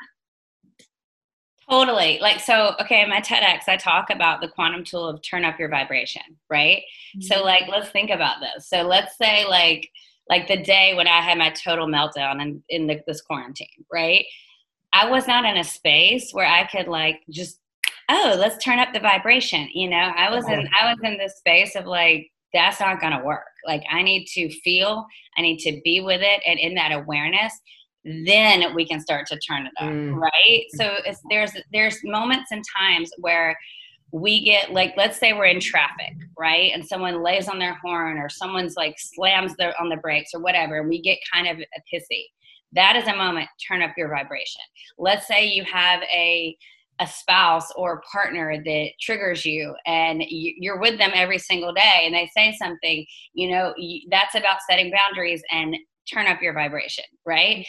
Totally. 1.70 2.18
Like, 2.20 2.40
so, 2.40 2.74
okay, 2.80 3.04
my 3.04 3.20
TEDx, 3.20 3.68
I 3.68 3.76
talk 3.76 4.08
about 4.08 4.40
the 4.40 4.48
quantum 4.48 4.84
tool 4.84 5.06
of 5.06 5.20
turn 5.20 5.44
up 5.44 5.58
your 5.58 5.68
vibration, 5.68 6.22
right? 6.48 6.82
So, 7.20 7.36
mm-hmm. 7.36 7.44
like, 7.44 7.68
let's 7.68 7.90
think 7.90 8.10
about 8.10 8.36
this. 8.40 8.70
So, 8.70 8.82
let's 8.82 9.18
say, 9.18 9.44
like, 9.46 9.86
like 10.30 10.48
the 10.48 10.62
day 10.62 10.94
when 10.94 11.06
I 11.06 11.20
had 11.20 11.36
my 11.36 11.50
total 11.50 11.86
meltdown 11.86 12.40
in, 12.40 12.62
in 12.70 12.86
the, 12.86 13.02
this 13.06 13.20
quarantine, 13.20 13.84
right? 13.92 14.24
I 14.92 15.08
was 15.10 15.26
not 15.26 15.44
in 15.44 15.56
a 15.58 15.64
space 15.64 16.30
where 16.32 16.46
I 16.46 16.66
could, 16.66 16.88
like, 16.88 17.20
just, 17.30 17.60
oh, 18.08 18.34
let's 18.38 18.62
turn 18.64 18.78
up 18.78 18.92
the 18.92 19.00
vibration. 19.00 19.68
You 19.74 19.90
know, 19.90 20.12
I 20.16 20.30
was 20.34 20.46
in, 20.48 20.68
I 20.80 20.90
was 20.90 20.98
in 21.02 21.18
this 21.18 21.36
space 21.38 21.74
of 21.76 21.86
like, 21.86 22.30
that's 22.54 22.80
not 22.80 23.00
going 23.00 23.12
to 23.12 23.22
work. 23.24 23.44
Like, 23.66 23.82
I 23.90 24.02
need 24.02 24.24
to 24.28 24.48
feel, 24.60 25.06
I 25.36 25.42
need 25.42 25.58
to 25.58 25.80
be 25.84 26.00
with 26.00 26.22
it. 26.22 26.40
And 26.46 26.58
in 26.58 26.74
that 26.76 26.92
awareness, 26.92 27.52
then 28.04 28.74
we 28.74 28.86
can 28.86 29.00
start 29.00 29.26
to 29.26 29.38
turn 29.40 29.66
it 29.66 29.72
up 29.78 29.90
Mm. 29.90 30.14
right 30.14 30.64
so 30.76 30.94
it's 31.04 31.20
there's 31.28 31.52
there's 31.72 31.98
moments 32.04 32.52
and 32.52 32.64
times 32.78 33.10
where 33.18 33.58
we 34.12 34.42
get 34.42 34.72
like 34.72 34.94
let's 34.96 35.18
say 35.18 35.34
we're 35.34 35.44
in 35.46 35.60
traffic 35.60 36.14
right 36.38 36.70
and 36.72 36.86
someone 36.86 37.22
lays 37.22 37.48
on 37.48 37.58
their 37.58 37.74
horn 37.82 38.16
or 38.16 38.28
someone's 38.30 38.76
like 38.76 38.94
slams 38.98 39.54
their 39.56 39.78
on 39.78 39.90
the 39.90 39.96
brakes 39.96 40.30
or 40.32 40.40
whatever 40.40 40.78
and 40.78 40.88
we 40.88 41.02
get 41.02 41.18
kind 41.34 41.48
of 41.48 41.58
pissy 41.92 42.24
that 42.72 42.96
is 42.96 43.06
a 43.08 43.16
moment 43.16 43.48
turn 43.66 43.82
up 43.82 43.92
your 43.96 44.08
vibration 44.08 44.62
let's 44.98 45.26
say 45.26 45.46
you 45.46 45.64
have 45.64 46.00
a 46.14 46.56
a 47.00 47.06
spouse 47.06 47.70
or 47.76 48.02
partner 48.10 48.60
that 48.64 48.88
triggers 49.00 49.44
you 49.46 49.72
and 49.86 50.20
you- 50.24 50.54
you're 50.58 50.80
with 50.80 50.98
them 50.98 51.12
every 51.14 51.38
single 51.38 51.72
day 51.72 52.02
and 52.04 52.12
they 52.14 52.28
say 52.36 52.52
something 52.58 53.06
you 53.34 53.48
know 53.48 53.72
that's 54.10 54.34
about 54.34 54.58
setting 54.68 54.90
boundaries 54.90 55.42
and 55.52 55.76
turn 56.12 56.26
up 56.26 56.42
your 56.42 56.52
vibration 56.54 57.04
right 57.24 57.64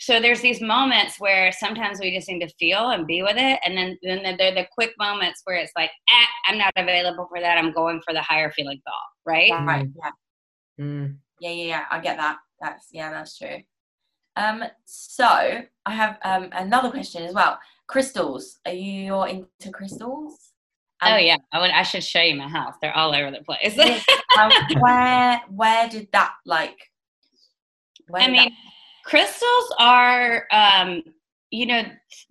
so 0.00 0.20
there's 0.20 0.40
these 0.40 0.60
moments 0.60 1.18
where 1.18 1.50
sometimes 1.50 1.98
we 2.00 2.14
just 2.16 2.28
need 2.28 2.38
to 2.40 2.54
feel 2.58 2.90
and 2.90 3.06
be 3.06 3.20
with 3.22 3.36
it 3.36 3.58
and 3.64 3.76
then 3.76 3.98
then 4.02 4.36
they're 4.38 4.54
the 4.54 4.66
quick 4.72 4.92
moments 4.98 5.42
where 5.44 5.56
it's 5.56 5.72
like 5.76 5.90
eh, 6.08 6.26
i'm 6.46 6.56
not 6.56 6.72
available 6.76 7.26
for 7.28 7.40
that 7.40 7.58
i'm 7.58 7.72
going 7.72 8.00
for 8.04 8.14
the 8.14 8.22
higher 8.22 8.50
feeling 8.52 8.80
thought 8.84 9.10
right 9.26 9.50
right? 9.66 9.86
Yeah, 9.96 10.10
Mm. 10.80 11.18
yeah, 11.40 11.50
yeah, 11.50 11.64
yeah. 11.64 11.84
I 11.90 11.98
get 12.00 12.16
that. 12.18 12.38
That's 12.60 12.86
yeah, 12.92 13.10
that's 13.10 13.36
true. 13.36 13.58
Um, 14.38 14.64
so 14.84 15.26
I 15.26 15.92
have 15.92 16.18
um 16.24 16.48
another 16.52 16.90
question 16.90 17.24
as 17.24 17.34
well. 17.34 17.58
Crystals. 17.86 18.58
Are 18.66 18.72
you 18.72 19.22
into 19.24 19.70
crystals? 19.72 20.52
oh 21.00 21.16
yeah 21.16 21.36
I, 21.52 21.60
would, 21.60 21.70
I 21.70 21.84
should 21.84 22.02
show 22.02 22.20
you 22.20 22.34
my 22.34 22.48
house 22.48 22.74
they're 22.82 22.96
all 22.96 23.14
over 23.14 23.30
the 23.30 23.44
place 23.44 23.78
um, 24.38 24.50
where 24.80 25.40
where 25.48 25.88
did 25.88 26.08
that 26.12 26.32
like? 26.44 26.78
I 28.14 28.28
mean, 28.28 28.50
crystals 29.04 29.74
are, 29.78 30.46
um, 30.50 31.02
you 31.50 31.66
know, 31.66 31.82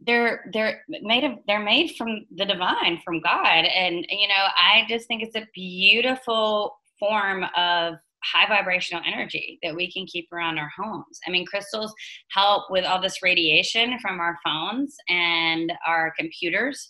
they're 0.06 0.50
they're 0.54 0.82
made 0.88 1.24
of 1.24 1.40
they're 1.48 1.64
made 1.64 1.96
from 1.98 2.26
the 2.36 2.46
divine, 2.46 3.02
from 3.04 3.22
God, 3.22 3.66
and 3.66 4.06
you 4.10 4.28
know, 4.28 4.46
I 4.58 4.86
just 4.88 5.08
think 5.08 5.24
it's 5.24 5.36
a 5.36 5.48
beautiful 5.54 6.78
form 7.00 7.46
of 7.56 7.96
high 8.24 8.48
vibrational 8.48 9.04
energy 9.06 9.60
that 9.64 9.76
we 9.76 9.92
can 9.92 10.06
keep 10.06 10.28
around 10.32 10.58
our 10.58 10.72
homes. 10.78 11.20
I 11.28 11.32
mean, 11.32 11.46
crystals 11.46 11.94
help 12.32 12.66
with 12.70 12.86
all 12.86 13.02
this 13.02 13.22
radiation 13.22 13.98
from 14.00 14.20
our 14.20 14.38
phones 14.44 14.96
and 15.10 15.72
our 15.86 16.14
computers 16.18 16.90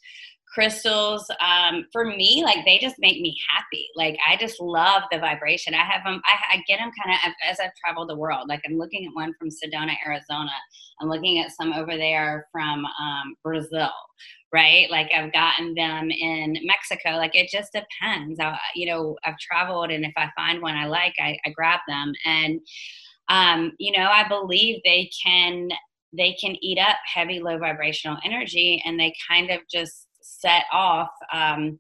crystals 0.54 1.30
um, 1.40 1.86
for 1.92 2.06
me 2.06 2.42
like 2.44 2.66
they 2.66 2.78
just 2.78 2.96
make 3.00 3.22
me 3.22 3.38
happy. 3.50 3.88
Like 3.96 4.18
i 4.28 4.36
just 4.38 4.60
love 4.60 5.04
the 5.12 5.20
vibration. 5.20 5.74
I 5.74 5.84
have 5.84 6.04
them 6.04 6.22
i, 6.26 6.56
I 6.56 6.64
get 6.68 6.80
them 6.80 6.92
kind 7.04 7.16
of 7.16 7.34
as 7.50 7.60
i've 7.60 7.76
traveled 7.76 8.10
the 8.10 8.16
world. 8.16 8.48
Like 8.48 8.62
i'm 8.66 8.78
looking 8.78 9.06
at 9.06 9.14
one 9.14 9.34
from 9.38 9.50
sedona 9.50 9.96
arizona. 10.06 10.52
I'm 11.00 11.10
looking 11.10 11.40
at 11.40 11.52
some 11.52 11.74
over 11.74 11.96
there 11.98 12.48
from 12.52 12.86
um, 12.86 13.36
brazil 13.44 13.92
right? 14.54 14.90
Like 14.90 15.12
i've 15.14 15.34
gotten 15.34 15.74
them 15.76 16.10
in 16.10 16.58
mexico. 16.64 17.18
Like 17.18 17.36
it 17.36 17.50
just 17.52 17.74
depends. 17.74 18.40
I, 18.40 18.58
you 18.76 18.88
know 18.88 19.18
i've 19.26 19.38
traveled 19.38 19.92
and 19.92 20.06
if 20.06 20.14
i 20.18 20.30
find 20.36 20.62
one 20.62 20.76
i 20.76 20.86
like 20.86 21.14
i, 21.20 21.38
I 21.46 21.50
grab 21.52 21.82
them. 21.88 22.14
And 22.26 22.60
um, 23.30 23.74
you 23.78 23.92
know 23.92 24.10
i 24.10 24.28
believe 24.28 24.82
they 24.86 25.10
can 25.24 25.70
they 26.18 26.34
can 26.40 26.56
eat 26.62 26.80
up 26.80 26.96
heavy 27.06 27.40
low 27.40 27.58
vibrational 27.58 28.18
energy 28.24 28.82
and 28.86 29.00
they 29.00 29.14
kind 29.30 29.52
of 29.52 29.60
just 29.70 30.07
set 30.40 30.64
off 30.72 31.10
um, 31.34 31.80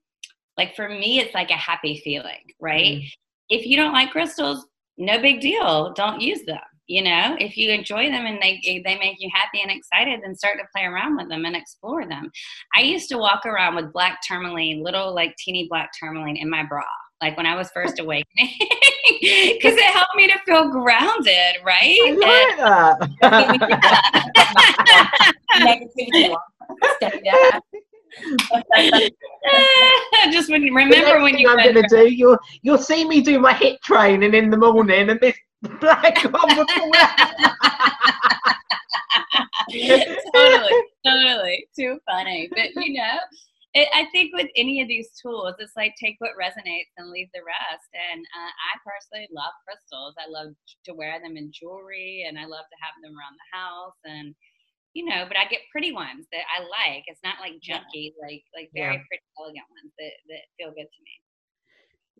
like 0.58 0.76
for 0.76 0.90
me 0.90 1.20
it's 1.20 1.34
like 1.34 1.52
a 1.52 1.54
happy 1.54 2.02
feeling 2.04 2.54
right? 2.60 3.04
If 3.50 3.66
you 3.66 3.78
don't 3.78 3.94
like 3.94 4.12
crystals 4.12 4.66
no 4.98 5.22
big 5.22 5.42
deal. 5.42 5.94
Don't 5.94 6.22
use 6.22 6.44
them 6.46 6.60
you 6.88 7.04
know? 7.04 7.36
If 7.40 7.58
you 7.58 7.70
enjoy 7.70 8.10
them 8.10 8.26
and 8.26 8.42
they 8.42 8.82
they 8.86 8.98
make 8.98 9.18
you 9.20 9.30
happy 9.34 9.62
and 9.62 9.72
excited 9.72 10.22
then 10.24 10.36
start 10.36 10.58
to 10.58 10.66
play 10.76 10.86
around 10.86 11.18
with 11.18 11.30
them 11.30 11.46
and 11.46 11.56
explore 11.56 12.08
them. 12.08 12.32
I 12.76 12.82
used 12.82 13.10
to 13.10 13.18
walk 13.18 13.46
around 13.46 13.76
with 13.76 13.94
black 13.94 14.20
tourmaline 14.28 14.84
little 14.84 15.14
like 15.14 15.36
teeny 15.38 15.68
black 15.70 15.92
tourmaline 16.00 16.38
in 16.38 16.50
my 16.50 16.64
bra 16.64 16.84
like 17.22 17.36
when 17.36 17.46
i 17.46 17.56
was 17.56 17.70
first 17.72 18.00
awakening 18.04 18.26
because 19.10 19.74
it 19.74 19.94
helped 19.94 20.16
me 20.16 20.28
to 20.28 20.38
feel 20.46 20.70
grounded 20.70 21.58
right? 21.66 21.98
I 22.06 22.12
like 22.22 23.20
that. 23.22 23.74
negativity 25.58 26.30
one? 26.30 27.82
Just 30.32 30.50
when 30.50 30.62
The 30.62 30.72
remember 30.72 31.22
when 31.22 31.38
you 31.38 31.50
I'm 31.50 31.58
gonna 31.58 31.88
do, 31.88 32.08
you'll 32.08 32.38
you'll 32.62 32.78
see 32.78 33.08
me 33.08 33.22
do 33.22 33.40
my 33.40 33.54
HIIT 33.54 33.80
training 33.82 34.34
in 34.34 34.50
the 34.50 34.58
morning, 34.58 35.10
and 35.10 35.20
this 35.20 35.36
black 35.80 36.24
one 36.24 36.56
will 36.56 36.66
come 36.66 36.92
out. 36.96 37.54
totally, 40.34 40.82
totally. 41.06 41.68
Too 41.78 42.00
funny. 42.06 42.50
But 42.52 42.70
you 42.76 42.94
know, 43.00 43.18
it, 43.74 43.88
I 43.94 44.06
think 44.12 44.34
with 44.34 44.48
any 44.56 44.82
of 44.82 44.88
these 44.88 45.10
tools, 45.22 45.56
it's 45.60 45.76
like 45.76 45.94
take 46.02 46.16
what 46.20 46.32
resonates 46.40 46.92
and 46.98 47.12
leave 47.12 47.30
the 47.34 47.42
rest. 47.46 47.90
And 47.94 48.26
uh, 48.26 48.52
I 48.52 48.80
personally 48.84 49.28
love 49.32 49.54
crystals. 49.68 50.16
I 50.18 50.30
love 50.30 50.54
to 50.86 50.94
wear 50.94 51.20
them 51.22 51.38
in 51.38 51.52
jewelry, 51.54 52.26
and 52.28 52.40
I 52.40 52.46
love 52.46 52.66
to 52.66 52.78
have 52.82 52.96
them 53.04 53.14
around 53.14 53.38
the 53.38 53.58
house. 53.58 53.98
And 54.06 54.34
you 54.98 55.06
know, 55.06 55.26
but 55.28 55.38
I 55.38 55.46
get 55.46 55.62
pretty 55.72 55.92
ones 55.94 56.26
that 56.32 56.42
I 56.50 56.62
like. 56.62 57.04
It's 57.06 57.22
not 57.24 57.36
like 57.40 57.54
Yeah. 57.62 57.78
junky, 57.78 58.14
like 58.20 58.44
like 58.56 58.72
very 58.74 58.98
Yeah. 58.98 59.04
pretty, 59.08 59.24
elegant 59.40 59.68
ones 59.78 59.94
that 60.00 60.14
that 60.30 60.44
feel 60.58 60.70
good 60.70 60.90
to 60.96 61.02
me. 61.08 61.14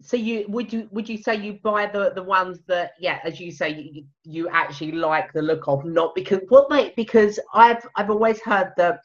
So 0.02 0.16
you 0.16 0.46
would 0.48 0.72
you 0.72 0.88
would 0.92 1.10
you 1.10 1.18
say 1.18 1.36
you 1.36 1.54
buy 1.64 1.88
the 1.88 2.12
the 2.14 2.22
ones 2.22 2.60
that 2.68 2.92
yeah, 3.00 3.20
as 3.24 3.40
you 3.40 3.52
say, 3.52 3.70
you, 3.70 4.04
you 4.26 4.48
actually 4.50 4.92
like 4.92 5.34
the 5.34 5.42
look 5.42 5.68
of, 5.68 5.86
not 5.86 6.14
because 6.14 6.42
what 6.50 6.70
mate 6.70 6.96
because 6.96 7.40
I've 7.54 7.84
I've 7.96 8.12
always 8.12 8.40
heard 8.42 8.72
that. 8.78 9.00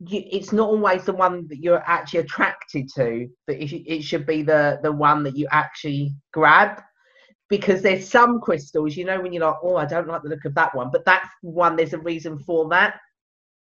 You, 0.00 0.22
it's 0.30 0.52
not 0.52 0.68
always 0.68 1.04
the 1.04 1.12
one 1.12 1.46
that 1.48 1.58
you're 1.62 1.84
actually 1.86 2.20
attracted 2.20 2.90
to, 2.96 3.28
but 3.46 3.56
if 3.56 3.72
it 3.72 4.02
should 4.02 4.26
be 4.26 4.42
the 4.42 4.80
the 4.82 4.90
one 4.90 5.22
that 5.22 5.36
you 5.36 5.46
actually 5.52 6.12
grab, 6.32 6.82
because 7.48 7.82
there's 7.82 8.08
some 8.08 8.40
crystals, 8.40 8.96
you 8.96 9.04
know, 9.04 9.20
when 9.20 9.32
you're 9.32 9.44
like, 9.44 9.56
oh, 9.62 9.76
I 9.76 9.84
don't 9.84 10.08
like 10.08 10.22
the 10.22 10.28
look 10.28 10.44
of 10.44 10.54
that 10.54 10.74
one, 10.74 10.90
but 10.90 11.04
that's 11.04 11.28
one. 11.42 11.76
There's 11.76 11.92
a 11.92 11.98
reason 11.98 12.38
for 12.38 12.68
that. 12.70 12.98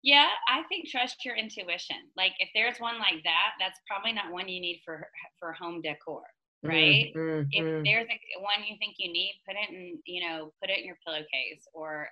Yeah, 0.04 0.28
I 0.48 0.64
think 0.70 0.88
trust 0.90 1.26
your 1.26 1.36
intuition. 1.36 1.98
Like 2.16 2.34
if 2.40 2.50
there's 2.54 2.80
one 2.80 2.98
like 3.00 3.24
that, 3.24 3.58
that's 3.60 3.80
probably 3.88 4.14
not 4.14 4.32
one 4.32 4.48
you 4.48 4.62
need 4.62 4.82
for 4.86 5.08
for 5.40 5.54
home 5.54 5.82
decor. 5.82 6.24
Right. 6.64 7.14
mm, 7.16 7.46
if 7.52 7.64
mm. 7.64 7.84
there's 7.84 8.08
a 8.08 8.42
one 8.42 8.66
you 8.68 8.76
think 8.80 8.96
you 8.98 9.12
need, 9.12 9.40
put 9.48 9.56
it 9.56 9.70
in, 9.70 10.00
you 10.06 10.28
know, 10.28 10.52
put 10.62 10.70
it 10.70 10.80
in 10.80 10.86
your 10.86 10.98
pillowcase 11.06 11.68
or 11.74 12.10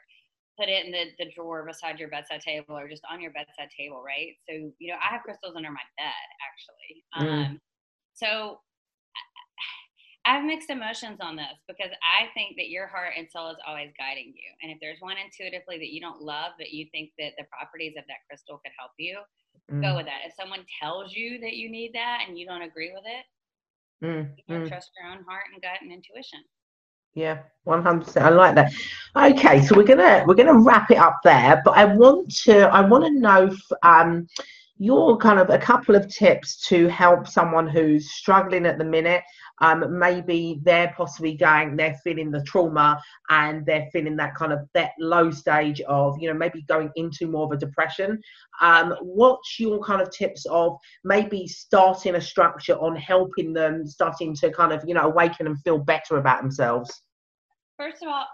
put 0.57 0.69
it 0.69 0.85
in 0.85 0.91
the, 0.91 1.05
the 1.17 1.31
drawer 1.35 1.65
beside 1.65 1.99
your 1.99 2.09
bedside 2.09 2.41
table 2.41 2.77
or 2.77 2.87
just 2.87 3.01
on 3.11 3.19
your 3.21 3.31
bedside 3.31 3.69
table, 3.75 4.03
right? 4.05 4.33
So, 4.47 4.71
you 4.77 4.91
know, 4.91 4.97
I 5.01 5.13
have 5.13 5.23
crystals 5.23 5.55
under 5.55 5.71
my 5.71 5.83
bed 5.97 6.27
actually. 6.45 7.03
Mm. 7.17 7.45
Um, 7.45 7.61
so 8.13 8.59
I 10.25 10.35
have 10.35 10.43
mixed 10.45 10.69
emotions 10.69 11.19
on 11.21 11.35
this 11.35 11.61
because 11.67 11.91
I 12.01 12.27
think 12.33 12.57
that 12.57 12.69
your 12.69 12.87
heart 12.87 13.13
and 13.17 13.29
soul 13.29 13.51
is 13.51 13.57
always 13.65 13.91
guiding 13.97 14.33
you. 14.33 14.49
And 14.63 14.71
if 14.71 14.79
there's 14.81 14.99
one 15.01 15.17
intuitively 15.17 15.77
that 15.77 15.93
you 15.93 16.01
don't 16.01 16.21
love, 16.21 16.53
but 16.57 16.71
you 16.71 16.87
think 16.91 17.11
that 17.19 17.33
the 17.37 17.45
properties 17.45 17.93
of 17.97 18.03
that 18.07 18.25
crystal 18.27 18.59
could 18.63 18.73
help 18.77 18.91
you, 18.97 19.19
Mm, 19.71 19.81
go 19.81 19.95
with 19.95 20.05
that. 20.05 20.25
If 20.27 20.33
someone 20.33 20.65
tells 20.81 21.13
you 21.13 21.39
that 21.39 21.53
you 21.55 21.69
need 21.69 21.93
that 21.93 22.25
and 22.27 22.37
you 22.37 22.45
don't 22.45 22.61
agree 22.63 22.91
with 22.93 23.03
it, 23.05 23.25
mm, 24.03 24.29
you 24.37 24.43
know, 24.49 24.61
mm. 24.61 24.67
trust 24.67 24.91
your 24.99 25.11
own 25.11 25.23
heart 25.23 25.45
and 25.53 25.61
gut 25.61 25.81
and 25.81 25.91
intuition. 25.91 26.41
Yeah, 27.13 27.43
one 27.63 27.81
hundred 27.81 28.05
percent. 28.05 28.25
I 28.25 28.29
like 28.29 28.55
that. 28.55 28.73
Okay, 29.15 29.61
so 29.61 29.75
we're 29.75 29.83
gonna 29.85 30.23
we're 30.27 30.35
gonna 30.35 30.57
wrap 30.59 30.91
it 30.91 30.97
up 30.97 31.19
there, 31.23 31.61
but 31.63 31.71
I 31.77 31.85
want 31.85 32.29
to 32.43 32.61
I 32.67 32.81
want 32.81 33.05
to 33.05 33.11
know 33.11 33.47
f- 33.47 33.77
um 33.83 34.27
your 34.77 35.17
kind 35.17 35.39
of 35.39 35.49
a 35.49 35.57
couple 35.57 35.95
of 35.95 36.07
tips 36.07 36.57
to 36.67 36.87
help 36.87 37.27
someone 37.27 37.67
who's 37.67 38.11
struggling 38.11 38.65
at 38.65 38.77
the 38.77 38.83
minute. 38.83 39.23
Um, 39.61 39.97
maybe 39.97 40.59
they're 40.63 40.93
possibly 40.97 41.35
going, 41.35 41.77
they're 41.77 41.97
feeling 42.03 42.29
the 42.29 42.43
trauma 42.43 43.01
and 43.29 43.65
they're 43.65 43.87
feeling 43.93 44.17
that 44.17 44.35
kind 44.35 44.51
of 44.51 44.67
that 44.73 44.91
low 44.99 45.31
stage 45.31 45.79
of, 45.81 46.17
you 46.19 46.27
know, 46.27 46.37
maybe 46.37 46.63
going 46.67 46.91
into 46.97 47.27
more 47.27 47.45
of 47.45 47.51
a 47.53 47.57
depression. 47.57 48.19
Um, 48.59 48.93
what's 49.01 49.57
your 49.59 49.81
kind 49.81 50.01
of 50.01 50.11
tips 50.11 50.45
of 50.49 50.77
maybe 51.05 51.47
starting 51.47 52.15
a 52.15 52.21
structure 52.21 52.75
on 52.75 52.97
helping 52.97 53.53
them 53.53 53.87
starting 53.87 54.35
to 54.35 54.51
kind 54.51 54.73
of, 54.73 54.83
you 54.85 54.93
know, 54.93 55.03
awaken 55.03 55.47
and 55.47 55.57
feel 55.61 55.77
better 55.77 56.17
about 56.17 56.41
themselves? 56.41 57.01
First 57.77 58.03
of 58.03 58.09
all, 58.09 58.25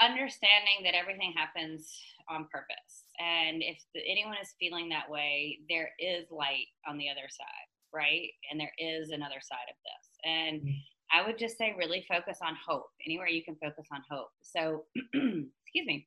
understanding 0.00 0.82
that 0.84 0.94
everything 0.94 1.34
happens 1.36 1.92
on 2.28 2.46
purpose. 2.50 3.04
And 3.20 3.62
if 3.62 3.78
the, 3.94 4.00
anyone 4.08 4.36
is 4.42 4.54
feeling 4.58 4.88
that 4.88 5.10
way, 5.10 5.58
there 5.68 5.90
is 5.98 6.26
light 6.30 6.66
on 6.88 6.96
the 6.96 7.08
other 7.10 7.28
side, 7.28 7.68
right? 7.92 8.30
And 8.50 8.58
there 8.58 8.72
is 8.78 9.10
another 9.10 9.40
side 9.42 9.68
of 9.68 9.76
this. 9.84 10.10
And 10.24 10.62
mm. 10.62 10.82
I 11.12 11.26
would 11.26 11.38
just 11.38 11.58
say 11.58 11.74
really 11.76 12.04
focus 12.08 12.38
on 12.42 12.56
hope, 12.66 12.86
anywhere 13.06 13.28
you 13.28 13.44
can 13.44 13.56
focus 13.56 13.86
on 13.92 14.02
hope. 14.10 14.30
So, 14.42 14.84
excuse 15.12 15.86
me. 15.86 16.06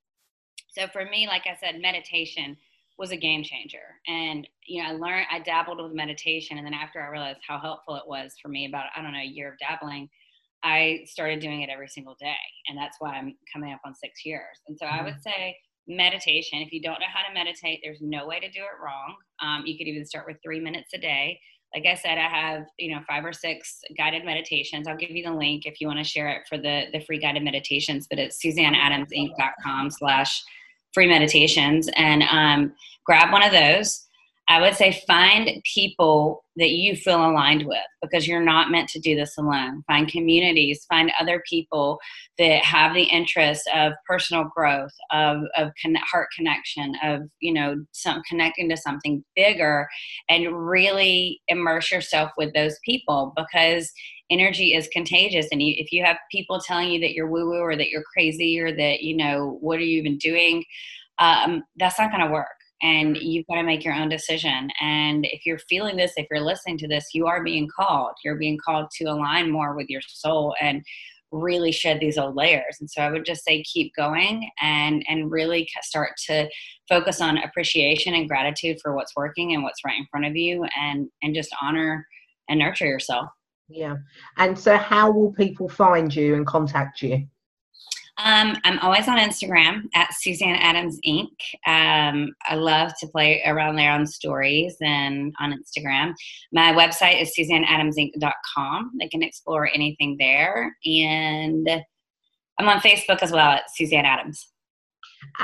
So 0.70 0.88
for 0.88 1.05
me, 1.05 1.28
like 1.28 1.43
I 1.45 1.55
said, 1.59 1.82
meditation 1.82 2.57
was 2.97 3.11
a 3.11 3.18
game 3.18 3.43
changer. 3.43 3.99
And, 4.07 4.47
you 4.66 4.82
know, 4.82 4.89
I 4.89 4.93
learned, 4.93 5.28
I 5.32 5.39
dabbled 5.39 5.82
with 5.82 5.93
meditation. 5.93 6.57
And 6.57 6.66
then 6.66 6.74
after 6.74 7.01
I 7.01 7.09
realized 7.09 7.41
how 7.47 7.59
helpful 7.59 7.95
it 7.95 8.07
was 8.07 8.34
for 8.41 8.49
me, 8.49 8.66
about, 8.66 8.86
I 8.95 9.01
don't 9.01 9.14
know, 9.14 9.20
a 9.20 9.24
year 9.24 9.51
of 9.51 9.59
dabbling, 9.59 10.09
I 10.64 11.01
started 11.05 11.39
doing 11.41 11.61
it 11.61 11.70
every 11.70 11.89
single 11.89 12.16
day. 12.20 12.36
And 12.68 12.78
that's 12.78 12.97
why 12.99 13.16
I'm 13.16 13.36
coming 13.51 13.74
up 13.74 13.82
on 13.86 13.93
six 13.93 14.26
years. 14.26 14.61
And 14.68 14.78
so 14.80 14.86
I 14.86 15.03
would 15.03 15.14
mm-hmm. 15.16 15.22
say 15.22 15.57
meditation. 15.88 16.59
If 16.59 16.71
you 16.71 16.81
don't 16.81 16.99
know 16.99 17.11
how 17.13 17.27
to 17.27 17.34
meditate, 17.34 17.79
there's 17.84 17.99
no 18.01 18.27
way 18.27 18.39
to 18.39 18.49
do 18.49 18.59
it 18.59 18.84
wrong. 18.84 19.15
Um, 19.41 19.63
you 19.65 19.77
could 19.77 19.88
even 19.88 20.05
start 20.05 20.25
with 20.27 20.38
three 20.43 20.59
minutes 20.59 20.93
a 20.93 20.97
day. 20.97 21.39
Like 21.75 21.86
I 21.88 21.95
said, 21.95 22.17
I 22.17 22.27
have 22.27 22.65
you 22.77 22.93
know 22.93 23.01
five 23.07 23.25
or 23.25 23.34
six 23.34 23.79
guided 23.97 24.25
meditations. 24.25 24.88
I'll 24.88 24.97
give 24.97 25.11
you 25.11 25.23
the 25.23 25.34
link 25.34 25.65
if 25.65 25.81
you 25.81 25.88
want 25.88 25.99
to 25.99 26.05
share 26.05 26.29
it 26.29 26.43
for 26.47 26.57
the 26.57 26.86
the 26.93 26.99
free 27.01 27.19
guided 27.19 27.43
meditations. 27.43 28.07
But 28.09 28.19
it's 28.19 28.43
SuzanneAdamsinc.com 28.43 29.89
slash 29.89 30.43
free 30.93 31.07
meditations 31.07 31.89
and 31.95 32.23
um, 32.23 32.73
grab 33.05 33.31
one 33.31 33.43
of 33.43 33.51
those 33.51 34.05
I 34.49 34.59
would 34.59 34.75
say 34.75 35.01
find 35.07 35.49
people 35.73 36.43
that 36.57 36.71
you 36.71 36.95
feel 36.97 37.25
aligned 37.25 37.65
with 37.65 37.77
because 38.01 38.27
you're 38.27 38.43
not 38.43 38.69
meant 38.69 38.89
to 38.89 38.99
do 38.99 39.15
this 39.15 39.37
alone. 39.37 39.83
Find 39.87 40.07
communities, 40.07 40.85
find 40.89 41.11
other 41.19 41.41
people 41.49 41.97
that 42.37 42.61
have 42.63 42.93
the 42.93 43.03
interest 43.03 43.67
of 43.73 43.93
personal 44.05 44.51
growth, 44.53 44.91
of, 45.11 45.37
of 45.55 45.71
con- 45.81 45.95
heart 46.11 46.27
connection, 46.35 46.93
of, 47.03 47.21
you 47.39 47.53
know, 47.53 47.85
some 47.93 48.21
connecting 48.29 48.69
to 48.69 48.77
something 48.77 49.23
bigger 49.33 49.87
and 50.29 50.67
really 50.67 51.41
immerse 51.47 51.89
yourself 51.89 52.31
with 52.37 52.53
those 52.53 52.77
people 52.83 53.33
because 53.37 53.91
energy 54.29 54.73
is 54.73 54.89
contagious. 54.91 55.47
And 55.53 55.63
you, 55.63 55.73
if 55.77 55.93
you 55.93 56.03
have 56.03 56.17
people 56.31 56.59
telling 56.59 56.91
you 56.91 56.99
that 56.99 57.13
you're 57.13 57.29
woo 57.29 57.49
woo 57.49 57.61
or 57.61 57.77
that 57.77 57.89
you're 57.89 58.03
crazy 58.13 58.59
or 58.59 58.75
that, 58.75 59.03
you 59.03 59.15
know, 59.15 59.57
what 59.61 59.79
are 59.79 59.83
you 59.83 59.99
even 59.99 60.17
doing? 60.17 60.65
Um, 61.17 61.63
that's 61.77 61.97
not 61.97 62.11
going 62.11 62.25
to 62.25 62.33
work 62.33 62.47
and 62.84 63.17
you've 63.17 63.47
got 63.47 63.55
to 63.55 63.63
make 63.63 63.84
your 63.84 63.95
own 63.95 64.09
decision. 64.09 64.69
And 64.81 65.25
if 65.25 65.45
you're 65.45 65.59
feeling 65.69 65.95
this, 65.95 66.13
if 66.17 66.27
you're 66.29 66.41
listening 66.41 66.77
to 66.79 66.88
this, 66.88 67.05
you 67.13 67.25
are 67.25 67.43
being 67.43 67.67
called. 67.73 68.11
You're 68.23 68.36
being 68.36 68.59
called 68.63 68.88
to 68.97 69.05
align 69.05 69.49
more 69.49 69.75
with 69.75 69.89
your 69.89 70.01
soul 70.05 70.53
and 70.61 70.84
really 71.31 71.71
shed 71.71 71.99
these 71.99 72.17
old 72.17 72.36
layers. 72.36 72.77
And 72.79 72.89
so 72.89 73.01
I 73.01 73.09
would 73.09 73.25
just 73.25 73.43
say 73.43 73.63
keep 73.63 73.91
going 73.95 74.49
and 74.61 75.03
and 75.07 75.31
really 75.31 75.67
start 75.81 76.11
to 76.27 76.47
focus 76.88 77.21
on 77.21 77.38
appreciation 77.38 78.13
and 78.13 78.27
gratitude 78.27 78.77
for 78.81 78.95
what's 78.95 79.15
working 79.15 79.53
and 79.53 79.63
what's 79.63 79.84
right 79.86 79.97
in 79.97 80.05
front 80.11 80.27
of 80.27 80.36
you 80.36 80.65
and 80.79 81.07
and 81.23 81.34
just 81.34 81.49
honor 81.61 82.05
and 82.49 82.59
nurture 82.59 82.86
yourself. 82.86 83.29
Yeah. 83.69 83.95
And 84.38 84.59
so 84.59 84.77
how 84.77 85.11
will 85.11 85.31
people 85.31 85.69
find 85.69 86.13
you 86.13 86.36
and 86.36 86.45
contact 86.45 87.01
you? 87.01 87.25
Um, 88.20 88.55
I'm 88.64 88.78
always 88.80 89.07
on 89.07 89.18
Instagram 89.18 89.89
at 89.95 90.14
Suzanne 90.14 90.55
Adams 90.55 90.99
Inc. 91.05 91.32
Um, 91.66 92.32
I 92.45 92.55
love 92.55 92.91
to 92.99 93.07
play 93.07 93.41
around 93.43 93.76
there 93.76 93.91
on 93.91 94.05
stories 94.05 94.76
and 94.82 95.34
on 95.39 95.51
Instagram. 95.51 96.14
My 96.51 96.74
website 96.74 97.22
is 97.22 97.34
SuzanneAdamsInc.com. 97.38 98.91
They 98.99 99.07
can 99.07 99.24
explore 99.24 99.68
anything 99.74 100.18
there. 100.20 100.76
And 100.86 101.68
I'm 102.59 102.70
on 102.70 102.82
Facebook 102.82 103.24
as 103.24 103.32
well 103.32 103.49
at 103.49 103.64
Suzanne 103.74 104.05
Adams. 104.05 104.47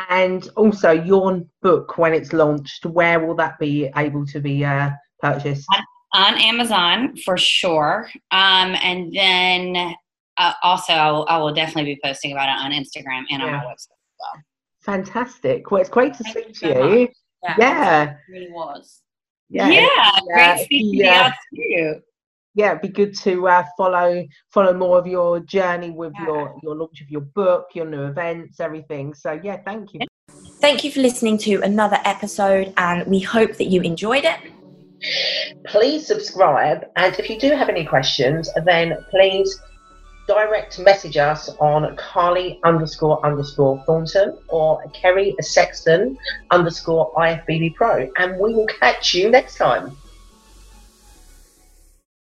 And 0.10 0.48
also, 0.56 0.92
your 0.92 1.42
book, 1.64 1.98
when 1.98 2.14
it's 2.14 2.34
launched, 2.34 2.86
where 2.86 3.26
will 3.26 3.36
that 3.36 3.58
be 3.58 3.90
able 3.96 4.28
to 4.28 4.40
be 4.40 4.64
uh, 4.64 4.92
purchased? 5.20 5.66
On, 5.74 6.34
on 6.36 6.38
Amazon 6.40 7.18
for 7.26 7.38
sure. 7.38 8.10
Um, 8.32 8.76
and 8.84 9.12
then 9.14 9.96
uh, 10.40 10.54
also 10.64 10.94
I 10.94 11.12
will, 11.12 11.26
I 11.30 11.38
will, 11.38 11.54
definitely 11.54 11.96
be 11.96 12.00
posting 12.04 12.32
about 12.32 12.50
it 12.50 12.66
on 12.66 12.72
Instagram 12.72 13.26
and 13.30 13.42
yeah. 13.42 13.46
on 13.46 13.52
my 13.52 13.66
website 13.66 14.00
as 14.00 14.16
well. 14.20 14.44
Fantastic. 14.82 15.70
Well, 15.70 15.82
it's 15.82 15.90
great 15.90 16.14
to 16.16 16.24
Thank 16.24 16.56
speak 16.56 16.62
you 16.62 16.74
to 16.74 16.90
you. 16.90 17.08
Yeah. 17.44 17.56
yeah. 17.60 18.04
It 18.12 18.18
really 18.32 18.52
was. 18.52 19.02
Yeah, 19.50 19.70
yeah, 19.70 19.88
yeah. 19.94 20.20
great 20.34 20.66
speaking 20.66 20.94
yeah. 20.94 21.30
to 21.30 21.62
you. 21.62 22.02
Yeah, 22.56 22.72
it'd 22.72 22.82
be 22.82 22.88
good 22.90 23.16
to 23.20 23.48
uh, 23.48 23.64
follow 23.78 24.26
follow 24.52 24.74
more 24.74 24.98
of 24.98 25.08
your 25.08 25.40
journey 25.40 25.92
with 25.92 26.14
yeah. 26.16 26.26
your 26.26 26.60
your 26.64 26.76
launch 26.76 27.02
of 27.02 27.10
your 27.10 27.22
book, 27.22 27.68
your 27.74 27.86
new 27.86 28.06
events, 28.06 28.60
everything. 28.60 29.14
So 29.14 29.40
yeah, 29.44 29.58
thank 29.64 29.94
you. 29.94 30.02
Thank 30.60 30.84
you 30.84 30.92
for 30.92 31.00
listening 31.00 31.38
to 31.40 31.62
another 31.62 32.00
episode, 32.06 32.74
and 32.78 33.06
we 33.08 33.20
hope 33.20 33.56
that 33.58 33.66
you 33.66 33.82
enjoyed 33.82 34.26
it. 34.26 34.40
Please 35.68 36.06
subscribe, 36.06 36.86
and 36.96 37.18
if 37.18 37.30
you 37.30 37.40
do 37.40 37.52
have 37.52 37.70
any 37.70 37.86
questions, 37.86 38.50
then 38.66 38.98
please 39.10 39.60
direct 40.30 40.78
message 40.78 41.18
us 41.18 41.50
on 41.60 41.96
Carly 41.96 42.60
underscore 42.64 43.26
underscore 43.26 43.84
Thornton 43.88 44.38
or 44.48 44.80
Kerry 44.94 45.36
Sexton 45.42 46.20
underscore 46.52 47.12
IFBB 47.16 47.74
Pro, 47.74 48.08
and 48.18 48.40
we 48.40 48.54
will 48.54 48.68
catch 48.68 49.16
you 49.16 49.32
next 49.32 49.58
time. 49.58 49.98